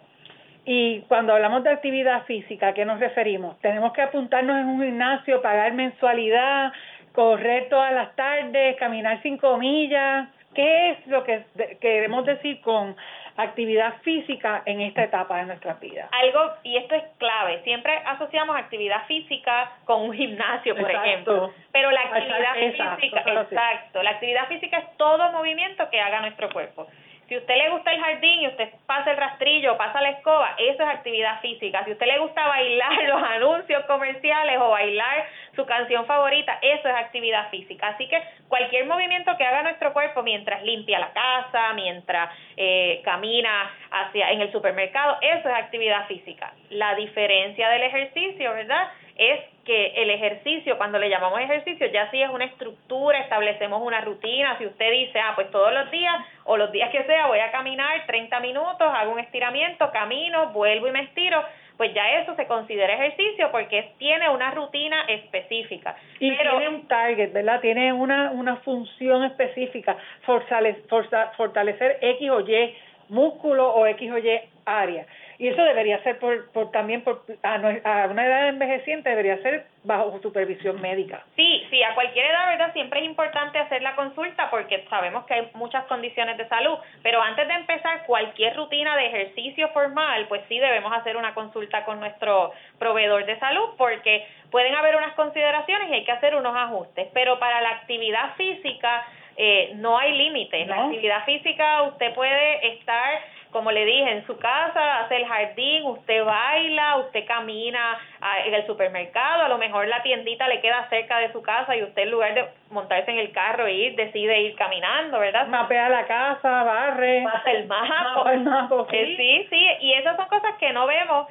Y 0.69 0.99
cuando 1.07 1.33
hablamos 1.33 1.63
de 1.63 1.69
actividad 1.69 2.25
física, 2.25 2.67
¿a 2.67 2.73
qué 2.73 2.83
nos 2.83 2.99
referimos? 2.99 3.57
Tenemos 3.61 3.93
que 3.93 4.01
apuntarnos 4.01 4.57
en 4.57 4.67
un 4.67 4.83
gimnasio, 4.83 5.41
pagar 5.41 5.71
mensualidad, 5.71 6.73
correr 7.13 7.69
todas 7.69 7.93
las 7.93 8.13
tardes, 8.17 8.75
caminar 8.75 9.21
cinco 9.23 9.57
millas. 9.57 10.27
¿Qué 10.53 10.89
es 10.91 11.07
lo 11.07 11.23
que 11.23 11.45
queremos 11.79 12.25
decir 12.25 12.59
con 12.59 12.97
actividad 13.37 14.01
física 14.01 14.63
en 14.65 14.81
esta 14.81 15.03
etapa 15.03 15.37
de 15.37 15.45
nuestra 15.45 15.75
vida. 15.75 16.09
Algo, 16.11 16.53
y 16.63 16.75
esto 16.77 16.95
es 16.95 17.03
clave, 17.19 17.61
siempre 17.63 17.93
asociamos 18.05 18.57
actividad 18.57 19.05
física 19.05 19.71
con 19.85 20.01
un 20.01 20.13
gimnasio, 20.13 20.75
por 20.75 20.89
ejemplo, 20.89 21.53
pero 21.71 21.91
la 21.91 22.01
actividad 22.01 22.55
física, 22.55 23.23
exacto, 23.27 24.01
la 24.01 24.09
actividad 24.09 24.47
física 24.47 24.79
es 24.79 24.97
todo 24.97 25.31
movimiento 25.31 25.87
que 25.89 26.01
haga 26.01 26.21
nuestro 26.21 26.49
cuerpo. 26.49 26.87
Si 27.27 27.35
usted 27.35 27.57
le 27.57 27.69
gusta 27.71 27.91
el 27.91 27.99
jardín 27.99 28.41
y 28.41 28.47
usted 28.47 28.69
pasa 28.85 29.11
el 29.11 29.17
rastrillo, 29.17 29.77
pasa 29.77 29.99
la 29.99 30.11
escoba, 30.11 30.55
eso 30.57 30.81
es 30.81 30.89
actividad 30.89 31.41
física. 31.41 31.83
Si 31.83 31.91
usted 31.91 32.05
le 32.05 32.19
gusta 32.19 32.47
bailar 32.47 32.93
los 33.07 33.21
anuncios 33.21 33.83
comerciales 33.85 34.57
o 34.61 34.69
bailar 34.69 35.25
su 35.53 35.65
canción 35.65 36.05
favorita, 36.05 36.57
eso 36.61 36.87
es 36.87 36.95
actividad 36.95 37.49
física. 37.49 37.89
Así 37.89 38.07
que 38.07 38.21
cualquier 38.47 38.85
movimiento 38.85 39.35
que 39.37 39.43
haga 39.43 39.63
nuestro 39.63 39.91
cuerpo 39.91 40.23
mientras 40.23 40.63
limpia 40.63 40.99
la 40.99 41.11
casa, 41.11 41.73
mientras 41.73 42.29
eh, 42.55 43.01
camina 43.03 43.71
hacia 43.91 44.31
en 44.31 44.41
el 44.41 44.51
supermercado, 44.53 45.17
eso 45.21 45.49
es 45.49 45.55
actividad 45.55 46.07
física. 46.07 46.53
La 46.69 46.95
diferencia 46.95 47.67
del 47.69 47.83
ejercicio, 47.83 48.53
¿verdad? 48.53 48.87
Es 49.17 49.39
que 49.65 49.87
el 49.97 50.09
ejercicio, 50.09 50.77
cuando 50.77 50.97
le 50.97 51.09
llamamos 51.09 51.41
ejercicio, 51.41 51.87
ya 51.87 52.09
sí 52.09 52.21
es 52.21 52.29
una 52.29 52.45
estructura, 52.45 53.19
establecemos 53.19 53.81
una 53.81 53.99
rutina. 54.01 54.57
Si 54.57 54.65
usted 54.65 54.91
dice, 54.91 55.19
ah, 55.19 55.33
pues 55.35 55.51
todos 55.51 55.73
los 55.73 55.91
días 55.91 56.15
o 56.45 56.55
los 56.55 56.71
días 56.71 56.89
que 56.89 57.03
sea 57.03 57.27
voy 57.27 57.39
a 57.39 57.51
caminar 57.51 58.05
30 58.07 58.39
minutos, 58.39 58.81
hago 58.81 59.11
un 59.11 59.19
estiramiento, 59.19 59.91
camino, 59.91 60.51
vuelvo 60.53 60.87
y 60.87 60.91
me 60.91 61.01
estiro, 61.01 61.43
pues 61.75 61.93
ya 61.93 62.21
eso 62.21 62.35
se 62.35 62.47
considera 62.47 62.93
ejercicio 62.93 63.51
porque 63.51 63.91
tiene 63.97 64.29
una 64.29 64.51
rutina 64.51 65.01
específica. 65.07 65.95
Y 66.19 66.35
tiene 66.35 66.69
un 66.69 66.87
target, 66.87 67.33
¿verdad? 67.33 67.59
Tiene 67.59 67.93
una, 67.93 68.31
una 68.31 68.55
función 68.57 69.25
específica, 69.25 69.97
fortalecer 70.25 71.99
X 72.01 72.29
o 72.31 72.39
Y 72.39 72.75
músculo 73.09 73.73
o 73.73 73.85
X 73.87 74.11
o 74.11 74.17
Y 74.17 74.39
área. 74.65 75.05
Y 75.39 75.47
eso 75.47 75.63
debería 75.63 76.01
ser 76.01 76.17
por, 76.17 76.51
por 76.51 76.71
también 76.71 77.03
por, 77.03 77.23
a, 77.43 77.55
a, 77.55 78.07
una 78.07 78.25
edad 78.25 78.49
envejeciente 78.49 79.09
debería 79.09 79.37
ser 79.43 79.67
bajo 79.83 80.19
supervisión 80.21 80.81
médica. 80.81 81.23
Sí, 81.35 81.65
sí, 81.69 81.81
a 81.83 81.93
cualquier 81.93 82.25
edad, 82.25 82.47
¿verdad? 82.47 82.73
Siempre 82.73 82.99
es 82.99 83.05
importante 83.05 83.59
hacer 83.59 83.81
la 83.83 83.95
consulta 83.95 84.49
porque 84.49 84.85
sabemos 84.89 85.25
que 85.25 85.35
hay 85.35 85.49
muchas 85.53 85.85
condiciones 85.85 86.37
de 86.37 86.47
salud, 86.47 86.77
pero 87.03 87.21
antes 87.21 87.47
de 87.47 87.53
empezar 87.53 88.05
cualquier 88.05 88.55
rutina 88.55 88.97
de 88.97 89.05
ejercicio 89.05 89.69
formal, 89.69 90.25
pues 90.27 90.41
sí 90.49 90.59
debemos 90.59 90.91
hacer 90.91 91.15
una 91.15 91.33
consulta 91.35 91.85
con 91.85 91.99
nuestro 91.99 92.51
proveedor 92.79 93.25
de 93.25 93.37
salud 93.39 93.69
porque 93.77 94.25
pueden 94.49 94.73
haber 94.75 94.95
unas 94.95 95.13
consideraciones 95.13 95.89
y 95.89 95.93
hay 95.93 96.03
que 96.03 96.11
hacer 96.11 96.35
unos 96.35 96.55
ajustes, 96.55 97.07
pero 97.13 97.37
para 97.37 97.61
la 97.61 97.69
actividad 97.69 98.35
física 98.35 99.05
eh, 99.37 99.71
no 99.75 99.97
hay 99.97 100.13
límite. 100.13 100.65
La 100.65 100.85
actividad 100.85 101.23
física 101.25 101.83
usted 101.83 102.13
puede 102.13 102.73
estar 102.73 103.21
como 103.51 103.71
le 103.71 103.85
dije, 103.85 104.11
en 104.11 104.25
su 104.27 104.37
casa, 104.37 104.99
hace 104.99 105.15
el 105.15 105.25
jardín, 105.25 105.83
usted 105.85 106.23
baila, 106.23 106.97
usted 106.97 107.25
camina 107.25 107.97
en 108.45 108.53
el 108.53 108.65
supermercado, 108.67 109.43
a 109.43 109.49
lo 109.49 109.57
mejor 109.57 109.87
la 109.87 110.03
tiendita 110.03 110.47
le 110.47 110.61
queda 110.61 110.87
cerca 110.89 111.19
de 111.19 111.31
su 111.31 111.41
casa 111.41 111.75
y 111.75 111.83
usted 111.83 112.03
en 112.03 112.11
lugar 112.11 112.33
de 112.33 112.45
montarse 112.69 113.09
en 113.09 113.19
el 113.19 113.31
carro 113.31 113.65
e 113.67 113.73
ir, 113.73 113.95
decide 113.95 114.41
ir 114.41 114.55
caminando, 114.55 115.19
¿verdad? 115.19 115.47
Mapea 115.47 115.89
la 115.89 116.05
casa, 116.05 116.63
barre. 116.63 117.23
Pasa 117.23 117.51
el 117.51 117.67
mapa. 117.67 118.33
el 118.33 118.47
eh, 118.91 119.15
¿sí? 119.17 119.47
sí, 119.49 119.67
y 119.81 119.93
esas 119.93 120.17
son 120.17 120.27
cosas 120.27 120.55
que 120.59 120.71
no 120.73 120.85
vemos 120.85 121.27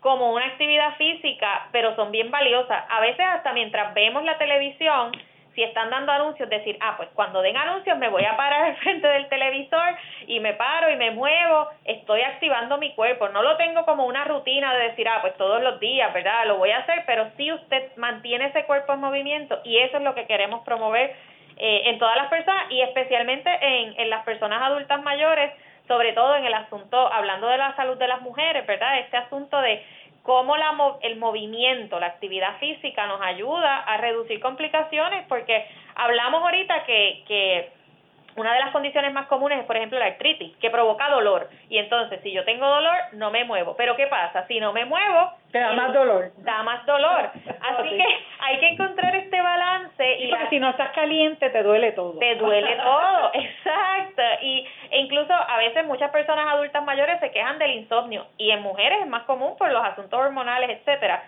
como 0.00 0.32
una 0.32 0.46
actividad 0.46 0.96
física, 0.96 1.68
pero 1.72 1.94
son 1.96 2.10
bien 2.10 2.30
valiosas. 2.30 2.84
A 2.88 3.00
veces 3.00 3.24
hasta 3.26 3.52
mientras 3.52 3.92
vemos 3.94 4.24
la 4.24 4.38
televisión, 4.38 5.12
si 5.58 5.64
están 5.64 5.90
dando 5.90 6.12
anuncios, 6.12 6.48
decir, 6.48 6.78
ah, 6.80 6.94
pues 6.96 7.08
cuando 7.14 7.42
den 7.42 7.56
anuncios 7.56 7.98
me 7.98 8.08
voy 8.08 8.24
a 8.24 8.36
parar 8.36 8.62
al 8.62 8.76
frente 8.84 9.08
del 9.08 9.28
televisor 9.28 9.96
y 10.28 10.38
me 10.38 10.54
paro 10.54 10.88
y 10.88 10.94
me 10.94 11.10
muevo, 11.10 11.68
estoy 11.84 12.22
activando 12.22 12.78
mi 12.78 12.94
cuerpo. 12.94 13.28
No 13.30 13.42
lo 13.42 13.56
tengo 13.56 13.84
como 13.84 14.06
una 14.06 14.22
rutina 14.22 14.72
de 14.74 14.90
decir, 14.90 15.08
ah, 15.08 15.18
pues 15.20 15.36
todos 15.36 15.60
los 15.60 15.80
días, 15.80 16.14
¿verdad? 16.14 16.46
Lo 16.46 16.58
voy 16.58 16.70
a 16.70 16.78
hacer, 16.78 17.02
pero 17.06 17.28
sí 17.36 17.50
usted 17.50 17.90
mantiene 17.96 18.46
ese 18.46 18.66
cuerpo 18.66 18.92
en 18.92 19.00
movimiento 19.00 19.60
y 19.64 19.78
eso 19.78 19.96
es 19.96 20.04
lo 20.04 20.14
que 20.14 20.26
queremos 20.26 20.62
promover 20.62 21.16
eh, 21.56 21.82
en 21.86 21.98
todas 21.98 22.16
las 22.16 22.28
personas 22.28 22.70
y 22.70 22.80
especialmente 22.80 23.50
en, 23.60 23.98
en 23.98 24.10
las 24.10 24.24
personas 24.24 24.62
adultas 24.62 25.02
mayores, 25.02 25.52
sobre 25.88 26.12
todo 26.12 26.36
en 26.36 26.44
el 26.44 26.54
asunto, 26.54 27.12
hablando 27.12 27.48
de 27.48 27.58
la 27.58 27.74
salud 27.74 27.96
de 27.96 28.06
las 28.06 28.20
mujeres, 28.20 28.64
¿verdad? 28.64 29.00
Este 29.00 29.16
asunto 29.16 29.60
de 29.60 29.84
cómo 30.28 30.58
la, 30.58 30.76
el 31.00 31.16
movimiento, 31.16 31.98
la 31.98 32.08
actividad 32.08 32.58
física 32.58 33.06
nos 33.06 33.18
ayuda 33.22 33.78
a 33.78 33.96
reducir 33.96 34.40
complicaciones, 34.40 35.24
porque 35.26 35.64
hablamos 35.94 36.42
ahorita 36.42 36.84
que, 36.84 37.24
que 37.26 37.72
una 38.38 38.52
de 38.52 38.60
las 38.60 38.70
condiciones 38.70 39.12
más 39.12 39.26
comunes 39.26 39.58
es, 39.58 39.66
por 39.66 39.76
ejemplo, 39.76 39.98
la 39.98 40.06
artritis, 40.06 40.56
que 40.58 40.70
provoca 40.70 41.10
dolor. 41.10 41.48
Y 41.68 41.78
entonces, 41.78 42.20
si 42.22 42.32
yo 42.32 42.44
tengo 42.44 42.66
dolor, 42.66 42.96
no 43.12 43.30
me 43.30 43.44
muevo. 43.44 43.74
Pero 43.76 43.96
¿qué 43.96 44.06
pasa? 44.06 44.46
Si 44.46 44.60
no 44.60 44.72
me 44.72 44.84
muevo... 44.84 45.32
Te 45.50 45.58
da 45.58 45.72
más 45.72 45.94
dolor. 45.94 46.30
Da 46.38 46.62
más 46.62 46.84
dolor. 46.84 47.30
Así 47.60 47.88
que 47.88 48.04
hay 48.40 48.58
que 48.58 48.68
encontrar 48.68 49.16
este 49.16 49.40
balance. 49.40 50.18
y 50.18 50.28
porque 50.28 50.48
si 50.50 50.60
no 50.60 50.70
estás 50.70 50.90
caliente, 50.90 51.50
te 51.50 51.62
duele 51.62 51.92
todo. 51.92 52.18
Te 52.18 52.34
duele 52.36 52.76
todo, 52.76 53.30
exacto. 53.34 54.22
Y 54.42 54.66
e 54.90 55.00
incluso 55.00 55.32
a 55.32 55.56
veces 55.56 55.86
muchas 55.86 56.10
personas 56.10 56.52
adultas 56.52 56.84
mayores 56.84 57.18
se 57.20 57.30
quejan 57.30 57.58
del 57.58 57.72
insomnio. 57.72 58.26
Y 58.36 58.50
en 58.50 58.62
mujeres 58.62 59.00
es 59.00 59.06
más 59.08 59.22
común 59.24 59.56
por 59.56 59.70
los 59.72 59.84
asuntos 59.84 60.18
hormonales, 60.18 60.70
etcétera 60.70 61.22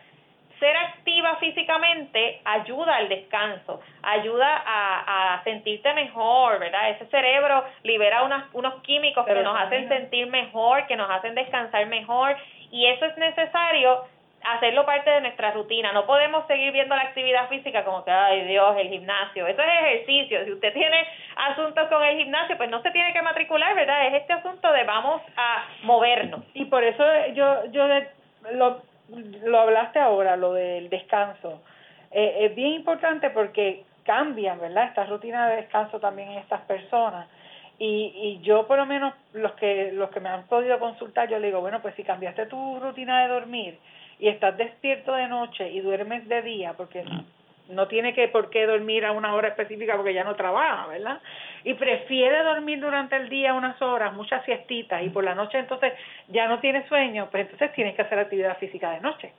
ser 0.61 0.77
activa 0.77 1.37
físicamente 1.37 2.41
ayuda 2.45 2.97
al 2.97 3.09
descanso, 3.09 3.81
ayuda 4.03 4.63
a, 4.65 5.35
a 5.35 5.45
sentirte 5.45 5.93
mejor, 5.95 6.61
¿verdad? 6.61 6.91
Ese 6.91 7.07
cerebro 7.07 7.65
libera 7.83 8.23
unas, 8.23 8.45
unos 8.53 8.75
químicos 8.83 9.27
que 9.27 9.35
nos 9.35 9.59
hacen 9.59 9.89
sentir 9.89 10.29
mejor, 10.29 10.87
que 10.87 10.97
nos 10.97 11.11
hacen 11.11 11.35
descansar 11.35 11.87
mejor 11.87 12.37
y 12.71 12.87
eso 12.87 13.07
es 13.07 13.17
necesario 13.17 14.05
hacerlo 14.43 14.87
parte 14.87 15.11
de 15.11 15.21
nuestra 15.21 15.51
rutina. 15.53 15.93
No 15.93 16.07
podemos 16.07 16.47
seguir 16.47 16.73
viendo 16.73 16.95
la 16.95 17.03
actividad 17.03 17.49
física 17.49 17.85
como 17.85 18.05
que, 18.05 18.11
ay 18.11 18.47
Dios, 18.47 18.77
el 18.79 18.89
gimnasio. 18.89 19.47
Eso 19.47 19.63
es 19.63 19.69
ejercicio. 19.69 20.45
Si 20.45 20.53
usted 20.53 20.73
tiene 20.73 21.07
asuntos 21.37 21.89
con 21.89 22.03
el 22.03 22.17
gimnasio, 22.17 22.57
pues 22.57 22.71
no 22.71 22.81
se 22.83 22.91
tiene 22.91 23.13
que 23.13 23.23
matricular, 23.23 23.75
¿verdad? 23.75 24.07
Es 24.07 24.15
este 24.15 24.33
asunto 24.33 24.73
de 24.73 24.85
vamos 24.85 25.23
a 25.37 25.67
movernos. 25.83 26.43
Y 26.55 26.65
por 26.67 26.85
eso 26.85 27.05
yo, 27.35 27.67
yo 27.73 27.87
lo, 28.53 28.83
lo 29.45 29.61
hablaste 29.61 29.99
ahora, 29.99 30.37
lo 30.37 30.53
del 30.53 30.89
descanso. 30.89 31.63
Eh, 32.11 32.47
es 32.47 32.55
bien 32.55 32.73
importante 32.73 33.31
porque 33.31 33.85
cambian, 34.05 34.61
¿verdad? 34.61 34.89
Esta 34.89 35.05
rutina 35.05 35.49
de 35.49 35.57
descanso 35.57 36.01
también 36.01 36.31
en 36.31 36.39
estas 36.39 36.63
personas. 36.63 37.29
Y, 37.79 38.13
y 38.15 38.41
yo 38.43 38.67
por 38.67 38.77
lo 38.77 38.87
menos 38.87 39.15
los 39.33 39.53
que 39.53 39.93
los 39.93 40.11
que 40.11 40.21
me 40.21 40.29
han 40.29 40.47
podido 40.47 40.79
consultar, 40.79 41.29
yo 41.29 41.39
le 41.39 41.47
digo, 41.47 41.61
bueno, 41.61 41.81
pues 41.81 41.95
si 41.95 42.05
cambiaste 42.05 42.47
tu 42.47 42.79
rutina 42.79 43.23
de 43.23 43.29
dormir 43.29 43.79
y 44.19 44.29
estás 44.29 44.57
despierto 44.57 45.15
de 45.15 45.29
noche 45.29 45.71
y 45.71 45.81
duermes 45.81 46.29
de 46.29 46.43
día, 46.43 46.75
porque 46.75 47.05
no 47.71 47.89
tiene 47.89 48.15
que 48.15 48.29
por 48.29 48.51
qué 48.51 48.67
dormir 48.67 49.05
a 49.05 49.13
una 49.13 49.35
hora 49.35 49.49
específica 49.49 49.97
porque 49.97 50.15
ya 50.15 50.25
no 50.25 50.37
trabaja, 50.37 50.87
¿verdad? 50.89 51.21
Y 51.65 51.75
prefiere 51.75 52.43
dormir 52.43 52.81
durante 52.81 53.17
el 53.17 53.29
día 53.29 53.55
unas 53.55 53.81
horas, 53.83 54.13
muchas 54.13 54.45
siestitas, 54.45 55.03
y 55.03 55.11
por 55.11 55.25
la 55.25 55.35
noche 55.35 55.59
entonces 55.59 55.93
ya 56.29 56.49
no 56.49 56.61
tiene 56.61 56.87
sueño, 56.89 57.29
pues 57.31 57.43
entonces 57.43 57.73
tienes 57.73 57.95
que 57.95 58.03
hacer 58.03 58.19
actividad 58.19 58.59
física 58.59 58.91
de 58.93 59.01
noche. 59.01 59.33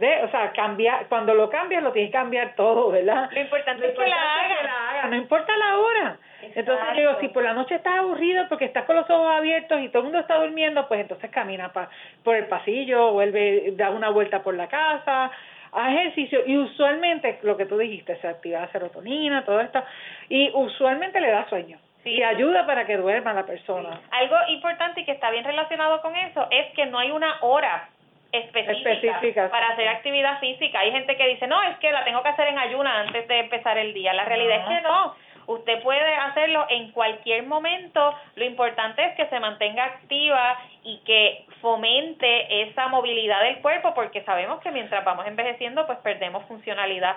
O 0.00 0.30
sea, 0.30 0.52
cambiar, 0.52 1.06
cuando 1.08 1.34
lo 1.34 1.50
cambias 1.50 1.82
lo 1.82 1.90
tienes 1.90 2.12
que 2.12 2.18
cambiar 2.18 2.54
todo, 2.54 2.90
¿verdad? 2.90 3.28
Lo 3.32 3.40
importante, 3.40 3.88
es, 3.88 3.98
que 3.98 4.06
la 4.06 4.90
haga. 4.90 5.08
no 5.08 5.16
importa 5.16 5.56
la 5.56 5.76
hora. 5.76 6.18
Entonces 6.40 6.86
digo, 6.96 7.16
si 7.20 7.28
por 7.28 7.42
la 7.42 7.52
noche 7.52 7.74
estás 7.74 7.98
aburrido 7.98 8.46
porque 8.48 8.66
estás 8.66 8.84
con 8.84 8.94
los 8.94 9.10
ojos 9.10 9.32
abiertos 9.32 9.80
y 9.80 9.88
todo 9.88 9.98
el 9.98 10.04
mundo 10.04 10.20
está 10.20 10.36
durmiendo, 10.36 10.86
pues 10.86 11.00
entonces 11.00 11.30
camina 11.30 11.72
pa, 11.72 11.90
por 12.22 12.36
el 12.36 12.46
pasillo, 12.46 13.10
vuelve, 13.10 13.72
da 13.76 13.90
una 13.90 14.10
vuelta 14.10 14.40
por 14.42 14.54
la 14.54 14.68
casa, 14.68 15.32
a 15.72 15.92
ejercicio 15.92 16.40
y 16.46 16.56
usualmente 16.56 17.38
lo 17.42 17.56
que 17.56 17.66
tú 17.66 17.78
dijiste, 17.78 18.16
se 18.16 18.28
activa 18.28 18.60
la 18.60 18.72
serotonina, 18.72 19.44
todo 19.44 19.60
esto, 19.60 19.82
y 20.28 20.50
usualmente 20.54 21.20
le 21.20 21.30
da 21.30 21.48
sueño. 21.48 21.78
Y 22.04 22.22
ayuda 22.22 22.64
para 22.64 22.86
que 22.86 22.96
duerma 22.96 23.34
la 23.34 23.44
persona. 23.44 24.00
Algo 24.10 24.36
importante 24.48 25.00
y 25.00 25.04
que 25.04 25.12
está 25.12 25.30
bien 25.30 25.44
relacionado 25.44 26.00
con 26.00 26.16
eso 26.16 26.46
es 26.50 26.72
que 26.74 26.86
no 26.86 26.98
hay 26.98 27.10
una 27.10 27.36
hora 27.42 27.88
específica, 28.32 29.48
para 29.50 29.68
hacer 29.68 29.88
actividad 29.88 30.38
física. 30.40 30.80
Hay 30.80 30.92
gente 30.92 31.16
que 31.16 31.26
dice, 31.28 31.46
no, 31.46 31.62
es 31.62 31.76
que 31.78 31.90
la 31.90 32.04
tengo 32.04 32.22
que 32.22 32.28
hacer 32.28 32.48
en 32.48 32.58
ayuna 32.58 33.00
antes 33.00 33.26
de 33.26 33.40
empezar 33.40 33.78
el 33.78 33.94
día. 33.94 34.12
La 34.12 34.24
realidad 34.24 34.60
es 34.60 34.64
que 34.66 34.80
no. 34.82 35.14
Usted 35.48 35.82
puede 35.82 36.14
hacerlo 36.14 36.66
en 36.68 36.92
cualquier 36.92 37.46
momento. 37.46 38.14
Lo 38.36 38.44
importante 38.44 39.02
es 39.02 39.16
que 39.16 39.26
se 39.28 39.40
mantenga 39.40 39.82
activa 39.82 40.58
y 40.84 40.98
que 40.98 41.46
fomente 41.62 42.62
esa 42.64 42.88
movilidad 42.88 43.42
del 43.42 43.62
cuerpo, 43.62 43.94
porque 43.94 44.22
sabemos 44.24 44.60
que 44.60 44.70
mientras 44.70 45.02
vamos 45.06 45.26
envejeciendo, 45.26 45.86
pues 45.86 45.98
perdemos 46.00 46.44
funcionalidad. 46.44 47.16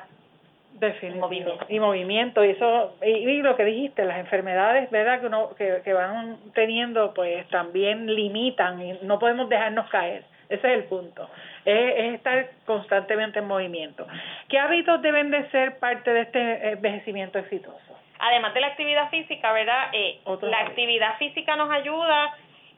Movimiento. 1.20 1.65
Y 1.67 1.80
movimiento, 1.82 2.46
y 2.46 2.52
eso, 2.52 2.96
y, 3.06 3.41
lo 3.41 3.58
que 3.58 3.65
dijiste, 3.65 4.06
las 4.06 4.20
enfermedades, 4.20 4.89
¿verdad? 4.89 5.20
Que, 5.20 5.28
uno, 5.28 5.50
que, 5.58 5.82
que 5.84 5.91
van 5.91 6.38
teniendo, 6.54 7.13
pues 7.13 7.46
también 7.50 8.15
limitan 8.15 8.82
y 8.82 8.94
no 9.02 9.20
podemos 9.20 9.50
dejarnos 9.50 9.89
caer. 9.89 10.24
Ese 10.48 10.67
es 10.67 10.80
el 10.80 10.84
punto. 10.86 11.30
Es, 11.65 11.94
es, 11.98 12.13
estar 12.15 12.50
constantemente 12.65 13.39
en 13.39 13.48
movimiento. 13.48 14.08
¿Qué 14.48 14.58
hábitos 14.58 15.02
deben 15.02 15.32
de 15.32 15.50
ser 15.50 15.80
parte 15.80 16.13
de 16.13 16.22
este 16.22 16.72
envejecimiento 16.72 17.38
exitoso? 17.38 17.90
Además 18.22 18.54
de 18.54 18.62
la 18.62 18.68
actividad 18.68 19.10
física, 19.10 19.52
¿verdad? 19.52 19.90
Eh, 19.94 20.20
la 20.44 20.60
actividad 20.60 21.18
física 21.18 21.56
nos 21.56 21.72
ayuda 21.72 22.34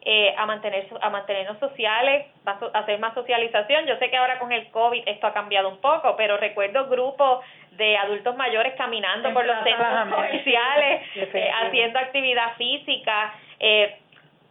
eh, 0.05 0.35
a, 0.37 0.45
mantener, 0.45 0.85
a 0.99 1.09
mantenernos 1.09 1.57
sociales, 1.59 2.27
a 2.45 2.59
hacer 2.73 2.99
más 2.99 3.13
socialización. 3.13 3.85
Yo 3.85 3.97
sé 3.99 4.09
que 4.09 4.17
ahora 4.17 4.37
con 4.37 4.51
el 4.51 4.69
COVID 4.69 5.03
esto 5.05 5.27
ha 5.27 5.33
cambiado 5.33 5.69
un 5.69 5.77
poco, 5.77 6.17
pero 6.17 6.35
recuerdo 6.35 6.87
grupos 6.89 7.45
de 7.71 7.95
adultos 7.95 8.35
mayores 8.35 8.73
caminando 8.75 9.33
por 9.33 9.45
los 9.45 9.63
centros 9.63 10.09
comerciales, 10.09 11.03
eh, 11.15 11.51
haciendo 11.63 11.99
actividad 11.99 12.53
física. 12.57 13.33
Eh, 13.61 13.97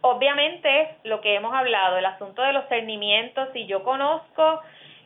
obviamente, 0.01 0.95
lo 1.03 1.21
que 1.21 1.35
hemos 1.35 1.53
hablado, 1.53 1.99
el 1.99 2.05
asunto 2.05 2.41
de 2.41 2.53
los 2.53 2.67
cernimientos, 2.67 3.49
si 3.53 3.67
yo 3.67 3.83
conozco 3.83 4.59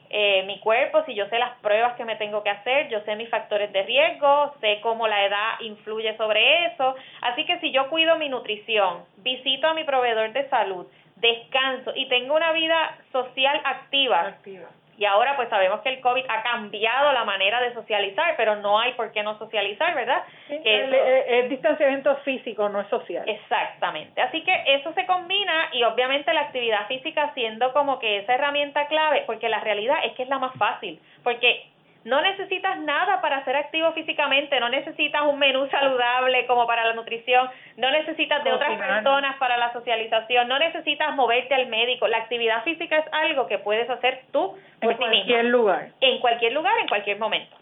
eh, 0.09 0.43
mi 0.45 0.59
cuerpo, 0.59 1.03
si 1.05 1.13
yo 1.13 1.27
sé 1.27 1.39
las 1.39 1.57
pruebas 1.59 1.95
que 1.95 2.05
me 2.05 2.15
tengo 2.15 2.43
que 2.43 2.49
hacer, 2.49 2.89
yo 2.89 3.01
sé 3.01 3.15
mis 3.15 3.29
factores 3.29 3.71
de 3.73 3.83
riesgo, 3.83 4.53
sé 4.61 4.79
cómo 4.81 5.07
la 5.07 5.25
edad 5.25 5.59
influye 5.61 6.15
sobre 6.17 6.65
eso. 6.67 6.95
Así 7.21 7.45
que 7.45 7.59
si 7.59 7.71
yo 7.71 7.89
cuido 7.89 8.17
mi 8.17 8.29
nutrición, 8.29 9.05
visito 9.17 9.67
a 9.67 9.73
mi 9.73 9.83
proveedor 9.83 10.33
de 10.33 10.47
salud, 10.49 10.87
descanso 11.15 11.91
y 11.95 12.07
tengo 12.07 12.35
una 12.35 12.51
vida 12.51 12.97
social 13.11 13.59
activa, 13.63 14.21
activa 14.21 14.69
y 14.97 15.05
ahora 15.05 15.35
pues 15.35 15.47
sabemos 15.49 15.81
que 15.81 15.89
el 15.89 16.01
COVID 16.01 16.25
ha 16.27 16.41
cambiado 16.41 17.13
la 17.13 17.23
manera 17.23 17.61
de 17.61 17.73
socializar, 17.73 18.35
pero 18.35 18.55
no 18.55 18.79
hay 18.79 18.93
por 18.93 19.11
qué 19.11 19.21
no 19.21 19.37
socializar, 19.37 19.93
¿verdad? 19.93 20.23
el, 20.49 21.49
distanciamiento 21.49 22.15
físico, 22.17 22.67
no 22.69 22.81
es 22.81 22.87
social. 22.87 23.23
Exactamente. 23.27 24.19
Así 24.21 24.43
que 24.43 24.63
eso 24.67 24.91
se 24.93 25.05
combina 25.05 25.69
y 25.73 25.83
obviamente 25.83 26.33
la 26.33 26.41
actividad 26.41 26.87
física 26.87 27.31
siendo 27.33 27.71
como 27.73 27.99
que 27.99 28.17
esa 28.17 28.33
herramienta 28.33 28.87
clave, 28.87 29.23
porque 29.25 29.49
la 29.49 29.59
realidad 29.59 29.97
es 30.03 30.13
que 30.13 30.23
es 30.23 30.29
la 30.29 30.39
más 30.39 30.53
fácil, 30.57 30.99
porque 31.23 31.67
no 32.07 32.21
necesitas 32.21 32.79
nada 32.79 33.19
para 33.19 33.43
ser 33.43 33.57
activo 33.57 33.91
físicamente, 33.91 34.57
no 34.61 34.69
necesitas 34.69 35.23
un 35.23 35.37
menú 35.37 35.67
saludable 35.67 36.45
como 36.45 36.65
para 36.65 36.85
la 36.85 36.93
nutrición, 36.93 37.49
no 37.75 37.91
necesitas 37.91 38.45
de 38.45 38.53
otras 38.53 38.79
personas 38.79 39.35
para 39.35 39.57
la 39.57 39.73
socialización, 39.73 40.47
no 40.47 40.57
necesitas 40.57 41.13
moverte 41.17 41.53
al 41.53 41.67
médico. 41.67 42.07
La 42.07 42.19
actividad 42.19 42.63
física 42.63 42.97
es 42.99 43.05
algo 43.11 43.47
que 43.47 43.57
puedes 43.59 43.89
hacer 43.89 44.21
tú 44.31 44.55
por 44.81 44.91
en 44.91 44.97
cualquier 44.97 45.45
lugar. 45.45 45.89
En 45.99 46.19
cualquier 46.19 46.53
lugar, 46.53 46.79
en 46.79 46.87
cualquier 46.87 47.19
momento. 47.19 47.57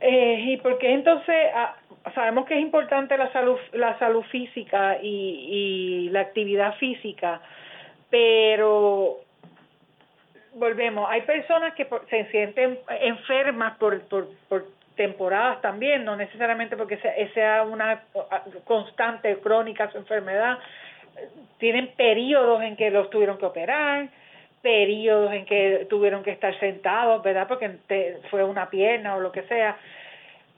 Eh, 0.00 0.40
y 0.40 0.56
porque 0.58 0.92
entonces 0.92 1.50
ah, 1.54 1.76
sabemos 2.14 2.44
que 2.44 2.56
es 2.56 2.60
importante 2.60 3.16
la 3.16 3.32
salud 3.32 3.58
la 3.72 3.98
salud 3.98 4.22
física 4.24 4.98
y, 5.00 5.08
y 5.08 6.10
la 6.10 6.20
actividad 6.20 6.74
física, 6.74 7.40
pero 8.10 9.20
volvemos, 10.54 11.08
hay 11.10 11.22
personas 11.22 11.74
que 11.74 11.86
se 12.10 12.24
sienten 12.30 12.78
enfermas 13.00 13.76
por, 13.78 14.00
por, 14.08 14.28
por 14.48 14.64
temporadas 14.96 15.60
también, 15.62 16.04
no 16.04 16.16
necesariamente 16.16 16.76
porque 16.76 16.98
sea, 17.34 17.62
una 17.62 18.02
constante, 18.64 19.38
crónica 19.38 19.90
su 19.90 19.98
enfermedad, 19.98 20.58
tienen 21.58 21.88
periodos 21.96 22.62
en 22.62 22.76
que 22.76 22.90
los 22.90 23.08
tuvieron 23.08 23.38
que 23.38 23.46
operar, 23.46 24.08
periodos 24.60 25.32
en 25.32 25.46
que 25.46 25.86
tuvieron 25.88 26.22
que 26.22 26.32
estar 26.32 26.58
sentados, 26.58 27.22
¿verdad? 27.22 27.46
Porque 27.46 27.76
fue 28.30 28.42
una 28.42 28.68
pierna 28.68 29.14
o 29.14 29.20
lo 29.20 29.30
que 29.30 29.42
sea 29.42 29.76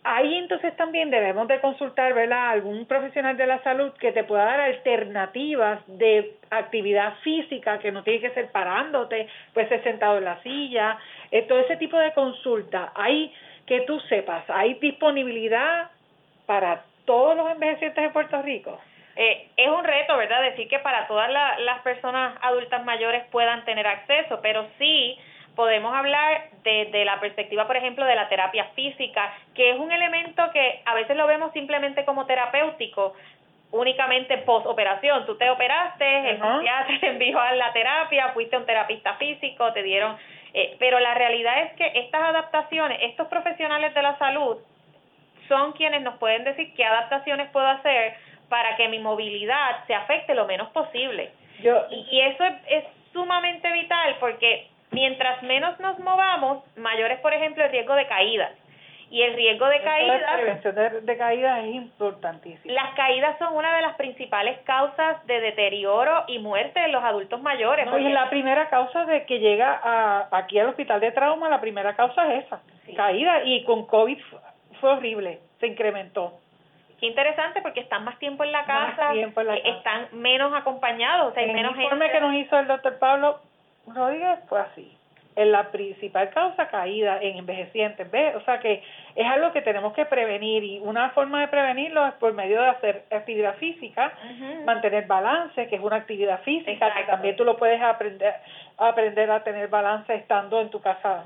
ahí 0.03 0.37
entonces 0.37 0.75
también 0.77 1.11
debemos 1.11 1.47
de 1.49 1.61
consultar, 1.61 2.15
¿verdad? 2.15 2.51
Algún 2.51 2.87
profesional 2.87 3.37
de 3.37 3.47
la 3.47 3.63
salud 3.63 3.93
que 3.95 4.13
te 4.13 4.25
pueda 4.25 4.45
dar 4.45 4.61
alternativas 4.61 5.81
de 5.87 6.37
actividad 6.51 7.15
física 7.23 7.79
que 7.79 7.93
no 7.93 8.03
tiene 8.03 8.21
que 8.21 8.31
ser 8.31 8.51
parándote, 8.51 9.29
pues 9.53 9.69
sentado 9.83 10.19
en 10.19 10.25
la 10.25 10.43
silla, 10.43 10.99
eh, 11.31 11.43
todo 11.43 11.61
ese 11.61 11.77
tipo 11.77 11.99
de 11.99 12.13
consulta. 12.13 12.93
Hay 12.95 13.33
que 13.67 13.83
tú 13.83 14.01
sepas, 14.01 14.45
hay 14.49 14.75
disponibilidad 14.75 15.91
para 16.47 16.85
todos 17.05 17.37
los 17.37 17.51
envejecientes 17.51 18.03
de 18.03 18.11
Puerto 18.11 18.41
Rico. 18.43 18.81
Eh, 19.17 19.49
es 19.57 19.69
un 19.69 19.85
reto, 19.85 20.17
¿verdad? 20.17 20.43
Decir 20.43 20.69
que 20.69 20.79
para 20.79 21.07
todas 21.07 21.31
las 21.31 21.81
personas 21.81 22.39
adultas 22.41 22.85
mayores 22.85 23.25
puedan 23.31 23.65
tener 23.65 23.87
acceso, 23.87 24.41
pero 24.41 24.67
sí 24.79 25.19
podemos 25.55 25.95
hablar 25.95 26.49
desde 26.63 27.05
la 27.05 27.21
perspectiva, 27.21 27.67
por 27.67 27.77
ejemplo, 27.77 28.05
de 28.05 28.15
la 28.15 28.29
terapia 28.29 28.65
física, 28.75 29.33
que 29.55 29.71
es 29.71 29.79
un 29.79 29.93
elemento 29.93 30.43
que 30.53 30.83
a 30.85 30.95
veces 30.95 31.17
lo 31.17 31.27
vemos 31.27 31.53
simplemente 31.53 32.05
como 32.05 32.27
terapéutico, 32.27 33.15
únicamente 33.73 34.39
post 34.39 34.67
operación. 34.67 35.27
Tú 35.27 35.37
te 35.37 35.49
operaste, 35.51 36.31
el 36.31 36.37
psiquiatra 36.41 36.97
te 37.01 37.07
envió 37.09 37.41
a 37.41 37.53
la 37.53 37.73
terapia, 37.73 38.31
fuiste 38.31 38.57
a 38.57 38.59
un 38.59 38.67
terapista 38.67 39.15
físico, 39.15 39.73
te 39.73 39.83
dieron. 39.83 40.17
Eh, 40.53 40.77
pero 40.79 40.99
la 40.99 41.15
realidad 41.15 41.63
es 41.63 41.73
que 41.75 41.93
estas 42.01 42.23
adaptaciones, 42.23 42.99
estos 43.03 43.29
profesionales 43.29 43.95
de 43.95 44.03
la 44.03 44.19
salud, 44.19 44.59
son 45.49 45.73
quienes 45.73 46.03
nos 46.03 46.17
pueden 46.19 46.45
decir 46.45 46.75
qué 46.75 46.85
adaptaciones 46.85 47.51
puedo 47.51 47.67
hacer 47.67 48.15
para 48.49 48.77
que 48.77 48.89
mi 48.89 48.99
movilidad 48.99 49.85
se 49.87 49.95
afecte 49.95 50.35
lo 50.35 50.47
menos 50.47 50.71
posible. 50.71 51.31
Yo, 51.63 51.87
y 51.91 52.21
eso 52.21 52.45
es, 52.45 52.55
es 52.69 52.85
sumamente 53.13 53.71
vital 53.71 54.17
porque 54.19 54.69
Mientras 54.93 55.43
menos 55.43 55.79
nos 55.79 55.99
movamos, 56.01 56.65
mayor 56.77 57.11
es, 57.13 57.21
por 57.21 57.33
ejemplo, 57.33 57.65
el 57.65 57.71
riesgo 57.71 57.95
de 57.95 58.07
caídas. 58.07 58.51
Y 59.11 59.23
el 59.23 59.35
riesgo 59.35 59.67
de 59.67 59.81
caídas... 59.83 60.21
La 60.23 60.37
prevención 60.37 61.05
de, 61.05 61.17
caídas 61.17 61.65
es 61.65 61.75
importantísima. 61.75 62.75
Las 62.75 62.95
caídas 62.95 63.37
son 63.39 63.57
una 63.57 63.75
de 63.75 63.83
las 63.83 63.97
principales 63.97 64.59
causas 64.61 65.27
de 65.27 65.41
deterioro 65.41 66.25
y 66.29 66.39
muerte 66.39 66.81
en 66.85 66.93
los 66.93 67.03
adultos 67.03 67.43
mayores. 67.43 67.87
No, 67.87 67.99
y 67.99 68.09
la 68.13 68.31
primera 68.31 68.69
causa 68.69 69.05
de 69.07 69.25
que 69.27 69.41
llega 69.41 69.81
a, 69.83 70.29
aquí 70.31 70.61
al 70.61 70.69
hospital 70.69 71.01
de 71.01 71.11
trauma, 71.11 71.49
la 71.49 71.61
primera 71.61 71.97
causa 71.97 72.33
es 72.35 72.45
esa, 72.45 72.61
caída. 72.97 73.43
Y 73.45 73.65
con 73.65 73.87
COVID 73.87 74.19
fue 74.81 74.91
horrible, 74.91 75.41
se 75.59 75.67
incrementó. 75.67 76.35
Qué 77.01 77.07
interesante 77.07 77.63
porque 77.63 77.81
están 77.81 78.05
más 78.05 78.19
tiempo 78.19 78.45
en 78.45 78.53
la 78.53 78.65
casa, 78.65 79.15
eh, 79.15 79.63
están 79.65 80.09
menos 80.13 80.53
acompañados, 80.55 81.33
o 81.33 81.35
sea, 81.35 81.43
hay 81.43 81.53
menos 81.53 81.75
el 81.75 81.83
informe 81.83 82.11
que 82.11 82.21
nos 82.21 82.35
hizo 82.35 82.59
el 82.59 82.67
doctor 82.67 82.99
Pablo 82.99 83.41
Rodríguez 83.87 84.39
fue 84.49 84.61
así. 84.61 84.97
En 85.37 85.53
la 85.53 85.71
principal 85.71 86.29
causa 86.31 86.69
caída 86.69 87.19
en 87.23 87.39
envejecientes, 87.39 88.11
¿ves? 88.11 88.35
O 88.35 88.41
sea 88.43 88.59
que 88.59 88.83
es 89.15 89.27
algo 89.27 89.53
que 89.53 89.63
tenemos 89.63 89.95
que 89.95 90.05
prevenir 90.05 90.65
y 90.65 90.81
una 90.81 91.11
forma 91.11 91.41
de 91.41 91.49
prevenirlo 91.49 92.05
es 92.07 92.15
por 92.15 92.33
medio 92.35 92.61
de 92.61 92.69
hacer 92.69 93.05
actividad 93.11 93.55
física, 93.57 94.13
mantener 94.67 95.07
balance, 95.07 95.69
que 95.69 95.77
es 95.77 95.81
una 95.81 95.97
actividad 95.97 96.43
física, 96.43 96.93
que 96.95 97.05
también 97.05 97.37
tú 97.37 97.45
lo 97.45 97.57
puedes 97.57 97.81
aprender, 97.81 98.35
aprender 98.77 99.31
a 99.31 99.45
tener 99.45 99.69
balance 99.69 100.13
estando 100.15 100.61
en 100.61 100.69
tu 100.69 100.81
casa 100.81 101.25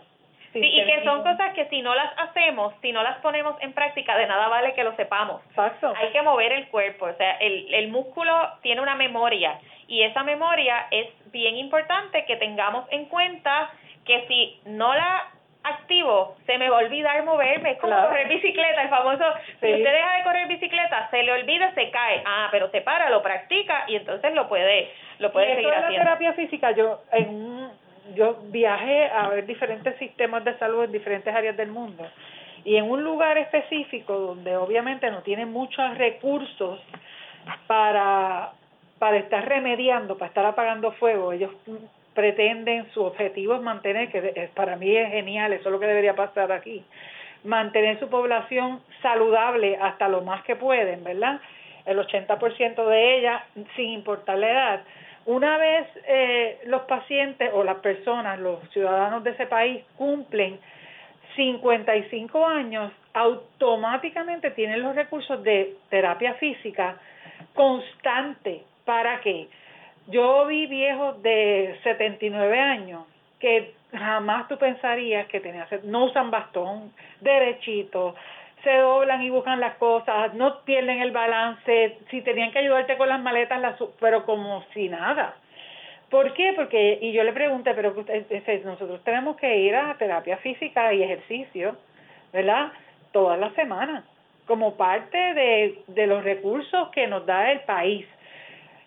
Sí, 0.55 0.61
y 0.63 0.85
que 0.85 1.03
son 1.03 1.23
cosas 1.23 1.53
que 1.55 1.67
si 1.67 1.83
no 1.83 1.97
las 1.97 2.13
hacemos, 2.17 2.75
si 2.81 2.93
no 2.93 3.03
las 3.03 3.19
ponemos 3.19 3.57
en 3.61 3.73
práctica, 3.73 4.17
de 4.17 4.29
nada 4.29 4.47
vale 4.47 4.73
que 4.75 4.85
lo 4.85 4.95
sepamos. 4.95 5.43
Exacto. 5.49 5.93
Hay 5.97 6.11
que 6.11 6.23
mover 6.23 6.53
el 6.53 6.69
cuerpo, 6.69 7.07
o 7.07 7.15
sea, 7.15 7.33
el, 7.39 7.75
el 7.75 7.89
músculo 7.89 8.33
tiene 8.63 8.81
una 8.81 8.95
memoria 8.95 9.59
y 9.89 10.03
esa 10.03 10.22
memoria 10.22 10.87
es 10.91 11.09
bien 11.32 11.57
importante 11.57 12.24
que 12.26 12.37
tengamos 12.37 12.87
en 12.91 13.07
cuenta 13.07 13.70
que 14.05 14.26
si 14.26 14.61
no 14.66 14.95
la 14.95 15.30
activo, 15.62 16.37
se 16.45 16.59
me 16.59 16.68
va 16.68 16.80
a 16.80 16.85
olvidar 16.85 17.24
moverme, 17.24 17.70
es 17.72 17.78
como 17.78 17.97
correr 17.97 18.28
bicicleta, 18.28 18.82
el 18.82 18.91
famoso, 18.91 19.24
si 19.61 19.72
usted 19.72 19.93
deja 19.93 20.16
de 20.18 20.24
correr 20.24 20.47
bicicleta, 20.47 21.09
se 21.11 21.22
le 21.22 21.32
olvida, 21.32 21.72
se 21.74 21.91
cae, 21.91 22.22
ah, 22.26 22.49
pero 22.51 22.70
se 22.70 22.82
para, 22.82 23.09
lo 23.09 23.22
practica 23.22 23.85
y 23.89 23.97
entonces 23.97 24.35
lo 24.35 24.47
puede, 24.47 24.91
lo 25.20 25.32
puede 25.32 25.55
seguir 25.55 25.70
haciendo. 25.70 25.97
la 25.97 26.05
terapia 26.05 26.32
física, 26.35 26.70
yo 26.72 27.01
en 27.12 27.70
yo 28.14 28.37
viajé 28.51 29.07
a 29.07 29.28
ver 29.28 29.47
diferentes 29.47 29.97
sistemas 29.99 30.45
de 30.45 30.57
salud 30.59 30.85
en 30.85 30.93
diferentes 30.93 31.35
áreas 31.35 31.57
del 31.57 31.70
mundo. 31.70 32.07
Y 32.64 32.76
en 32.76 32.91
un 32.91 33.03
lugar 33.03 33.39
específico 33.39 34.14
donde 34.18 34.57
obviamente 34.57 35.11
no 35.11 35.22
tienen 35.22 35.53
muchos 35.53 35.97
recursos 35.97 36.80
para 37.66 38.53
para 39.05 39.19
estar 39.19 39.47
remediando, 39.47 40.17
para 40.17 40.31
estar 40.31 40.47
apagando 40.47 40.91
fuego, 40.93 41.31
ellos 41.31 41.51
pretenden, 42.15 42.91
su 42.93 43.03
objetivo 43.03 43.55
es 43.55 43.61
mantener, 43.61 44.09
que 44.09 44.49
para 44.55 44.77
mí 44.77 44.97
es 44.97 45.11
genial, 45.11 45.53
eso 45.53 45.69
es 45.69 45.73
lo 45.73 45.79
que 45.79 45.87
debería 45.87 46.17
pasar 46.17 46.51
aquí, 46.51 46.83
mantener 47.45 48.01
su 48.01 48.09
población 48.09 48.81
saludable 49.03 49.77
hasta 49.77 50.09
lo 50.09 50.23
más 50.23 50.43
que 50.45 50.57
pueden, 50.57 51.05
¿verdad? 51.05 51.39
El 51.85 51.99
80% 51.99 52.87
de 52.87 53.19
ella, 53.19 53.45
sin 53.77 53.91
importar 53.91 54.39
la 54.39 54.51
edad. 54.51 54.81
Una 55.27 55.59
vez 55.59 55.87
eh, 56.07 56.61
los 56.65 56.81
pacientes 56.85 57.51
o 57.53 57.63
las 57.63 57.81
personas, 57.81 58.41
los 58.41 58.59
ciudadanos 58.71 59.23
de 59.23 59.33
ese 59.33 59.45
país 59.45 59.85
cumplen 59.99 60.59
55 61.37 62.47
años, 62.47 62.91
automáticamente 63.13 64.51
tienen 64.53 64.81
los 64.81 64.97
recursos 64.97 65.43
de 65.43 65.77
terapia 65.91 66.33
física 66.37 66.97
constante 67.53 68.63
¿Para 68.85 69.20
qué? 69.20 69.49
Yo 70.09 70.47
vi 70.47 70.66
viejos 70.66 71.22
de 71.22 71.78
79 71.82 72.59
años 72.59 73.05
que 73.41 73.74
jamás 73.93 74.49
tú 74.49 74.59
pensarías 74.59 75.26
que 75.28 75.41
tenían, 75.41 75.66
no 75.85 76.05
usan 76.05 76.30
bastón, 76.30 76.93
derechito, 77.20 78.14
se 78.62 78.76
doblan 78.78 79.22
y 79.22 79.30
buscan 79.30 79.61
las 79.61 79.76
cosas, 79.76 80.35
no 80.35 80.61
pierden 80.64 81.01
el 81.01 81.11
balance, 81.11 81.99
si 82.11 82.22
tenían 82.22 82.51
que 82.51 82.61
ayudarte 82.61 82.97
con 82.97 83.09
las 83.09 83.20
maletas, 83.20 83.61
las, 83.61 83.76
pero 84.01 84.24
como 84.24 84.64
si 84.72 84.89
nada. 84.89 85.37
¿Por 86.11 86.32
qué? 86.35 86.53
Porque, 86.55 86.99
y 87.01 87.12
yo 87.12 87.22
le 87.22 87.32
pregunté, 87.32 87.74
pero 87.74 87.95
nosotros 88.64 89.03
tenemos 89.05 89.37
que 89.37 89.59
ir 89.59 89.74
a 89.74 89.97
terapia 89.99 90.37
física 90.39 90.93
y 90.93 91.03
ejercicio, 91.03 91.76
¿verdad? 92.32 92.72
Todas 93.12 93.39
las 93.39 93.53
semanas, 93.55 94.05
como 94.47 94.76
parte 94.76 95.18
de, 95.18 95.82
de 95.89 96.07
los 96.07 96.24
recursos 96.24 96.89
que 96.91 97.07
nos 97.07 97.26
da 97.26 97.51
el 97.53 97.61
país. 97.61 98.07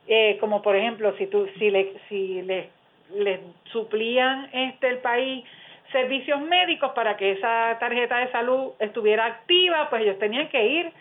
Eh, 0.08 0.38
como 0.40 0.62
por 0.62 0.76
ejemplo, 0.76 1.16
si 1.18 1.28
tú, 1.28 1.48
si 1.60 1.70
le, 1.70 1.94
si 2.10 2.42
le, 2.42 2.70
le 3.16 3.40
suplían 3.72 4.50
este 4.54 4.88
el 4.90 4.98
país 5.00 5.46
servicios 5.92 6.42
médicos 6.42 6.92
para 6.94 7.16
que 7.18 7.32
esa 7.32 7.78
tarjeta 7.80 8.18
de 8.18 8.32
salud 8.32 8.74
estuviera 8.80 9.26
activa, 9.26 9.90
pues 9.90 10.04
ellos 10.04 10.20
tenían 10.20 10.50
que 10.50 10.66
ir 10.66 10.92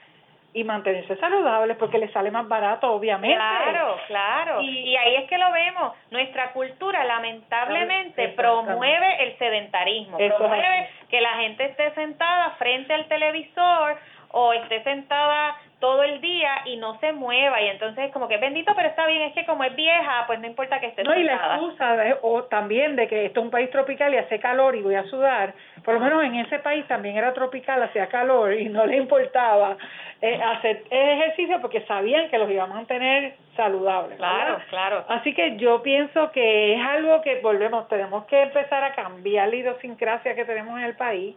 y 0.56 0.64
mantenerse 0.64 1.16
saludables 1.16 1.76
porque 1.76 1.98
les 1.98 2.10
sale 2.12 2.30
más 2.30 2.48
barato, 2.48 2.90
obviamente. 2.90 3.36
Claro, 3.36 3.98
claro. 4.06 4.62
Y, 4.62 4.96
ahí 4.96 5.16
es 5.16 5.28
que 5.28 5.36
lo 5.36 5.52
vemos. 5.52 5.92
Nuestra 6.10 6.52
cultura 6.52 7.04
lamentablemente 7.04 8.28
promueve 8.28 9.24
el 9.24 9.36
sedentarismo, 9.36 10.16
promueve 10.16 10.88
que 11.10 11.20
la 11.20 11.34
gente 11.40 11.66
esté 11.66 11.92
sentada 11.92 12.52
frente 12.52 12.94
al 12.94 13.06
televisor 13.06 13.98
o 14.30 14.54
esté 14.54 14.82
sentada 14.82 15.58
todo 15.86 16.02
el 16.02 16.20
día 16.20 16.62
y 16.64 16.76
no 16.78 16.98
se 16.98 17.12
mueva. 17.12 17.62
Y 17.62 17.68
entonces 17.68 18.06
es 18.06 18.12
como 18.12 18.26
que 18.26 18.38
bendito 18.38 18.72
pero 18.74 18.88
está 18.88 19.06
bien 19.06 19.22
es 19.22 19.34
que 19.34 19.46
como 19.46 19.62
es 19.62 19.76
vieja 19.76 20.24
pues 20.26 20.40
no 20.40 20.48
importa 20.48 20.80
que 20.80 20.88
esté 20.88 21.04
no 21.04 21.16
y 21.16 21.22
la 21.22 21.34
excusa 21.34 21.96
o 22.22 22.42
también 22.44 22.96
de 22.96 23.06
que 23.06 23.26
esto 23.26 23.38
es 23.38 23.44
un 23.44 23.52
país 23.52 23.70
tropical 23.70 24.12
y 24.12 24.16
hace 24.16 24.40
calor 24.40 24.74
y 24.74 24.82
voy 24.82 24.96
a 24.96 25.04
sudar. 25.04 25.54
Por 25.84 25.94
lo 25.94 26.00
menos 26.00 26.24
en 26.24 26.34
ese 26.34 26.58
país 26.58 26.84
también 26.88 27.16
era 27.16 27.32
tropical 27.32 27.80
hacía 27.84 28.08
calor 28.08 28.52
y 28.52 28.68
no 28.68 28.84
le 28.84 28.96
importaba 28.96 29.76
eh, 30.20 30.40
hacer 30.42 30.82
ejercicio 30.90 31.60
porque 31.60 31.82
sabían 31.82 32.28
que 32.30 32.38
los 32.38 32.50
iba 32.50 32.64
a 32.64 32.66
mantener 32.66 33.36
saludables 33.54 34.18
claro 34.18 34.58
claro. 34.68 35.04
Así 35.08 35.34
que 35.34 35.56
yo 35.56 35.82
pienso 35.82 36.32
que 36.32 36.74
es 36.74 36.80
algo 36.84 37.22
que 37.22 37.38
volvemos 37.42 37.86
tenemos 37.86 38.24
que 38.24 38.42
empezar 38.42 38.82
a 38.82 38.92
cambiar 38.96 39.48
la 39.50 39.54
idiosincrasia 39.54 40.34
que 40.34 40.44
tenemos 40.44 40.76
en 40.78 40.84
el 40.84 40.96
país 40.96 41.36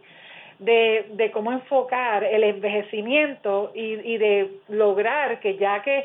de, 0.60 1.06
de 1.12 1.30
cómo 1.30 1.52
enfocar 1.52 2.22
el 2.22 2.44
envejecimiento 2.44 3.72
y, 3.74 3.94
y 3.94 4.18
de 4.18 4.50
lograr 4.68 5.40
que 5.40 5.56
ya 5.56 5.82
que 5.82 6.04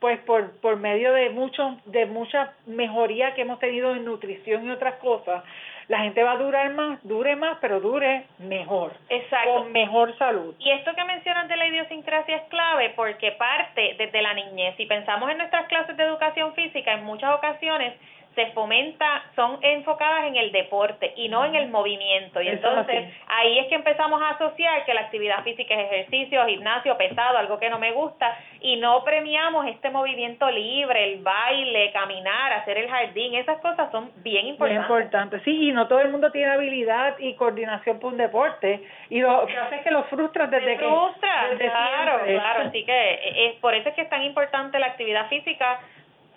pues 0.00 0.18
por, 0.20 0.52
por 0.60 0.76
medio 0.76 1.12
de 1.12 1.30
mucho, 1.30 1.76
de 1.86 2.06
mucha 2.06 2.52
mejoría 2.66 3.34
que 3.34 3.42
hemos 3.42 3.58
tenido 3.58 3.94
en 3.94 4.04
nutrición 4.04 4.66
y 4.66 4.70
otras 4.70 4.94
cosas, 4.96 5.42
la 5.88 6.00
gente 6.00 6.22
va 6.22 6.32
a 6.32 6.36
durar 6.36 6.72
más, 6.74 7.00
dure 7.02 7.34
más, 7.34 7.58
pero 7.60 7.80
dure 7.80 8.24
mejor. 8.38 8.92
Exacto. 9.08 9.54
Con 9.54 9.72
mejor 9.72 10.16
salud. 10.18 10.54
Y 10.58 10.70
esto 10.70 10.94
que 10.94 11.04
mencionas 11.04 11.48
de 11.48 11.56
la 11.56 11.66
idiosincrasia 11.66 12.36
es 12.36 12.42
clave 12.44 12.92
porque 12.94 13.32
parte 13.32 13.96
desde 13.98 14.22
la 14.22 14.34
niñez. 14.34 14.76
Si 14.76 14.86
pensamos 14.86 15.30
en 15.30 15.38
nuestras 15.38 15.66
clases 15.66 15.96
de 15.96 16.04
educación 16.04 16.54
física, 16.54 16.92
en 16.92 17.04
muchas 17.04 17.34
ocasiones 17.34 17.94
se 18.38 18.46
fomenta, 18.52 19.24
son 19.34 19.58
enfocadas 19.62 20.26
en 20.28 20.36
el 20.36 20.52
deporte 20.52 21.12
y 21.16 21.28
no 21.28 21.44
en 21.44 21.56
el 21.56 21.70
movimiento. 21.70 22.40
Y 22.40 22.46
entonces 22.46 23.12
ahí 23.26 23.58
es 23.58 23.66
que 23.66 23.74
empezamos 23.74 24.22
a 24.22 24.30
asociar 24.30 24.84
que 24.84 24.94
la 24.94 25.00
actividad 25.00 25.42
física 25.42 25.74
es 25.74 25.90
ejercicio, 25.90 26.46
gimnasio 26.46 26.96
pesado, 26.96 27.36
algo 27.36 27.58
que 27.58 27.68
no 27.68 27.80
me 27.80 27.90
gusta, 27.90 28.38
y 28.60 28.76
no 28.76 29.02
premiamos 29.02 29.66
este 29.66 29.90
movimiento 29.90 30.48
libre, 30.52 31.14
el 31.14 31.18
baile, 31.20 31.90
caminar, 31.90 32.52
hacer 32.52 32.78
el 32.78 32.88
jardín, 32.88 33.34
esas 33.34 33.58
cosas 33.58 33.90
son 33.90 34.12
bien 34.22 34.46
importantes. 34.46 34.88
Muy 34.88 34.98
importantes, 35.00 35.42
sí, 35.42 35.70
y 35.70 35.72
no 35.72 35.88
todo 35.88 36.00
el 36.00 36.10
mundo 36.10 36.30
tiene 36.30 36.52
habilidad 36.52 37.18
y 37.18 37.34
coordinación 37.34 37.98
para 37.98 38.12
un 38.12 38.18
deporte, 38.18 38.84
y 39.10 39.18
lo 39.18 39.46
que 39.46 39.56
hace 39.56 39.76
es 39.76 39.82
que 39.82 39.90
lo 39.90 40.04
frustras 40.04 40.48
desde 40.48 40.76
que... 40.76 40.84
Frustra, 40.84 41.48
claro, 41.58 42.20
claro, 42.24 42.68
así 42.68 42.84
que 42.84 43.48
es, 43.48 43.54
por 43.56 43.74
eso 43.74 43.88
es 43.88 43.96
que 43.96 44.02
es 44.02 44.08
tan 44.08 44.22
importante 44.22 44.78
la 44.78 44.86
actividad 44.86 45.28
física, 45.28 45.80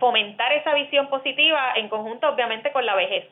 fomentar 0.01 0.51
esa 0.51 0.73
visión 0.73 1.07
positiva 1.07 1.73
en 1.75 1.87
conjunto 1.87 2.27
obviamente 2.27 2.71
con 2.71 2.85
la 2.85 2.95
vejez. 2.95 3.29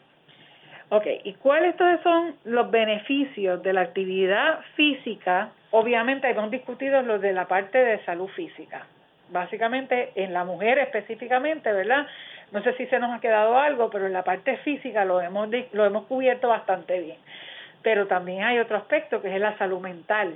Ok, 0.92 1.06
¿y 1.24 1.34
cuáles 1.34 1.76
son 2.04 2.36
los 2.46 2.72
beneficios 2.72 3.62
de 3.62 3.74
la 3.74 3.82
actividad 3.82 4.62
física? 4.76 5.50
Obviamente 5.72 6.30
hemos 6.30 6.50
discutido 6.50 7.02
los 7.02 7.22
de 7.22 7.34
la 7.34 7.48
parte 7.48 7.78
de 7.78 8.04
salud 8.06 8.30
física. 8.30 8.86
Básicamente 9.30 10.12
en 10.16 10.32
la 10.34 10.44
mujer 10.46 10.80
específicamente, 10.80 11.72
¿verdad? 11.72 12.08
No 12.52 12.64
sé 12.64 12.74
si 12.74 12.86
se 12.88 12.98
nos 13.00 13.12
ha 13.12 13.20
quedado 13.20 13.58
algo, 13.58 13.90
pero 13.90 14.08
en 14.08 14.14
la 14.14 14.24
parte 14.24 14.58
física 14.58 15.06
lo 15.06 15.22
hemos, 15.22 15.50
lo 15.74 15.86
hemos 15.86 16.06
cubierto 16.06 16.48
bastante 16.48 17.00
bien. 17.00 17.18
Pero 17.84 18.08
también 18.08 18.44
hay 18.44 18.60
otro 18.60 18.78
aspecto 18.78 19.22
que 19.22 19.34
es 19.34 19.40
la 19.40 19.58
salud 19.58 19.80
mental. 19.80 20.36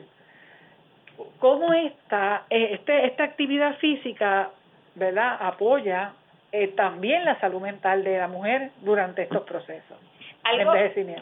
¿Cómo 1.40 1.74
esta, 1.74 2.44
eh, 2.50 2.70
este, 2.74 3.06
esta 3.06 3.24
actividad 3.24 3.78
física, 3.78 4.50
¿verdad? 4.96 5.38
Apoya 5.40 6.14
eh, 6.54 6.68
también 6.70 7.26
la 7.26 7.39
salud 7.39 7.60
mental 7.60 8.04
de 8.04 8.16
la 8.16 8.28
mujer 8.28 8.70
durante 8.82 9.24
estos 9.24 9.41
procesos. 9.41 9.97
Algo 10.43 10.72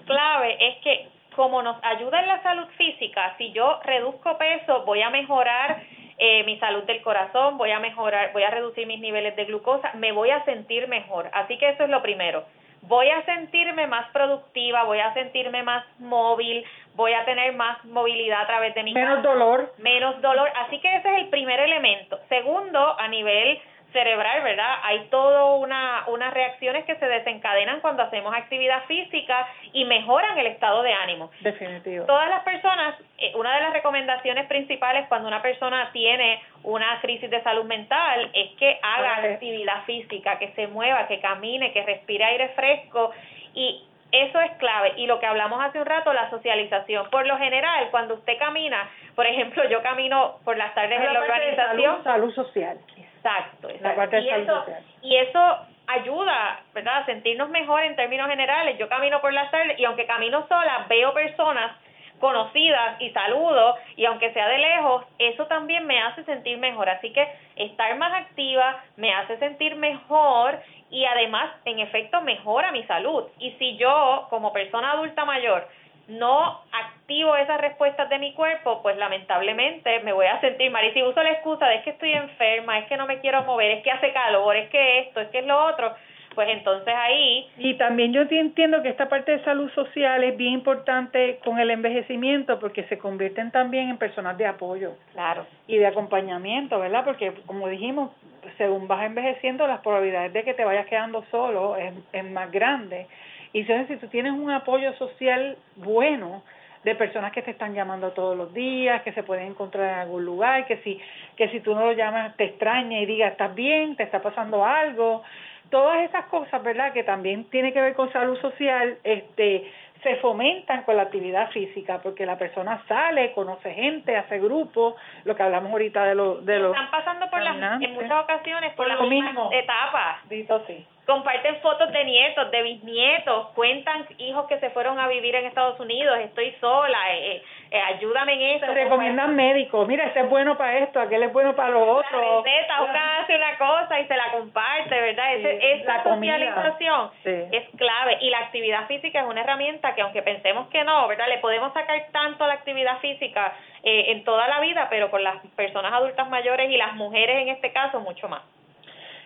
clave 0.06 0.58
es 0.60 0.78
que 0.84 1.08
como 1.38 1.62
nos 1.62 1.78
ayuda 1.84 2.20
en 2.20 2.28
la 2.28 2.44
salud 2.44 2.68
física, 2.78 3.34
si 3.38 3.54
yo 3.54 3.80
reduzco 3.86 4.38
peso, 4.38 4.84
voy 4.84 5.02
a 5.02 5.10
mejorar 5.10 5.82
eh, 6.18 6.44
mi 6.44 6.60
salud 6.60 6.84
del 6.84 7.02
corazón, 7.02 7.58
voy 7.58 7.72
a 7.72 7.80
mejorar, 7.80 8.34
voy 8.34 8.44
a 8.44 8.50
reducir 8.50 8.86
mis 8.86 9.00
niveles 9.00 9.34
de 9.38 9.46
glucosa, 9.46 9.94
me 9.94 10.12
voy 10.12 10.32
a 10.32 10.44
sentir 10.44 10.90
mejor. 10.90 11.30
Así 11.32 11.58
que 11.58 11.70
eso 11.70 11.86
es 11.86 11.90
lo 11.90 12.02
primero. 12.02 12.44
Voy 12.82 13.08
a 13.10 13.24
sentirme 13.24 13.88
más 13.88 14.12
productiva, 14.12 14.84
voy 14.84 15.00
a 15.00 15.14
sentirme 15.14 15.64
más 15.64 15.86
móvil, 16.00 16.66
voy 16.96 17.14
a 17.14 17.24
tener 17.24 17.54
más 17.54 17.86
movilidad 17.86 18.42
a 18.42 18.48
través 18.48 18.76
de 18.76 18.84
mi 18.84 18.94
menos 18.94 19.24
dolor, 19.24 19.72
menos 19.78 20.20
dolor. 20.22 20.50
Así 20.66 20.80
que 20.80 20.94
ese 20.94 21.10
es 21.10 21.24
el 21.24 21.30
primer 21.30 21.60
elemento. 21.62 22.20
Segundo, 22.28 23.00
a 23.00 23.08
nivel 23.08 23.62
cerebral, 23.92 24.44
¿verdad? 24.44 24.76
Hay 24.84 25.08
todo 25.10 25.56
una, 25.56 26.04
unas 26.08 26.34
reacciones 26.34 26.86
que 26.86 26.96
se 26.96 27.06
desencadenan 27.06 27.82
cuando 27.82 28.04
hacemos 28.04 28.34
actividad 28.34 28.84
física 28.86 29.48
y 29.74 29.86
mejoran 29.86 30.38
el 30.38 30.48
estado 30.48 30.84
de 30.84 30.94
ánimo. 30.94 31.32
Definitivo. 31.42 32.06
Todas 32.06 32.30
las 32.30 32.44
personas, 32.44 32.96
eh, 33.18 33.34
una 33.36 33.56
de 33.56 33.62
las 33.62 33.74
recomendaciones 33.74 34.48
principales 34.48 35.08
cuando 35.08 35.28
una 35.28 35.42
persona 35.42 35.90
tiene 35.92 36.42
una 36.64 37.00
crisis 37.02 37.30
de 37.30 37.42
salud 37.44 37.66
mental 37.66 38.30
es 38.34 38.52
que 38.58 38.80
haga 38.82 39.18
actividad 39.34 39.84
física, 39.86 40.38
que 40.40 40.52
se 40.54 40.68
mueva, 40.68 41.08
que 41.08 41.20
camine, 41.20 41.72
que 41.74 41.84
respire 41.84 42.24
aire 42.24 42.50
fresco 42.50 43.12
y 43.54 43.86
eso 44.12 44.40
es 44.42 44.52
clave. 44.58 44.94
Y 44.98 45.08
lo 45.08 45.20
que 45.20 45.26
hablamos 45.26 45.64
hace 45.64 45.80
un 45.80 45.86
rato, 45.86 46.12
la 46.14 46.30
socialización. 46.30 47.10
Por 47.10 47.26
lo 47.28 47.38
general, 47.38 47.88
cuando 47.92 48.16
usted 48.16 48.38
camina, 48.38 48.90
por 49.16 49.26
ejemplo, 49.26 49.68
yo 49.70 49.82
camino 49.82 50.40
por 50.44 50.58
las 50.58 50.74
tardes 50.76 51.00
en 51.00 51.14
la, 51.14 51.20
organización. 51.22 52.04
salud 52.04 52.34
social. 52.34 52.78
Exacto, 53.24 53.70
exacto. 53.70 54.18
y, 54.18 54.30
eso, 54.30 54.66
y 55.04 55.16
eso 55.18 55.58
ayuda, 55.88 56.62
¿verdad?, 56.74 56.98
a 56.98 57.06
sentirnos 57.06 57.50
mejor 57.50 57.84
en 57.84 57.96
términos 57.96 58.28
generales. 58.30 58.78
Yo 58.80 58.90
camino 58.90 59.22
por 59.22 59.32
la 59.34 59.50
tarde 59.52 59.76
y 59.78 59.86
aunque 59.86 60.06
camino 60.06 60.46
sola, 60.48 60.86
veo 60.90 61.14
personas 61.14 61.72
conocidas 62.20 63.02
y 63.02 63.10
saludo 63.12 63.76
y 63.96 64.06
aunque 64.06 64.32
sea 64.32 64.48
de 64.48 64.60
lejos, 64.60 65.06
eso 65.18 65.48
también 65.48 65.86
me 65.86 66.00
hace 66.02 66.24
sentir 66.24 66.58
mejor. 66.58 66.90
Así 66.90 67.12
que 67.12 67.28
estar 67.56 67.96
más 67.98 68.14
activa 68.14 68.84
me 68.96 69.14
hace 69.14 69.38
sentir 69.38 69.76
mejor 69.76 70.60
y 70.90 71.06
además, 71.06 71.52
en 71.66 71.80
efecto, 71.80 72.22
mejora 72.22 72.72
mi 72.72 72.84
salud. 72.84 73.26
Y 73.40 73.52
si 73.54 73.78
yo, 73.78 74.28
como 74.30 74.54
persona 74.54 74.92
adulta 74.92 75.26
mayor, 75.26 75.68
no 76.08 76.62
activo 76.72 77.36
esas 77.36 77.60
respuestas 77.60 78.10
de 78.10 78.20
mi 78.20 78.34
cuerpo, 78.34 78.82
pues 78.82 78.98
lamentablemente 78.98 80.00
me 80.02 80.14
voy 80.14 80.26
a 80.26 80.40
sentir 80.42 80.72
mal. 80.72 80.86
Y 80.86 80.92
si 80.92 81.04
uso 81.04 81.22
la 81.24 81.32
excusa 81.32 81.68
de 81.68 81.76
es 81.76 81.84
que 81.84 81.90
estoy 81.92 82.14
enferma, 82.14 82.80
es 82.80 82.88
que 82.88 82.98
no 82.98 83.06
me 83.06 83.20
quiero 83.20 83.44
mover, 83.44 83.72
es 83.72 83.84
que 83.84 83.92
hace 83.92 84.12
calor, 84.14 84.56
es 84.56 84.70
que 84.70 85.00
esto, 85.00 85.22
es 85.22 85.30
que 85.30 85.40
es 85.40 85.46
lo 85.46 85.66
otro, 85.66 85.94
pues 86.36 86.48
entonces 86.50 86.94
ahí... 86.96 87.50
Y 87.58 87.74
también 87.76 88.14
yo 88.14 88.22
entiendo 88.22 88.82
que 88.82 88.90
esta 88.90 89.10
parte 89.10 89.32
de 89.34 89.44
salud 89.44 89.70
social 89.72 90.24
es 90.24 90.38
bien 90.38 90.54
importante 90.54 91.40
con 91.44 91.60
el 91.60 91.70
envejecimiento 91.70 92.60
porque 92.60 92.84
se 92.84 92.98
convierten 92.98 93.52
también 93.52 93.90
en 93.90 93.98
personas 93.98 94.38
de 94.38 94.46
apoyo. 94.46 94.94
Claro. 95.14 95.46
Y 95.68 95.78
de 95.78 95.88
acompañamiento, 95.88 96.80
¿verdad? 96.80 97.04
Porque 97.04 97.34
como 97.46 97.68
dijimos, 97.68 98.12
según 98.58 98.88
vas 98.88 99.06
envejeciendo, 99.06 99.68
las 99.68 99.82
probabilidades 99.82 100.34
de 100.34 100.44
que 100.44 100.54
te 100.54 100.66
vayas 100.66 100.88
quedando 100.88 101.24
solo 101.32 101.76
es, 101.76 101.94
es 102.14 102.24
más 102.32 102.52
grande. 102.52 103.08
Y 103.54 103.64
si 103.66 103.98
tú 103.98 104.08
tienes 104.08 104.32
un 104.32 104.50
apoyo 104.50 104.94
social 104.94 105.58
bueno, 105.76 106.44
de 106.84 106.96
personas 106.96 107.32
que 107.32 107.42
te 107.42 107.52
están 107.52 107.74
llamando 107.74 108.12
todos 108.12 108.36
los 108.36 108.54
días, 108.54 109.04
que 109.04 109.14
se 109.14 109.24
pueden 109.24 109.48
encontrar 109.48 109.94
en 109.94 110.00
algún 110.00 110.26
lugar, 110.26 110.66
que 110.66 110.78
si, 110.78 111.00
que 111.36 111.50
si 111.50 111.60
tú 111.60 111.76
no 111.76 111.86
lo 111.86 111.92
llamas 111.94 112.36
te 112.38 112.46
extraña 112.46 113.00
y 113.00 113.06
diga, 113.06 113.28
estás 113.28 113.54
bien, 113.54 113.96
te 113.96 114.04
está 114.04 114.22
pasando 114.22 114.66
algo, 114.66 115.24
todas 115.70 116.02
esas 116.04 116.26
cosas, 116.26 116.64
¿verdad? 116.64 116.92
Que 116.94 117.04
también 117.04 117.46
tiene 117.46 117.72
que 117.72 117.82
ver 117.82 117.94
con 117.94 118.12
salud 118.12 118.40
social, 118.40 118.98
este, 119.04 119.72
se 120.02 120.16
fomentan 120.16 120.82
con 120.82 120.98
la 120.98 121.04
actividad 121.04 121.52
física, 121.52 122.00
porque 122.02 122.26
la 122.26 122.40
persona 122.40 122.84
sale, 122.88 123.32
conoce 123.34 123.72
gente, 123.74 124.18
hace 124.18 124.40
grupos, 124.40 124.96
lo 125.26 125.36
que 125.36 125.44
hablamos 125.44 125.72
ahorita 125.72 126.06
de 126.06 126.16
los... 126.16 126.44
De 126.46 126.56
Están 126.56 126.90
pasando 126.90 127.30
por 127.30 127.42
las, 127.44 127.82
en 127.82 127.94
muchas 127.94 128.24
ocasiones 128.24 128.74
por, 128.74 128.88
las 128.88 129.02
mismas 129.02 129.36
etapas. 129.52 130.28
Dito 130.30 130.64
sí 130.66 130.86
comparten 131.12 131.58
fotos 131.58 131.92
de 131.92 132.06
nietos, 132.06 132.50
de 132.52 132.62
bisnietos, 132.62 133.50
cuentan 133.50 134.06
hijos 134.18 134.48
que 134.48 134.58
se 134.60 134.70
fueron 134.70 134.98
a 134.98 135.10
vivir 135.10 135.36
en 135.36 135.46
Estados 135.46 135.78
Unidos, 135.78 136.18
estoy 136.20 136.56
sola, 136.62 136.98
eh, 137.14 137.36
eh, 137.36 137.44
eh 137.72 137.82
ayúdame 137.82 138.34
en 138.34 138.42
eso. 138.56 138.66
Se 138.66 138.74
recomiendan 138.74 139.36
médicos, 139.36 139.86
mira, 139.90 140.06
este 140.06 140.22
es 140.22 140.30
bueno 140.30 140.58
para 140.58 140.78
esto, 140.78 141.02
aquel 141.02 141.24
es 141.24 141.34
bueno 141.34 141.54
para 141.54 141.70
lo 141.72 141.82
otro. 141.82 142.22
La 142.22 142.42
receta, 142.42 142.82
una 142.82 143.20
hace 143.20 143.36
una 143.36 143.58
cosa 143.58 144.00
y 144.00 144.08
se 144.08 144.16
la 144.16 144.32
comparte, 144.32 145.02
¿verdad? 145.02 145.34
esa 145.36 146.04
socialización 146.04 147.12
es 147.26 147.64
clave 147.76 148.18
y 148.22 148.30
la 148.30 148.40
actividad 148.40 148.88
física 148.88 149.20
es 149.20 149.26
una 149.26 149.42
herramienta 149.42 149.94
que 149.94 150.02
aunque 150.02 150.22
pensemos 150.22 150.70
que 150.70 150.86
no, 150.86 151.10
¿verdad? 151.10 151.28
Le 151.28 151.40
podemos 151.40 151.74
sacar 151.74 152.08
tanto 152.14 152.46
a 152.46 152.48
la 152.48 152.54
actividad 152.54 153.00
física 153.00 153.54
eh, 153.84 154.12
en 154.14 154.24
toda 154.24 154.48
la 154.48 154.62
vida, 154.62 154.88
pero 154.90 155.12
con 155.12 155.24
las 155.26 155.46
personas 155.58 155.92
adultas 155.92 156.30
mayores 156.30 156.70
y 156.72 156.78
las 156.78 156.94
mujeres 156.96 157.42
en 157.42 157.50
este 157.50 157.74
caso 157.74 158.00
mucho 158.00 158.30
más. 158.30 158.44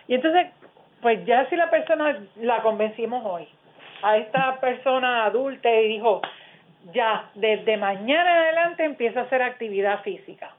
Y 0.08 0.14
entonces, 0.14 0.46
pues 1.00 1.24
ya 1.26 1.48
si 1.48 1.56
la 1.56 1.70
persona 1.70 2.18
la 2.36 2.62
convencimos 2.62 3.24
hoy, 3.24 3.48
a 4.02 4.16
esta 4.16 4.60
persona 4.60 5.24
adulta 5.24 5.70
y 5.70 5.88
dijo, 5.88 6.22
ya, 6.92 7.30
desde 7.34 7.76
mañana 7.76 8.30
en 8.30 8.36
adelante 8.38 8.84
empieza 8.84 9.20
a 9.20 9.22
hacer 9.24 9.42
actividad 9.42 10.02
física. 10.02 10.50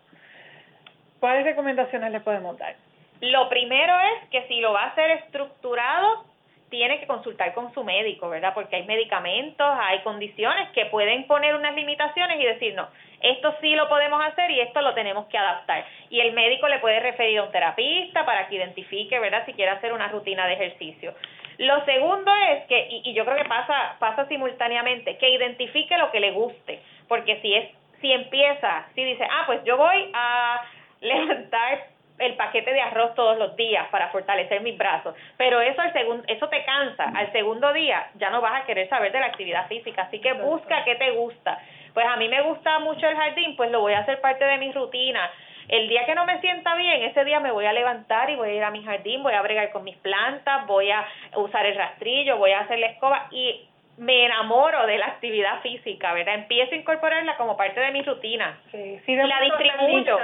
¿Cuáles 1.19 1.45
recomendaciones 1.45 2.11
le 2.11 2.19
podemos 2.19 2.57
dar? 2.57 2.75
Lo 3.21 3.49
primero 3.49 3.93
es 3.99 4.29
que 4.29 4.47
si 4.47 4.59
lo 4.59 4.73
va 4.73 4.83
a 4.83 4.87
hacer 4.87 5.09
estructurado, 5.11 6.25
tiene 6.69 6.99
que 6.99 7.07
consultar 7.07 7.53
con 7.53 7.73
su 7.73 7.83
médico, 7.83 8.29
¿verdad? 8.29 8.53
Porque 8.53 8.75
hay 8.75 8.83
medicamentos, 8.83 9.67
hay 9.79 9.99
condiciones 9.99 10.69
que 10.71 10.85
pueden 10.87 11.25
poner 11.25 11.55
unas 11.55 11.73
limitaciones 11.75 12.39
y 12.39 12.45
decir, 12.45 12.75
no, 12.75 12.87
esto 13.21 13.55
sí 13.61 13.73
lo 13.75 13.87
podemos 13.87 14.23
hacer 14.25 14.51
y 14.51 14.59
esto 14.59 14.81
lo 14.81 14.93
tenemos 14.93 15.27
que 15.27 15.37
adaptar. 15.37 15.85
Y 16.09 16.19
el 16.19 16.33
médico 16.33 16.67
le 16.67 16.79
puede 16.79 16.99
referir 16.99 17.39
a 17.39 17.43
un 17.43 17.51
terapista 17.51 18.25
para 18.25 18.47
que 18.47 18.55
identifique, 18.55 19.17
¿verdad? 19.19 19.45
Si 19.45 19.53
quiere 19.53 19.71
hacer 19.71 19.93
una 19.93 20.09
rutina 20.09 20.45
de 20.45 20.53
ejercicio. 20.53 21.13
Lo 21.57 21.83
segundo 21.85 22.31
es 22.51 22.65
que, 22.65 22.87
y, 22.89 23.13
yo 23.13 23.25
creo 23.25 23.37
que 23.37 23.49
pasa, 23.49 23.95
pasa 23.99 24.27
simultáneamente, 24.27 25.17
que 25.17 25.29
identifique 25.29 25.97
lo 25.97 26.11
que 26.11 26.19
le 26.19 26.31
guste, 26.31 26.81
porque 27.07 27.39
si 27.41 27.55
es, 27.55 27.69
si 28.01 28.11
empieza, 28.11 28.85
si 28.93 29.03
dice, 29.03 29.23
ah, 29.23 29.43
pues 29.47 29.63
yo 29.63 29.77
voy 29.77 30.11
a 30.13 30.61
levantar 31.01 31.96
el 32.19 32.35
paquete 32.35 32.73
de 32.73 32.81
arroz 32.81 33.13
todos 33.15 33.37
los 33.37 33.55
días 33.55 33.87
para 33.89 34.09
fortalecer 34.09 34.61
mis 34.61 34.77
brazos, 34.77 35.15
pero 35.37 35.61
eso 35.61 35.81
al 35.81 35.93
segundo, 35.93 36.23
eso 36.27 36.49
te 36.49 36.63
cansa, 36.65 37.11
al 37.15 37.31
segundo 37.31 37.71
día 37.73 38.07
ya 38.15 38.29
no 38.29 38.41
vas 38.41 38.61
a 38.61 38.65
querer 38.65 38.89
saber 38.89 39.11
de 39.11 39.19
la 39.19 39.27
actividad 39.27 39.67
física, 39.67 40.03
así 40.03 40.19
que 40.19 40.33
busca 40.33 40.83
qué 40.83 40.95
te 40.95 41.11
gusta. 41.11 41.59
Pues 41.93 42.05
a 42.05 42.15
mí 42.17 42.27
me 42.27 42.41
gusta 42.41 42.79
mucho 42.79 43.07
el 43.07 43.15
jardín, 43.15 43.55
pues 43.55 43.71
lo 43.71 43.81
voy 43.81 43.93
a 43.93 43.99
hacer 43.99 44.21
parte 44.21 44.45
de 44.45 44.57
mi 44.57 44.71
rutina. 44.71 45.29
El 45.67 45.89
día 45.89 46.05
que 46.05 46.15
no 46.15 46.25
me 46.25 46.39
sienta 46.39 46.75
bien, 46.75 47.03
ese 47.03 47.25
día 47.25 47.39
me 47.39 47.51
voy 47.51 47.65
a 47.65 47.73
levantar 47.73 48.29
y 48.29 48.35
voy 48.35 48.49
a 48.49 48.53
ir 48.53 48.63
a 48.63 48.71
mi 48.71 48.83
jardín, 48.83 49.21
voy 49.21 49.33
a 49.33 49.41
bregar 49.41 49.71
con 49.71 49.83
mis 49.83 49.97
plantas, 49.97 50.65
voy 50.65 50.89
a 50.91 51.05
usar 51.35 51.65
el 51.65 51.75
rastrillo, 51.75 52.37
voy 52.37 52.51
a 52.51 52.61
hacer 52.61 52.79
la 52.79 52.87
escoba 52.87 53.27
y 53.31 53.67
me 53.97 54.25
enamoro 54.25 54.85
de 54.85 54.97
la 54.97 55.07
actividad 55.07 55.59
física, 55.61 56.13
¿verdad? 56.13 56.35
Empiezo 56.35 56.73
a 56.73 56.77
incorporarla 56.77 57.35
como 57.35 57.57
parte 57.57 57.79
de 57.79 57.91
mi 57.91 58.03
rutina. 58.03 58.57
Sí, 58.71 59.01
sí 59.05 59.15
la 59.15 59.41
distribuyo. 59.41 60.17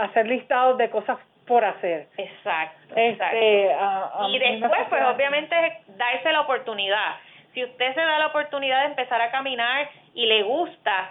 Hacer 0.00 0.28
listados 0.28 0.78
de 0.78 0.88
cosas 0.88 1.18
por 1.46 1.64
hacer. 1.64 2.08
Exacto. 2.16 2.94
Este, 2.94 3.76
y 4.28 4.38
después, 4.38 4.80
pues 4.88 5.02
obviamente, 5.04 5.54
darse 5.88 6.32
la 6.32 6.40
oportunidad. 6.40 7.16
Si 7.54 7.64
usted 7.64 7.94
se 7.94 8.00
da 8.00 8.18
la 8.18 8.26
oportunidad 8.26 8.80
de 8.80 8.86
empezar 8.88 9.20
a 9.20 9.30
caminar 9.30 9.88
y 10.14 10.26
le 10.26 10.42
gusta, 10.42 11.10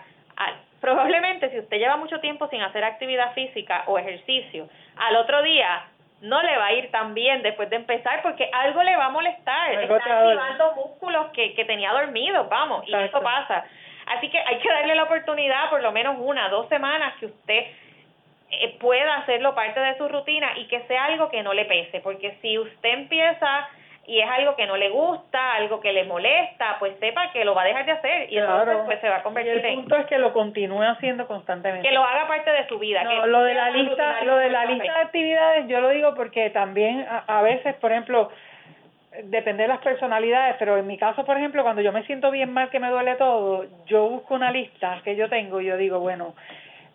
probablemente 0.79 1.49
si 1.49 1.59
usted 1.59 1.77
lleva 1.77 1.97
mucho 1.97 2.19
tiempo 2.19 2.47
sin 2.49 2.61
hacer 2.61 2.83
actividad 2.83 3.33
física 3.33 3.83
o 3.87 3.97
ejercicio, 3.97 4.67
al 4.97 5.15
otro 5.15 5.41
día 5.41 5.87
no 6.21 6.41
le 6.41 6.57
va 6.57 6.67
a 6.67 6.73
ir 6.73 6.91
tan 6.91 7.13
bien 7.13 7.41
después 7.41 7.69
de 7.69 7.77
empezar 7.77 8.21
porque 8.21 8.49
algo 8.51 8.83
le 8.83 8.95
va 8.95 9.05
a 9.05 9.09
molestar. 9.09 9.73
Está 9.73 9.95
activando 9.95 10.75
músculos 10.75 11.27
que, 11.31 11.53
que 11.55 11.65
tenía 11.65 11.91
dormidos, 11.91 12.47
vamos, 12.49 12.87
y 12.87 12.93
eso 12.93 13.21
pasa. 13.21 13.65
Así 14.05 14.29
que 14.29 14.37
hay 14.37 14.59
que 14.59 14.69
darle 14.69 14.95
la 14.95 15.03
oportunidad 15.03 15.69
por 15.69 15.81
lo 15.81 15.91
menos 15.91 16.17
una, 16.19 16.49
dos 16.49 16.69
semanas 16.69 17.15
que 17.19 17.25
usted 17.25 17.65
eh, 18.51 18.77
pueda 18.79 19.17
hacerlo 19.17 19.55
parte 19.55 19.79
de 19.79 19.97
su 19.97 20.07
rutina 20.07 20.57
y 20.57 20.67
que 20.67 20.81
sea 20.81 21.05
algo 21.05 21.29
que 21.29 21.43
no 21.43 21.53
le 21.53 21.65
pese, 21.65 21.99
porque 22.01 22.37
si 22.41 22.57
usted 22.57 22.89
empieza 22.89 23.67
y 24.07 24.19
es 24.19 24.29
algo 24.29 24.55
que 24.55 24.67
no 24.67 24.77
le 24.77 24.89
gusta, 24.89 25.55
algo 25.55 25.79
que 25.79 25.91
le 25.91 26.03
molesta, 26.03 26.77
pues 26.77 26.95
sepa 26.99 27.31
que 27.31 27.43
lo 27.43 27.55
va 27.55 27.63
a 27.63 27.65
dejar 27.65 27.85
de 27.85 27.91
hacer 27.93 28.31
y 28.31 28.37
entonces 28.37 28.77
pues 28.85 29.01
se 29.01 29.09
va 29.09 29.17
a 29.17 29.23
convertir 29.23 29.55
y 29.55 29.67
el 29.67 29.75
punto 29.75 29.97
es 29.97 30.05
que 30.05 30.19
lo 30.19 30.31
continúe 30.31 30.83
haciendo 30.83 31.25
constantemente. 31.25 31.87
Que 31.87 31.93
lo 31.93 32.03
haga 32.03 32.27
parte 32.27 32.51
de 32.51 32.67
su 32.67 32.77
vida. 32.77 33.01
que 33.01 33.27
lo 33.27 33.41
de 33.41 33.55
la 33.55 33.71
lista, 33.71 34.23
lo 34.23 34.37
de 34.37 34.49
la 34.49 34.65
lista 34.65 34.93
de 34.93 35.01
actividades, 35.05 35.67
yo 35.67 35.81
lo 35.81 35.89
digo 35.89 36.13
porque 36.13 36.51
también 36.51 37.05
a, 37.09 37.39
a 37.39 37.41
veces, 37.41 37.73
por 37.77 37.91
ejemplo, 37.91 38.29
depende 39.23 39.63
de 39.63 39.69
las 39.69 39.79
personalidades, 39.79 40.55
pero 40.59 40.77
en 40.77 40.87
mi 40.87 40.97
caso, 40.97 41.25
por 41.25 41.37
ejemplo, 41.37 41.63
cuando 41.63 41.81
yo 41.81 41.91
me 41.91 42.03
siento 42.03 42.31
bien 42.31 42.51
mal, 42.53 42.69
que 42.69 42.79
me 42.79 42.89
duele 42.89 43.15
todo, 43.15 43.65
yo 43.85 44.07
busco 44.09 44.35
una 44.35 44.51
lista 44.51 45.01
que 45.03 45.15
yo 45.15 45.29
tengo 45.29 45.61
y 45.61 45.65
yo 45.65 45.77
digo, 45.77 45.99
bueno, 45.99 46.35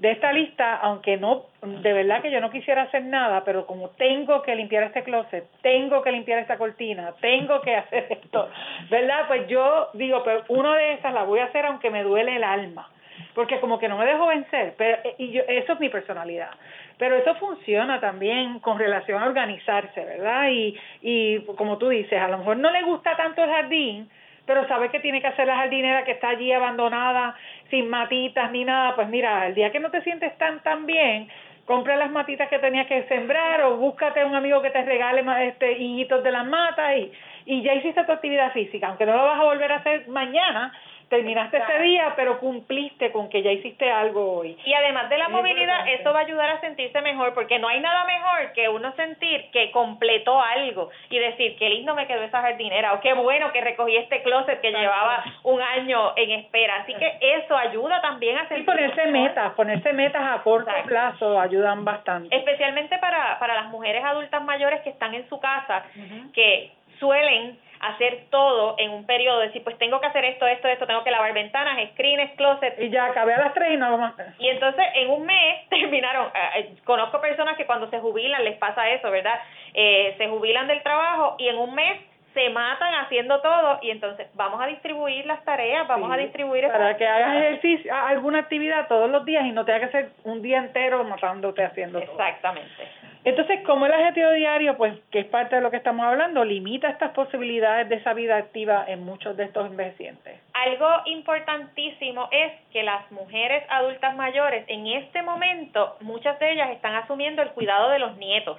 de 0.01 0.13
esta 0.13 0.33
lista, 0.33 0.77
aunque 0.77 1.19
no, 1.19 1.45
de 1.61 1.93
verdad 1.93 2.23
que 2.23 2.31
yo 2.31 2.41
no 2.41 2.51
quisiera 2.51 2.83
hacer 2.83 3.05
nada, 3.05 3.45
pero 3.45 3.67
como 3.67 3.91
tengo 3.91 4.41
que 4.41 4.57
limpiar 4.57 4.85
este 4.85 5.03
closet, 5.03 5.45
tengo 5.61 6.01
que 6.01 6.11
limpiar 6.11 6.39
esta 6.39 6.57
cortina, 6.57 7.13
tengo 7.21 7.61
que 7.61 7.77
hacer 7.77 8.07
esto, 8.09 8.49
¿verdad? 8.89 9.27
Pues 9.29 9.47
yo 9.49 9.91
digo, 9.93 10.23
pero 10.25 10.43
una 10.49 10.75
de 10.75 10.95
estas 10.95 11.13
la 11.13 11.25
voy 11.25 11.41
a 11.41 11.45
hacer 11.45 11.67
aunque 11.67 11.91
me 11.91 12.03
duele 12.03 12.37
el 12.37 12.45
alma, 12.45 12.89
porque 13.35 13.61
como 13.61 13.79
que 13.79 13.89
no 13.89 13.99
me 13.99 14.07
dejo 14.07 14.27
vencer, 14.27 14.73
pero 14.79 15.03
y 15.19 15.33
yo, 15.33 15.43
eso 15.47 15.75
es 15.75 15.81
mi 15.81 15.91
personalidad. 15.91 16.51
Pero 16.97 17.17
eso 17.17 17.35
funciona 17.35 18.01
también 18.01 18.59
con 18.61 18.79
relación 18.79 19.23
a 19.23 19.27
organizarse, 19.27 20.03
¿verdad? 20.03 20.49
Y, 20.51 20.79
y 21.03 21.41
como 21.57 21.77
tú 21.77 21.91
dices, 21.91 22.21
a 22.21 22.29
lo 22.29 22.39
mejor 22.39 22.57
no 22.57 22.71
le 22.71 22.83
gusta 22.83 23.17
tanto 23.17 23.45
el 23.45 23.51
jardín, 23.51 24.11
pero 24.47 24.67
sabe 24.69 24.89
que 24.91 25.01
tiene 25.01 25.21
que 25.21 25.29
hacer 25.29 25.47
la 25.47 25.57
jardinera 25.57 26.05
que 26.05 26.13
está 26.13 26.31
allí 26.31 26.53
abandonada, 26.53 27.35
sin 27.71 27.89
matitas 27.89 28.51
ni 28.51 28.65
nada, 28.65 28.95
pues 28.95 29.09
mira, 29.09 29.47
el 29.47 29.55
día 29.55 29.71
que 29.71 29.81
no 29.81 29.91
te 29.91 30.03
sientes 30.03 30.37
tan 30.39 30.61
tan 30.61 30.87
bien, 30.87 31.29
compra 31.65 31.97
las 31.97 32.11
matitas 32.11 32.49
que 32.49 32.59
tenías 32.59 32.87
que 32.87 33.05
sembrar 33.05 33.63
o 33.63 33.77
búscate 33.77 34.25
un 34.25 34.35
amigo 34.35 34.61
que 34.61 34.71
te 34.71 34.83
regale 34.83 35.25
este 35.47 35.73
hijitos 35.79 36.23
de 36.25 36.33
las 36.33 36.47
matas 36.47 36.97
y, 36.97 37.13
y 37.47 37.63
ya 37.63 37.75
hiciste 37.75 38.03
tu 38.05 38.13
actividad 38.13 38.53
física, 38.53 38.89
aunque 38.89 39.07
no 39.07 39.17
lo 39.17 39.25
vas 39.25 39.41
a 39.41 39.45
volver 39.45 39.71
a 39.73 39.77
hacer 39.77 40.09
mañana, 40.09 40.73
terminaste 41.11 41.59
ese 41.59 41.79
día, 41.81 42.15
pero 42.17 42.39
cumpliste 42.39 43.11
con 43.11 43.29
que 43.29 43.43
ya 43.43 43.51
hiciste 43.51 43.91
algo 43.91 44.39
hoy. 44.39 44.57
Y 44.65 44.73
además 44.73 45.11
de 45.11 45.19
la 45.19 45.29
movilidad, 45.29 45.87
eso 45.89 46.13
va 46.13 46.21
a 46.21 46.23
ayudar 46.23 46.49
a 46.51 46.61
sentirse 46.61 47.03
mejor, 47.03 47.35
porque 47.35 47.59
no 47.59 47.69
hay 47.69 47.81
nada 47.81 48.05
mejor 48.05 48.53
que 48.55 48.69
uno 48.69 48.93
sentir 48.95 49.51
que 49.51 49.73
completó 49.73 50.41
algo 50.41 50.91
y 51.11 51.19
decir, 51.19 51.57
qué 51.59 51.69
lindo 51.69 51.95
me 51.97 52.07
quedó 52.07 52.23
esa 52.23 52.41
jardinera, 52.41 52.95
o 52.95 53.01
qué 53.01 53.13
bueno 53.13 53.53
que 53.53 53.61
recogí 53.61 53.97
este 53.97 54.23
closet 54.23 54.61
que 54.61 54.71
llevaba 54.71 55.25
un 55.43 55.61
año 55.61 56.13
en 56.17 56.31
espera. 56.31 56.77
Así 56.77 56.95
que 56.95 57.19
eso 57.21 57.57
ayuda 57.57 58.01
también 58.01 58.39
a 58.39 58.49
sentirse 58.49 58.63
Y 58.63 58.65
ponerse 58.65 59.07
metas, 59.09 59.53
ponerse 59.55 59.93
metas 59.93 60.23
a 60.23 60.43
corto 60.43 60.71
plazo 60.87 61.41
ayudan 61.41 61.85
bastante. 61.85 62.35
Especialmente 62.35 62.97
para, 62.99 63.37
para 63.41 63.55
las 63.55 63.67
mujeres 63.67 64.05
adultas 64.05 64.43
mayores 64.45 64.81
que 64.83 64.91
están 64.91 65.13
en 65.15 65.29
su 65.29 65.41
casa, 65.41 65.85
que 66.33 66.71
suelen 67.01 67.59
hacer 67.81 68.27
todo 68.31 68.75
en 68.79 68.91
un 68.91 69.07
periodo, 69.07 69.41
decir, 69.41 69.65
pues 69.65 69.77
tengo 69.79 70.01
que 70.01 70.07
hacer 70.07 70.25
esto, 70.27 70.47
esto, 70.47 70.69
esto, 70.69 70.87
tengo 70.87 71.03
que 71.03 71.11
lavar 71.11 71.33
ventanas, 71.33 71.79
screens, 71.93 72.31
closet. 72.37 72.75
Y 72.79 72.91
ya 72.91 73.07
acabé 73.07 73.35
a 73.35 73.39
las 73.39 73.55
tres 73.55 73.73
y 73.73 73.77
no 73.77 73.97
más. 73.97 74.15
Y 74.39 74.49
entonces 74.49 74.85
en 74.95 75.11
un 75.11 75.25
mes 75.25 75.67
terminaron, 75.71 76.27
eh, 76.29 76.59
eh, 76.59 76.75
conozco 76.85 77.21
personas 77.21 77.57
que 77.57 77.67
cuando 77.67 77.89
se 77.89 77.99
jubilan 77.99 78.45
les 78.45 78.59
pasa 78.59 78.89
eso, 78.91 79.11
¿verdad? 79.11 79.41
Eh, 79.73 80.15
se 80.19 80.29
jubilan 80.29 80.67
del 80.67 80.83
trabajo 80.83 81.37
y 81.39 81.49
en 81.49 81.59
un 81.59 81.75
mes 81.75 82.01
se 82.35 82.49
matan 82.51 82.95
haciendo 82.95 83.41
todo 83.41 83.79
y 83.83 83.91
entonces 83.91 84.29
vamos 84.35 84.61
a 84.63 84.67
distribuir 84.67 85.27
las 85.27 85.45
tareas, 85.45 85.89
vamos 85.89 86.13
a 86.13 86.17
distribuir... 86.17 86.69
Para 86.69 86.97
que 86.97 87.07
hagas 87.07 87.37
ejercicio, 87.37 87.93
alguna 87.93 88.41
actividad 88.41 88.87
todos 88.87 89.11
los 89.11 89.25
días 89.25 89.45
y 89.47 89.51
no 89.51 89.65
tenga 89.65 89.81
que 89.81 89.89
ser 89.89 90.11
un 90.25 90.41
día 90.41 90.59
entero 90.59 91.03
matándote 91.03 91.65
haciendo 91.65 91.99
Exactamente. 91.99 92.89
Entonces, 93.23 93.61
como 93.67 93.85
el 93.85 93.93
ajeteo 93.93 94.33
diario, 94.33 94.77
pues, 94.79 94.95
que 95.11 95.21
es 95.21 95.27
parte 95.27 95.57
de 95.57 95.61
lo 95.61 95.71
que 95.71 95.77
estamos 95.77 96.07
hablando, 96.07 96.45
limita 96.45 96.89
estas 96.89 97.11
posibilidades 97.11 97.89
de 97.89 97.97
esa 97.97 98.15
vida 98.15 98.37
activa 98.37 98.85
en 98.89 99.05
muchos 99.05 99.37
de 99.37 99.45
estos 99.45 99.67
envejecientes. 99.67 100.41
Algo 100.55 100.89
importantísimo 101.05 102.29
es 102.31 102.53
que 102.73 102.83
las 102.83 103.11
mujeres 103.13 103.63
adultas 103.69 104.17
mayores, 104.17 104.65
en 104.69 104.87
este 104.87 105.23
momento, 105.23 105.97
muchas 106.01 106.39
de 106.39 106.53
ellas 106.53 106.71
están 106.71 106.95
asumiendo 106.95 107.43
el 107.43 107.51
cuidado 107.51 107.91
de 107.91 107.99
los 107.99 108.17
nietos. 108.17 108.59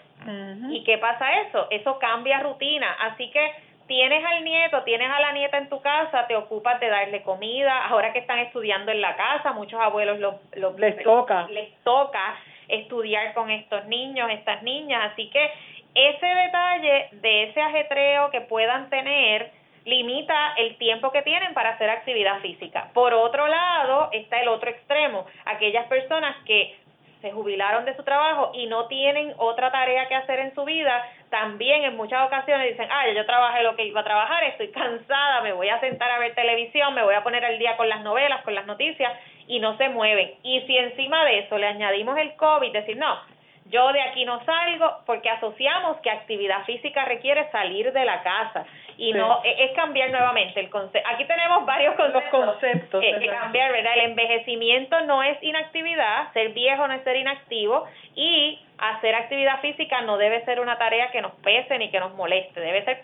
¿Y 0.69 0.83
qué 0.83 0.99
pasa 0.99 1.41
eso? 1.41 1.67
Eso 1.71 1.97
cambia 1.97 2.39
rutina. 2.41 2.95
Así 2.99 3.31
que 3.31 3.51
tienes 3.87 4.23
al 4.23 4.43
nieto, 4.43 4.83
tienes 4.83 5.09
a 5.09 5.19
la 5.19 5.31
nieta 5.31 5.57
en 5.57 5.69
tu 5.69 5.81
casa, 5.81 6.27
te 6.27 6.35
ocupas 6.35 6.79
de 6.79 6.87
darle 6.87 7.23
comida. 7.23 7.87
Ahora 7.87 8.13
que 8.13 8.19
están 8.19 8.37
estudiando 8.37 8.91
en 8.91 9.01
la 9.01 9.15
casa, 9.15 9.53
muchos 9.53 9.81
abuelos 9.81 10.19
les 10.77 11.03
toca. 11.03 11.47
Les 11.49 11.73
toca 11.83 12.35
estudiar 12.71 13.33
con 13.33 13.49
estos 13.49 13.85
niños, 13.85 14.29
estas 14.31 14.63
niñas. 14.63 15.11
Así 15.11 15.29
que 15.29 15.51
ese 15.93 16.25
detalle 16.25 17.09
de 17.11 17.43
ese 17.43 17.61
ajetreo 17.61 18.31
que 18.31 18.41
puedan 18.41 18.89
tener 18.89 19.51
limita 19.85 20.53
el 20.57 20.77
tiempo 20.77 21.11
que 21.11 21.23
tienen 21.23 21.53
para 21.53 21.71
hacer 21.71 21.89
actividad 21.89 22.39
física. 22.39 22.89
Por 22.93 23.13
otro 23.13 23.47
lado, 23.47 24.09
está 24.11 24.39
el 24.39 24.47
otro 24.47 24.69
extremo, 24.69 25.25
aquellas 25.45 25.87
personas 25.87 26.35
que 26.45 26.75
se 27.21 27.31
jubilaron 27.31 27.85
de 27.85 27.95
su 27.95 28.03
trabajo 28.03 28.51
y 28.53 28.65
no 28.65 28.87
tienen 28.87 29.33
otra 29.37 29.71
tarea 29.71 30.07
que 30.07 30.15
hacer 30.15 30.39
en 30.39 30.55
su 30.55 30.65
vida, 30.65 31.05
también 31.29 31.83
en 31.83 31.95
muchas 31.95 32.25
ocasiones 32.25 32.69
dicen, 32.69 32.89
ay, 32.91 33.15
yo 33.15 33.25
trabajé 33.25 33.63
lo 33.63 33.75
que 33.75 33.85
iba 33.85 34.01
a 34.01 34.03
trabajar, 34.03 34.43
estoy 34.43 34.69
cansada, 34.71 35.41
me 35.41 35.53
voy 35.53 35.69
a 35.69 35.79
sentar 35.79 36.09
a 36.11 36.19
ver 36.19 36.33
televisión, 36.33 36.93
me 36.93 37.03
voy 37.03 37.13
a 37.13 37.23
poner 37.23 37.45
al 37.45 37.59
día 37.59 37.77
con 37.77 37.87
las 37.89 38.01
novelas, 38.01 38.41
con 38.41 38.55
las 38.55 38.65
noticias 38.65 39.11
y 39.51 39.59
no 39.59 39.75
se 39.75 39.89
mueven. 39.89 40.31
Y 40.43 40.61
si 40.61 40.77
encima 40.77 41.25
de 41.25 41.39
eso 41.39 41.57
le 41.57 41.67
añadimos 41.67 42.17
el 42.17 42.35
COVID, 42.35 42.71
decir, 42.71 42.95
no, 42.95 43.19
yo 43.65 43.91
de 43.91 44.01
aquí 44.01 44.23
no 44.23 44.41
salgo 44.45 44.99
porque 45.05 45.29
asociamos 45.29 45.97
que 45.97 46.09
actividad 46.09 46.63
física 46.63 47.03
requiere 47.03 47.51
salir 47.51 47.91
de 47.91 48.05
la 48.05 48.23
casa 48.23 48.65
y 48.97 49.11
no 49.11 49.41
e, 49.43 49.65
es 49.65 49.71
cambiar 49.73 50.09
nuevamente 50.09 50.61
el 50.61 50.69
concepto. 50.69 51.05
Aquí 51.13 51.25
tenemos 51.25 51.65
varios 51.65 51.95
conceptos, 51.95 52.31
conceptos 52.31 53.01
que, 53.01 53.27
cambiar, 53.27 53.73
¿verdad? 53.73 53.93
El 53.95 54.11
envejecimiento 54.11 55.01
no 55.01 55.21
es 55.21 55.37
inactividad, 55.43 56.31
ser 56.31 56.49
viejo 56.53 56.87
no 56.87 56.93
es 56.93 57.03
ser 57.03 57.17
inactivo 57.17 57.85
y 58.15 58.57
hacer 58.77 59.15
actividad 59.15 59.59
física 59.59 60.01
no 60.03 60.17
debe 60.17 60.45
ser 60.45 60.61
una 60.61 60.77
tarea 60.77 61.11
que 61.11 61.21
nos 61.21 61.33
pese 61.43 61.77
ni 61.77 61.91
que 61.91 61.99
nos 61.99 62.13
moleste, 62.15 62.61
debe 62.61 62.85
ser 62.85 63.03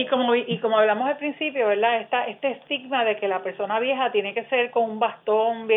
Y 0.00 0.06
como 0.06 0.34
y 0.34 0.58
como 0.58 0.78
hablamos 0.78 1.08
al 1.08 1.16
principio, 1.16 1.68
¿verdad? 1.68 2.00
Esta, 2.00 2.26
este 2.26 2.50
estigma 2.52 3.04
de 3.04 3.16
que 3.16 3.28
la 3.28 3.42
persona 3.42 3.78
vieja 3.80 4.10
tiene 4.12 4.34
que 4.34 4.44
ser 4.44 4.70
con 4.70 4.90
un 4.90 4.98
bastón, 4.98 5.68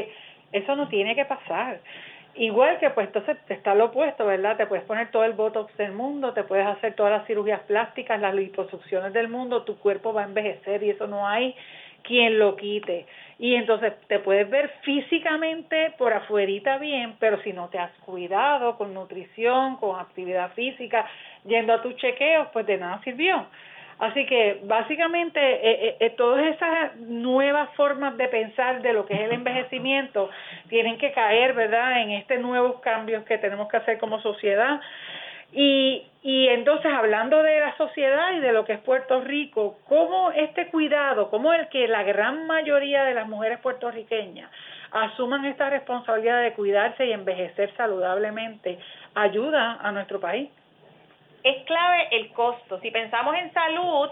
eso 0.51 0.75
no 0.75 0.88
tiene 0.88 1.15
que 1.15 1.25
pasar. 1.25 1.79
Igual 2.35 2.77
que 2.77 2.91
pues 2.91 3.07
entonces 3.07 3.38
está 3.49 3.73
lo 3.73 3.85
opuesto, 3.85 4.25
¿verdad? 4.25 4.57
Te 4.57 4.67
puedes 4.67 4.85
poner 4.85 5.09
todo 5.09 5.23
el 5.23 5.33
botox 5.33 5.75
del 5.77 5.93
mundo, 5.93 6.33
te 6.33 6.43
puedes 6.43 6.67
hacer 6.67 6.93
todas 6.93 7.11
las 7.11 7.25
cirugías 7.25 7.61
plásticas, 7.61 8.21
las 8.21 8.35
liposucciones 8.35 9.11
del 9.13 9.27
mundo, 9.27 9.63
tu 9.63 9.79
cuerpo 9.79 10.13
va 10.13 10.21
a 10.21 10.25
envejecer 10.25 10.83
y 10.83 10.91
eso 10.91 11.07
no 11.07 11.27
hay 11.27 11.55
quien 12.03 12.38
lo 12.38 12.55
quite. 12.55 13.07
Y 13.39 13.55
entonces 13.55 13.93
te 14.07 14.19
puedes 14.19 14.49
ver 14.49 14.69
físicamente 14.81 15.93
por 15.97 16.11
afuerita 16.11 16.77
bien, 16.79 17.15
pero 17.19 17.39
si 17.43 17.53
no 17.53 17.69
te 17.69 17.77
has 17.77 17.91
cuidado 17.99 18.77
con 18.77 18.93
nutrición, 18.93 19.77
con 19.77 19.99
actividad 19.99 20.51
física, 20.53 21.07
yendo 21.45 21.73
a 21.73 21.81
tus 21.81 21.95
chequeos, 21.97 22.47
pues 22.51 22.65
de 22.65 22.77
nada 22.77 22.99
sirvió. 23.03 23.45
Así 23.99 24.27
que 24.27 24.61
básicamente 24.63 25.39
eh, 25.39 25.88
eh, 25.88 25.97
eh, 25.99 26.09
todas 26.11 26.45
esas 26.45 26.95
nuevas 26.97 27.69
formas 27.75 28.15
de 28.17 28.27
pensar 28.27 28.81
de 28.83 28.93
lo 28.93 29.05
que 29.07 29.15
es 29.15 29.21
el 29.21 29.31
envejecimiento 29.31 30.29
tienen 30.69 30.99
que 30.99 31.11
caer, 31.11 31.53
¿verdad?, 31.53 32.01
en 32.01 32.11
estos 32.11 32.39
nuevos 32.39 32.79
cambios 32.81 33.23
que 33.23 33.39
tenemos 33.39 33.67
que 33.69 33.77
hacer 33.77 33.97
como 33.97 34.21
sociedad. 34.21 34.79
Y, 35.51 36.05
y 36.23 36.47
entonces, 36.49 36.91
hablando 36.91 37.41
de 37.41 37.59
la 37.59 37.75
sociedad 37.77 38.33
y 38.33 38.39
de 38.39 38.51
lo 38.51 38.65
que 38.65 38.73
es 38.73 38.79
Puerto 38.79 39.21
Rico, 39.21 39.77
¿cómo 39.87 40.31
este 40.31 40.67
cuidado, 40.67 41.29
cómo 41.29 41.53
el 41.53 41.69
que 41.69 41.87
la 41.87 42.03
gran 42.03 42.47
mayoría 42.47 43.03
de 43.03 43.13
las 43.13 43.27
mujeres 43.27 43.59
puertorriqueñas 43.59 44.51
asuman 44.91 45.45
esta 45.45 45.69
responsabilidad 45.69 46.41
de 46.41 46.53
cuidarse 46.53 47.05
y 47.05 47.11
envejecer 47.11 47.73
saludablemente, 47.75 48.79
ayuda 49.15 49.79
a 49.81 49.91
nuestro 49.91 50.19
país? 50.19 50.49
es 51.47 51.63
clave 51.63 52.07
el 52.11 52.31
costo. 52.33 52.79
Si 52.81 52.91
pensamos 52.91 53.35
en 53.35 53.53
salud, 53.53 54.09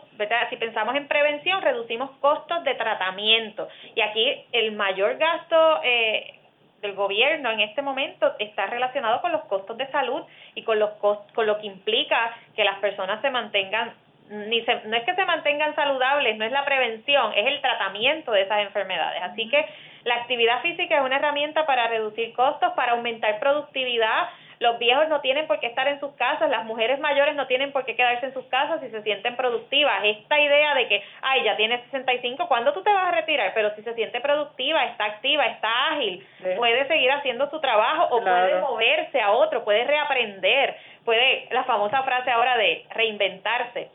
si 0.50 0.56
pensamos 0.58 0.96
en 0.96 1.08
prevención, 1.08 1.62
reducimos 1.62 2.12
costos 2.22 2.64
de 2.64 2.76
tratamiento. 2.76 3.68
Y 3.94 4.02
aquí 4.02 4.46
el 4.52 4.72
mayor 4.74 5.18
gasto 5.18 5.82
eh, 5.84 6.40
del 6.86 6.96
gobierno 6.96 7.52
en 7.52 7.62
este 7.62 7.82
momento 7.82 8.34
está 8.40 8.68
relacionado 8.68 9.22
con 9.22 9.32
los 9.32 9.44
costos 9.46 9.78
de 9.78 9.88
salud 9.88 10.24
y 10.54 10.64
con, 10.64 10.80
los 10.80 10.92
con 10.92 11.46
lo 11.46 11.58
que 11.60 11.68
implica 11.68 12.36
que 12.56 12.64
las 12.64 12.80
personas 12.80 13.22
se 13.22 13.30
mantengan 13.30 13.94
ni 14.30 14.62
no 14.62 14.98
es 14.98 15.04
que 15.04 15.14
se 15.14 15.26
mantengan 15.26 15.76
saludables, 15.76 16.36
no 16.38 16.46
es 16.46 16.52
la 16.52 16.66
prevención, 16.66 17.32
es 17.36 17.46
el 17.46 17.62
tratamiento 17.62 18.32
de 18.32 18.42
esas 18.42 18.62
enfermedades. 18.62 19.22
Así 19.22 19.48
que 19.50 19.66
la 20.04 20.16
actividad 20.16 20.62
física 20.62 20.98
es 20.98 21.04
una 21.04 21.18
herramienta 21.18 21.66
para 21.66 21.88
reducir 21.88 22.34
costos, 22.34 22.74
para 22.74 22.94
aumentar 22.94 23.40
productividad, 23.40 24.30
los 24.60 24.80
viejos 24.80 25.08
no 25.10 25.22
tienen 25.22 25.48
por 25.48 25.60
qué 25.60 25.68
estar 25.68 25.88
en 25.88 26.00
sus 26.00 26.14
casas, 26.16 26.50
las 26.50 26.66
mujeres 26.66 27.00
mayores 27.00 27.36
no 27.36 27.48
tienen 27.48 27.72
por 27.72 27.86
qué 27.86 27.96
quedarse 27.96 28.28
en 28.28 28.34
sus 28.34 28.46
casas 28.46 28.82
si 28.82 28.90
se 28.90 29.02
sienten 29.04 29.36
productivas. 29.36 30.04
Esta 30.04 30.40
idea 30.40 30.76
de 30.76 30.88
que, 30.88 31.04
ay, 31.22 31.44
ya 31.44 31.56
tienes 31.56 31.84
65, 31.86 32.48
¿cuándo 32.48 32.74
tú 32.74 32.84
te 32.84 32.94
vas 32.94 33.08
a 33.08 33.12
retirar? 33.12 33.52
Pero 33.54 33.76
si 33.76 33.84
se 33.84 33.94
siente 33.94 34.22
productiva, 34.22 34.86
está 34.86 35.06
activa, 35.06 35.46
está 35.46 35.92
ágil, 35.92 36.26
puede 36.58 36.88
seguir 36.88 37.12
haciendo 37.12 37.50
su 37.50 37.60
trabajo 37.60 38.16
o 38.16 38.22
puede 38.22 38.60
moverse 38.60 39.22
a 39.22 39.32
otro, 39.32 39.64
puede 39.64 39.84
reaprender, 39.84 40.76
puede, 41.04 41.48
la 41.52 41.64
famosa 41.64 42.04
frase 42.04 42.32
ahora 42.32 42.58
de 42.58 42.86
reinventarse. 42.92 43.90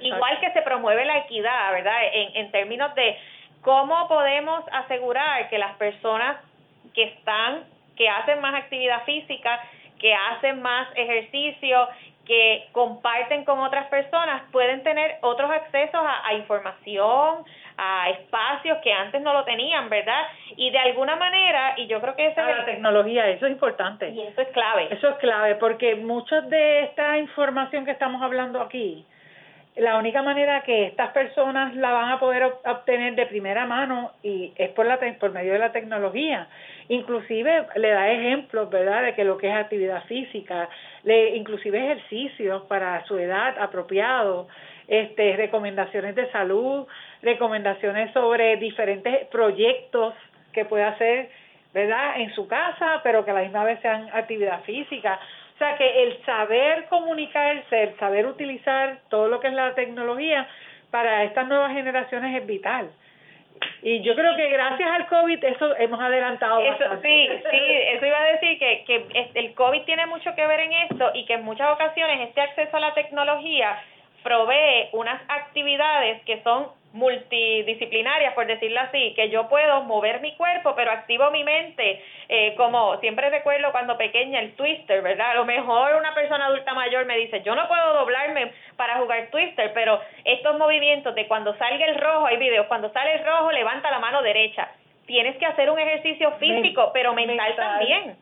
Igual 0.00 0.38
que 0.38 0.52
se 0.52 0.62
promueve 0.62 1.04
la 1.04 1.18
equidad, 1.18 1.72
¿verdad? 1.72 1.98
En, 2.12 2.36
en 2.36 2.50
términos 2.52 2.94
de 2.94 3.18
cómo 3.62 4.08
podemos 4.08 4.64
asegurar 4.72 5.48
que 5.48 5.58
las 5.58 5.74
personas 5.76 6.36
que 6.94 7.04
están, 7.04 7.64
que 7.96 8.08
hacen 8.08 8.40
más 8.40 8.54
actividad 8.54 9.04
física, 9.04 9.60
que 10.00 10.14
hacen 10.14 10.62
más 10.62 10.88
ejercicio, 10.96 11.88
que 12.24 12.68
comparten 12.72 13.44
con 13.44 13.58
otras 13.58 13.88
personas, 13.88 14.42
pueden 14.52 14.82
tener 14.82 15.18
otros 15.22 15.50
accesos 15.50 16.00
a, 16.00 16.32
información, 16.34 17.44
a 17.76 18.10
espacios 18.10 18.78
que 18.84 18.92
antes 18.92 19.20
no 19.20 19.32
lo 19.32 19.44
tenían, 19.44 19.88
¿verdad? 19.88 20.28
Y 20.56 20.70
de 20.70 20.78
alguna 20.78 21.16
manera, 21.16 21.74
y 21.76 21.86
yo 21.88 22.00
creo 22.00 22.14
que 22.14 22.28
esa 22.28 22.48
es 22.48 22.58
la 22.58 22.64
tecnología, 22.64 23.28
eso 23.28 23.46
es 23.46 23.52
importante. 23.52 24.10
Y 24.10 24.20
eso 24.20 24.42
es 24.42 24.48
clave. 24.48 24.88
Eso 24.92 25.08
es 25.08 25.16
clave, 25.16 25.56
porque 25.56 25.96
mucha 25.96 26.40
de 26.42 26.84
esta 26.84 27.18
información 27.18 27.84
que 27.84 27.90
estamos 27.90 28.22
hablando 28.22 28.60
aquí, 28.60 29.04
la 29.80 29.96
única 29.96 30.22
manera 30.22 30.60
que 30.60 30.86
estas 30.86 31.10
personas 31.10 31.74
la 31.74 31.90
van 31.90 32.12
a 32.12 32.20
poder 32.20 32.42
obtener 32.44 33.14
de 33.14 33.24
primera 33.26 33.64
mano 33.64 34.12
y 34.22 34.52
es 34.56 34.68
por 34.70 34.84
la 34.84 34.98
por 35.18 35.32
medio 35.32 35.54
de 35.54 35.58
la 35.58 35.72
tecnología. 35.72 36.48
Inclusive 36.88 37.66
le 37.76 37.90
da 37.90 38.10
ejemplos, 38.10 38.68
¿verdad?, 38.68 39.02
de 39.04 39.14
que 39.14 39.24
lo 39.24 39.38
que 39.38 39.48
es 39.48 39.56
actividad 39.56 40.04
física, 40.04 40.68
le 41.04 41.34
inclusive 41.36 41.78
ejercicios 41.78 42.62
para 42.62 43.02
su 43.06 43.18
edad 43.18 43.56
apropiado, 43.58 44.48
este 44.86 45.36
recomendaciones 45.36 46.14
de 46.14 46.30
salud, 46.30 46.86
recomendaciones 47.22 48.12
sobre 48.12 48.56
diferentes 48.56 49.28
proyectos 49.28 50.14
que 50.52 50.66
puede 50.66 50.84
hacer, 50.84 51.30
¿verdad?, 51.72 52.20
en 52.20 52.34
su 52.34 52.46
casa, 52.48 53.00
pero 53.02 53.24
que 53.24 53.30
a 53.30 53.34
la 53.34 53.42
misma 53.42 53.64
vez 53.64 53.80
sean 53.80 54.10
actividad 54.12 54.60
física. 54.64 55.18
O 55.60 55.62
sea 55.62 55.76
que 55.76 56.04
el 56.04 56.24
saber 56.24 56.86
comunicarse, 56.86 57.82
el 57.82 57.98
saber 57.98 58.24
utilizar 58.24 59.00
todo 59.10 59.28
lo 59.28 59.40
que 59.40 59.48
es 59.48 59.52
la 59.52 59.74
tecnología 59.74 60.48
para 60.90 61.22
estas 61.24 61.48
nuevas 61.48 61.74
generaciones 61.74 62.34
es 62.34 62.46
vital. 62.46 62.90
Y 63.82 64.00
yo 64.00 64.14
creo 64.14 64.34
que 64.36 64.48
gracias 64.48 64.90
al 64.90 65.06
COVID 65.06 65.44
eso 65.44 65.76
hemos 65.76 66.00
adelantado 66.00 66.60
eso, 66.60 66.84
Sí, 67.02 67.28
sí, 67.50 67.58
eso 67.92 68.06
iba 68.06 68.18
a 68.18 68.32
decir 68.32 68.58
que, 68.58 68.84
que 68.86 69.30
el 69.34 69.52
COVID 69.52 69.82
tiene 69.82 70.06
mucho 70.06 70.34
que 70.34 70.46
ver 70.46 70.60
en 70.60 70.72
esto 70.72 71.10
y 71.12 71.26
que 71.26 71.34
en 71.34 71.44
muchas 71.44 71.70
ocasiones 71.72 72.26
este 72.26 72.40
acceso 72.40 72.78
a 72.78 72.80
la 72.80 72.94
tecnología 72.94 73.82
provee 74.22 74.88
unas 74.92 75.20
actividades 75.28 76.22
que 76.22 76.42
son 76.42 76.68
multidisciplinarias, 76.92 78.34
por 78.34 78.46
decirlo 78.46 78.80
así, 78.80 79.12
que 79.14 79.30
yo 79.30 79.48
puedo 79.48 79.82
mover 79.84 80.20
mi 80.20 80.34
cuerpo, 80.34 80.74
pero 80.74 80.90
activo 80.90 81.30
mi 81.30 81.44
mente, 81.44 82.02
eh, 82.28 82.54
como 82.56 82.98
siempre 82.98 83.30
recuerdo 83.30 83.70
cuando 83.70 83.96
pequeña 83.96 84.40
el 84.40 84.54
twister, 84.54 85.00
¿verdad? 85.02 85.30
A 85.30 85.34
lo 85.34 85.44
mejor 85.44 85.94
una 85.94 86.14
persona 86.14 86.46
adulta 86.46 86.74
mayor 86.74 87.06
me 87.06 87.16
dice, 87.16 87.42
yo 87.42 87.54
no 87.54 87.68
puedo 87.68 87.94
doblarme 87.94 88.52
para 88.76 88.96
jugar 88.96 89.28
twister, 89.30 89.72
pero 89.72 90.00
estos 90.24 90.58
movimientos 90.58 91.14
de 91.14 91.28
cuando 91.28 91.56
salga 91.56 91.86
el 91.86 91.98
rojo, 91.98 92.26
hay 92.26 92.38
videos, 92.38 92.66
cuando 92.66 92.92
sale 92.92 93.14
el 93.14 93.24
rojo, 93.24 93.52
levanta 93.52 93.90
la 93.90 94.00
mano 94.00 94.22
derecha, 94.22 94.68
tienes 95.10 95.36
que 95.38 95.46
hacer 95.46 95.68
un 95.68 95.78
ejercicio 95.78 96.30
físico, 96.38 96.90
pero 96.92 97.12
mental, 97.14 97.54
también. 97.56 98.16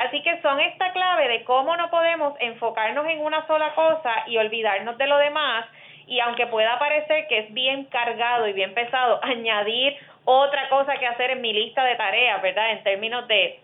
Así 0.00 0.22
que 0.22 0.40
son 0.42 0.58
esta 0.60 0.92
clave 0.92 1.28
de 1.28 1.44
cómo 1.44 1.76
no 1.76 1.88
podemos 1.88 2.34
enfocarnos 2.40 3.06
en 3.06 3.20
una 3.20 3.46
sola 3.46 3.72
cosa 3.74 4.24
y 4.26 4.36
olvidarnos 4.38 4.98
de 4.98 5.06
lo 5.06 5.18
demás. 5.18 5.66
Y 6.06 6.20
aunque 6.20 6.46
pueda 6.46 6.78
parecer 6.78 7.26
que 7.28 7.38
es 7.38 7.54
bien 7.54 7.84
cargado 7.86 8.46
y 8.48 8.52
bien 8.52 8.74
pesado, 8.74 9.20
añadir 9.22 9.96
otra 10.24 10.68
cosa 10.68 10.96
que 10.98 11.06
hacer 11.06 11.30
en 11.30 11.40
mi 11.40 11.52
lista 11.52 11.84
de 11.84 11.96
tareas, 11.96 12.40
¿verdad? 12.42 12.72
En 12.72 12.82
términos 12.82 13.26
de 13.28 13.60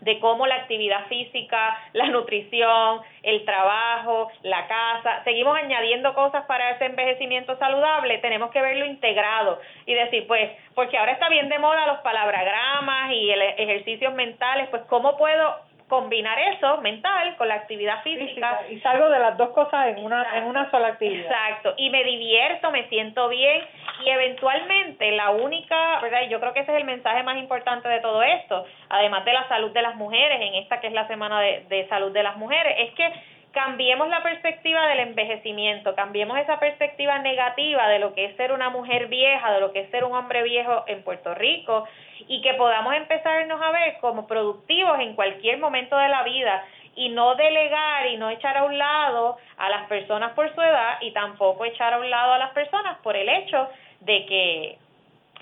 de 0.00 0.18
cómo 0.18 0.46
la 0.46 0.56
actividad 0.56 1.06
física, 1.06 1.78
la 1.92 2.06
nutrición, 2.06 3.00
el 3.22 3.44
trabajo, 3.44 4.30
la 4.42 4.66
casa, 4.66 5.22
seguimos 5.24 5.56
añadiendo 5.56 6.14
cosas 6.14 6.44
para 6.46 6.70
ese 6.70 6.86
envejecimiento 6.86 7.56
saludable, 7.58 8.18
tenemos 8.18 8.50
que 8.50 8.62
verlo 8.62 8.86
integrado 8.86 9.60
y 9.86 9.94
decir, 9.94 10.26
pues, 10.26 10.50
porque 10.74 10.96
ahora 10.96 11.12
está 11.12 11.28
bien 11.28 11.48
de 11.48 11.58
moda 11.58 11.86
los 11.86 11.98
palabragramas 11.98 13.12
y 13.12 13.30
el 13.30 13.42
ejercicios 13.42 14.14
mentales, 14.14 14.68
pues, 14.70 14.82
¿cómo 14.88 15.16
puedo 15.16 15.69
combinar 15.90 16.38
eso 16.38 16.78
mental 16.78 17.36
con 17.36 17.48
la 17.48 17.56
actividad 17.56 18.02
física. 18.02 18.62
y 18.70 18.78
salgo 18.80 19.10
de 19.10 19.18
las 19.18 19.36
dos 19.36 19.50
cosas 19.50 19.88
en 19.88 20.02
una 20.04 20.38
en 20.38 20.44
una 20.44 20.70
sola 20.70 20.88
actividad. 20.88 21.26
Exacto, 21.26 21.74
y 21.76 21.90
me 21.90 22.02
divierto, 22.04 22.70
me 22.70 22.88
siento 22.88 23.28
bien 23.28 23.62
y 24.06 24.08
eventualmente 24.08 25.10
la 25.10 25.30
única, 25.30 26.00
¿verdad? 26.00 26.22
Yo 26.30 26.40
creo 26.40 26.54
que 26.54 26.60
ese 26.60 26.72
es 26.72 26.78
el 26.78 26.84
mensaje 26.84 27.22
más 27.24 27.36
importante 27.36 27.88
de 27.88 28.00
todo 28.00 28.22
esto, 28.22 28.64
además 28.88 29.24
de 29.24 29.32
la 29.32 29.48
salud 29.48 29.72
de 29.72 29.82
las 29.82 29.96
mujeres 29.96 30.40
en 30.40 30.54
esta 30.54 30.80
que 30.80 30.86
es 30.86 30.92
la 30.92 31.08
semana 31.08 31.40
de, 31.40 31.66
de 31.68 31.88
salud 31.88 32.12
de 32.12 32.22
las 32.22 32.36
mujeres, 32.36 32.74
es 32.78 32.94
que 32.94 33.12
cambiemos 33.52 34.08
la 34.08 34.22
perspectiva 34.22 34.86
del 34.88 35.00
envejecimiento, 35.00 35.94
cambiemos 35.94 36.38
esa 36.38 36.58
perspectiva 36.60 37.18
negativa 37.18 37.88
de 37.88 37.98
lo 37.98 38.14
que 38.14 38.26
es 38.26 38.36
ser 38.36 38.52
una 38.52 38.70
mujer 38.70 39.08
vieja, 39.08 39.52
de 39.52 39.60
lo 39.60 39.72
que 39.72 39.80
es 39.80 39.90
ser 39.90 40.04
un 40.04 40.14
hombre 40.14 40.42
viejo 40.42 40.84
en 40.86 41.02
Puerto 41.02 41.34
Rico 41.34 41.86
y 42.28 42.40
que 42.42 42.54
podamos 42.54 42.94
empezarnos 42.94 43.60
a 43.60 43.70
ver 43.72 43.98
como 44.00 44.26
productivos 44.26 45.00
en 45.00 45.14
cualquier 45.14 45.58
momento 45.58 45.96
de 45.96 46.08
la 46.08 46.22
vida 46.22 46.64
y 46.94 47.08
no 47.08 47.34
delegar 47.34 48.06
y 48.06 48.16
no 48.16 48.30
echar 48.30 48.56
a 48.56 48.64
un 48.64 48.76
lado 48.76 49.36
a 49.56 49.68
las 49.68 49.86
personas 49.88 50.32
por 50.32 50.52
su 50.54 50.60
edad 50.60 50.98
y 51.00 51.12
tampoco 51.12 51.64
echar 51.64 51.94
a 51.94 51.98
un 51.98 52.10
lado 52.10 52.34
a 52.34 52.38
las 52.38 52.50
personas 52.50 52.98
por 52.98 53.16
el 53.16 53.28
hecho 53.28 53.68
de 54.00 54.26
que 54.26 54.78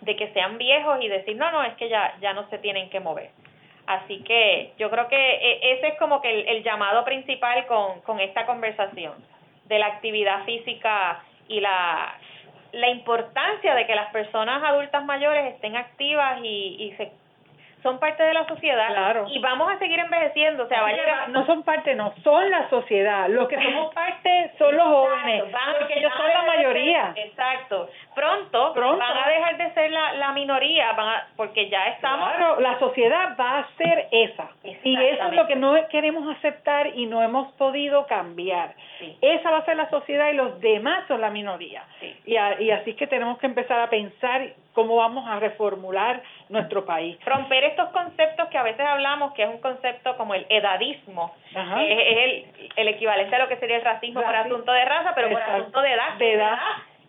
de 0.02 0.14
que 0.14 0.32
sean 0.32 0.58
viejos 0.58 1.02
y 1.02 1.08
decir 1.08 1.36
no 1.36 1.50
no 1.50 1.64
es 1.64 1.74
que 1.74 1.88
ya 1.88 2.14
ya 2.20 2.32
no 2.32 2.48
se 2.48 2.58
tienen 2.58 2.88
que 2.90 3.00
mover 3.00 3.30
Así 3.88 4.22
que 4.22 4.74
yo 4.78 4.90
creo 4.90 5.08
que 5.08 5.16
e, 5.16 5.72
ese 5.72 5.88
es 5.88 5.98
como 5.98 6.20
que 6.20 6.28
el, 6.28 6.62
llamado 6.62 7.06
principal 7.06 7.66
con, 7.66 8.02
con 8.02 8.20
esta 8.20 8.44
conversación 8.44 9.14
de 9.64 9.78
la 9.78 9.86
actividad 9.86 10.44
física 10.44 11.24
y 11.48 11.60
la, 11.60 12.14
la 12.72 12.90
importancia 12.90 13.74
de 13.74 13.86
que 13.86 13.94
las 13.94 14.12
personas 14.12 14.62
adultas 14.62 15.02
mayores 15.06 15.54
estén 15.54 15.74
activas 15.74 16.38
y, 16.42 16.76
y 16.78 16.92
se 16.98 17.10
son 17.82 17.98
parte 17.98 18.22
de 18.22 18.34
la 18.34 18.46
sociedad 18.46 18.88
claro. 18.88 19.26
y 19.28 19.38
vamos 19.38 19.70
a 19.70 19.78
seguir 19.78 19.98
envejeciendo, 19.98 20.64
o 20.64 20.68
sea, 20.68 20.82
va 20.82 20.88
a 20.88 20.92
llegar... 20.92 21.28
No 21.30 21.46
son 21.46 21.62
parte, 21.62 21.94
no, 21.94 22.12
son 22.22 22.50
la 22.50 22.68
sociedad. 22.70 23.28
Los 23.28 23.48
que 23.48 23.56
somos 23.62 23.94
parte 23.94 24.52
son 24.58 24.76
los 24.76 24.86
jóvenes, 24.86 25.44
porque 25.78 25.98
ellos 25.98 26.12
son 26.16 26.28
la 26.28 26.42
mayoría. 26.42 27.12
exacto. 27.16 27.88
Pronto, 28.14 28.72
Pronto, 28.74 28.98
van 28.98 29.16
a 29.16 29.28
dejar 29.28 29.56
de 29.56 29.72
ser 29.74 29.90
la, 29.92 30.12
la 30.14 30.32
minoría, 30.32 30.92
van 30.92 31.22
porque 31.36 31.68
ya 31.68 31.86
estamos... 31.88 32.28
Claro, 32.28 32.60
la 32.60 32.78
sociedad 32.78 33.36
va 33.38 33.60
a 33.60 33.68
ser 33.76 34.08
esa. 34.10 34.48
Y 34.62 34.96
eso 35.00 35.28
es 35.28 35.34
lo 35.34 35.46
que 35.46 35.56
no 35.56 35.76
queremos 35.88 36.36
aceptar 36.36 36.88
y 36.94 37.06
no 37.06 37.22
hemos 37.22 37.52
podido 37.52 38.06
cambiar. 38.06 38.74
Esa 39.20 39.50
va 39.50 39.58
a 39.58 39.64
ser 39.64 39.76
la 39.76 39.88
sociedad 39.90 40.30
y 40.30 40.34
los 40.34 40.60
demás 40.60 41.04
son 41.06 41.20
la 41.20 41.30
minoría. 41.30 41.84
Y, 42.26 42.32
y 42.34 42.70
así 42.70 42.90
es 42.90 42.96
que 42.96 43.06
tenemos 43.06 43.38
que 43.38 43.46
empezar 43.46 43.80
a 43.80 43.88
pensar 43.88 44.48
cómo 44.78 44.94
vamos 44.94 45.26
a 45.26 45.40
reformular 45.40 46.22
nuestro 46.50 46.84
país. 46.84 47.18
Romper 47.26 47.64
estos 47.64 47.88
conceptos 47.88 48.46
que 48.48 48.58
a 48.58 48.62
veces 48.62 48.86
hablamos, 48.86 49.34
que 49.34 49.42
es 49.42 49.48
un 49.48 49.58
concepto 49.58 50.16
como 50.16 50.34
el 50.34 50.46
edadismo, 50.48 51.34
que 51.52 52.36
es, 52.36 52.44
el, 52.76 52.86
equivalente 52.86 53.34
a 53.34 53.40
lo 53.40 53.48
que 53.48 53.56
sería 53.56 53.78
el 53.78 53.82
racismo 53.82 54.22
por 54.22 54.36
asunto 54.36 54.70
de 54.70 54.84
raza, 54.84 55.16
pero 55.16 55.30
por 55.30 55.42
asunto 55.42 55.80
de 55.80 55.92
edad, 55.92 56.14
de 56.18 56.32
edad, 56.32 56.58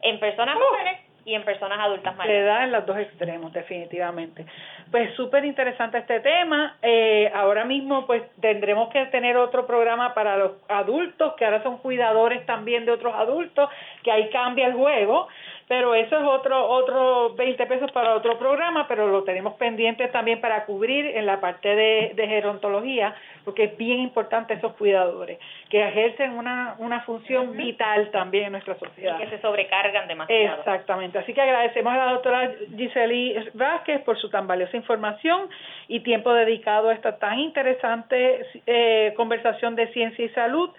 en 0.02 0.20
personas 0.20 0.56
uh. 0.56 0.60
jóvenes 0.60 1.02
y 1.26 1.36
en 1.36 1.44
personas 1.44 1.80
adultas 1.80 2.16
mayores. 2.16 2.40
De 2.40 2.44
edad 2.44 2.64
en 2.64 2.72
los 2.72 2.88
dos 2.88 2.98
extremos, 2.98 3.54
definitivamente. 3.54 4.48
Pues 4.90 5.14
súper 5.14 5.46
interesante 5.46 6.00
este 6.00 6.22
tema. 6.22 6.76
Eh, 6.82 7.32
ahora 7.36 7.66
mismo 7.66 8.08
pues 8.08 8.24
tendremos 8.42 8.90
que 8.90 9.06
tener 9.08 9.38
otro 9.38 9.68
programa 9.68 10.16
para 10.16 10.38
los 10.38 10.54
adultos, 10.70 11.36
que 11.36 11.46
ahora 11.46 11.62
son 11.62 11.78
cuidadores 11.78 12.44
también 12.48 12.86
de 12.86 12.94
otros 12.94 13.14
adultos, 13.14 13.70
que 14.02 14.12
ahí 14.12 14.28
cambia 14.32 14.66
el 14.66 14.74
juego 14.74 15.28
pero 15.70 15.94
eso 15.94 16.18
es 16.18 16.24
otro 16.24 16.68
otro 16.68 17.36
20 17.36 17.64
pesos 17.68 17.92
para 17.92 18.16
otro 18.16 18.40
programa, 18.40 18.88
pero 18.88 19.08
lo 19.08 19.24
tenemos 19.24 19.54
pendiente 19.54 20.08
también 20.08 20.42
para 20.42 20.66
cubrir 20.66 21.06
en 21.06 21.28
la 21.28 21.40
parte 21.40 21.76
de, 21.76 22.12
de 22.16 22.28
gerontología, 22.28 23.14
porque 23.46 23.66
es 23.66 23.78
bien 23.78 24.00
importante 24.00 24.56
esos 24.56 24.74
cuidadores, 24.74 25.38
que 25.70 25.88
ejercen 25.88 26.32
una, 26.32 26.76
una 26.80 27.02
función 27.02 27.56
vital 27.56 28.10
también 28.10 28.46
en 28.46 28.54
nuestra 28.54 28.80
sociedad. 28.80 29.20
Y 29.20 29.24
que 29.24 29.30
se 29.30 29.42
sobrecargan 29.42 30.08
demasiado. 30.08 30.58
Exactamente, 30.58 31.20
así 31.20 31.36
que 31.36 31.42
agradecemos 31.42 31.94
a 31.94 31.98
la 31.98 32.12
doctora 32.14 32.52
Giseli 32.76 33.36
Vázquez 33.54 34.02
por 34.02 34.18
su 34.18 34.28
tan 34.32 34.48
valiosa 34.48 34.76
información 34.76 35.50
y 35.88 36.00
tiempo 36.00 36.34
dedicado 36.34 36.90
a 36.90 36.96
esta 36.96 37.20
tan 37.20 37.38
interesante 37.38 38.44
eh, 38.66 39.14
conversación 39.16 39.76
de 39.76 39.86
ciencia 39.94 40.26
y 40.26 40.30
salud 40.30 40.72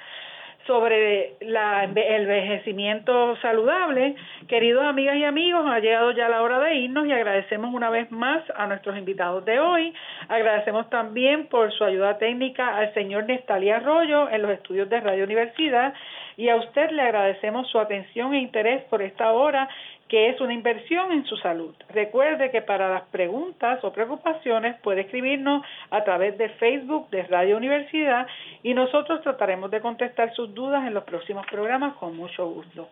sobre 0.66 1.34
la, 1.40 1.84
el 1.84 1.96
envejecimiento 1.96 3.36
saludable. 3.42 4.14
Queridos 4.48 4.84
amigas 4.84 5.16
y 5.16 5.24
amigos, 5.24 5.64
ha 5.66 5.78
llegado 5.80 6.12
ya 6.12 6.28
la 6.28 6.42
hora 6.42 6.58
de 6.60 6.76
irnos 6.76 7.06
y 7.06 7.12
agradecemos 7.12 7.74
una 7.74 7.90
vez 7.90 8.10
más 8.10 8.42
a 8.56 8.66
nuestros 8.66 8.96
invitados 8.96 9.44
de 9.44 9.58
hoy. 9.58 9.94
Agradecemos 10.28 10.88
también 10.90 11.46
por 11.46 11.72
su 11.72 11.84
ayuda 11.84 12.18
técnica 12.18 12.76
al 12.76 12.92
señor 12.94 13.24
Nestalí 13.24 13.70
Arroyo 13.70 14.28
en 14.30 14.42
los 14.42 14.50
estudios 14.52 14.88
de 14.88 15.00
Radio 15.00 15.24
Universidad 15.24 15.94
y 16.36 16.48
a 16.48 16.56
usted 16.56 16.90
le 16.90 17.02
agradecemos 17.02 17.68
su 17.68 17.78
atención 17.78 18.32
e 18.34 18.40
interés 18.40 18.82
por 18.84 19.02
esta 19.02 19.32
hora 19.32 19.68
que 20.10 20.28
es 20.28 20.40
una 20.40 20.52
inversión 20.52 21.12
en 21.12 21.24
su 21.24 21.36
salud. 21.36 21.72
Recuerde 21.88 22.50
que 22.50 22.62
para 22.62 22.90
las 22.90 23.02
preguntas 23.10 23.78
o 23.84 23.92
preocupaciones 23.92 24.74
puede 24.80 25.02
escribirnos 25.02 25.64
a 25.90 26.02
través 26.02 26.36
de 26.36 26.48
Facebook 26.48 27.08
de 27.10 27.22
Radio 27.22 27.56
Universidad 27.56 28.26
y 28.64 28.74
nosotros 28.74 29.22
trataremos 29.22 29.70
de 29.70 29.80
contestar 29.80 30.34
sus 30.34 30.52
dudas 30.52 30.84
en 30.84 30.94
los 30.94 31.04
próximos 31.04 31.46
programas 31.46 31.94
con 31.94 32.16
mucho 32.16 32.44
gusto. 32.48 32.88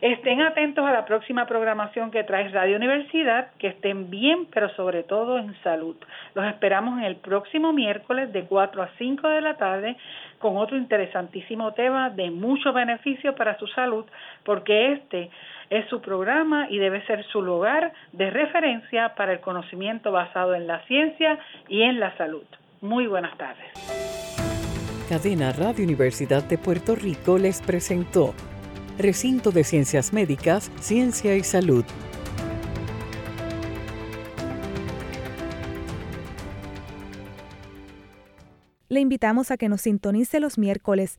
Estén 0.00 0.42
atentos 0.42 0.86
a 0.86 0.92
la 0.92 1.06
próxima 1.06 1.46
programación 1.46 2.10
que 2.10 2.22
trae 2.22 2.48
Radio 2.50 2.76
Universidad, 2.76 3.50
que 3.58 3.68
estén 3.68 4.10
bien, 4.10 4.46
pero 4.52 4.68
sobre 4.76 5.02
todo 5.02 5.38
en 5.38 5.54
salud. 5.62 5.96
Los 6.34 6.46
esperamos 6.46 6.98
en 6.98 7.04
el 7.04 7.16
próximo 7.16 7.72
miércoles 7.72 8.30
de 8.32 8.44
4 8.44 8.82
a 8.82 8.90
5 8.98 9.28
de 9.28 9.40
la 9.40 9.56
tarde 9.56 9.96
con 10.38 10.58
otro 10.58 10.76
interesantísimo 10.76 11.72
tema 11.72 12.10
de 12.10 12.30
mucho 12.30 12.74
beneficio 12.74 13.34
para 13.34 13.58
su 13.58 13.66
salud, 13.68 14.04
porque 14.44 14.92
este 14.92 15.30
es 15.70 15.88
su 15.88 16.00
programa 16.00 16.68
y 16.70 16.78
debe 16.78 17.04
ser 17.06 17.24
su 17.26 17.42
lugar 17.42 17.92
de 18.12 18.30
referencia 18.30 19.14
para 19.14 19.32
el 19.32 19.40
conocimiento 19.40 20.12
basado 20.12 20.54
en 20.54 20.66
la 20.66 20.84
ciencia 20.86 21.38
y 21.68 21.82
en 21.82 22.00
la 22.00 22.16
salud. 22.16 22.44
Muy 22.80 23.06
buenas 23.06 23.36
tardes. 23.36 23.66
Cadena 25.08 25.52
Radio 25.52 25.84
Universidad 25.84 26.42
de 26.44 26.58
Puerto 26.58 26.94
Rico 26.94 27.38
les 27.38 27.62
presentó 27.62 28.34
Recinto 28.98 29.50
de 29.50 29.62
Ciencias 29.62 30.12
Médicas, 30.12 30.72
Ciencia 30.80 31.36
y 31.36 31.42
Salud. 31.42 31.84
Le 38.88 39.00
invitamos 39.00 39.50
a 39.50 39.56
que 39.56 39.68
nos 39.68 39.82
sintonice 39.82 40.40
los 40.40 40.58
miércoles 40.58 41.18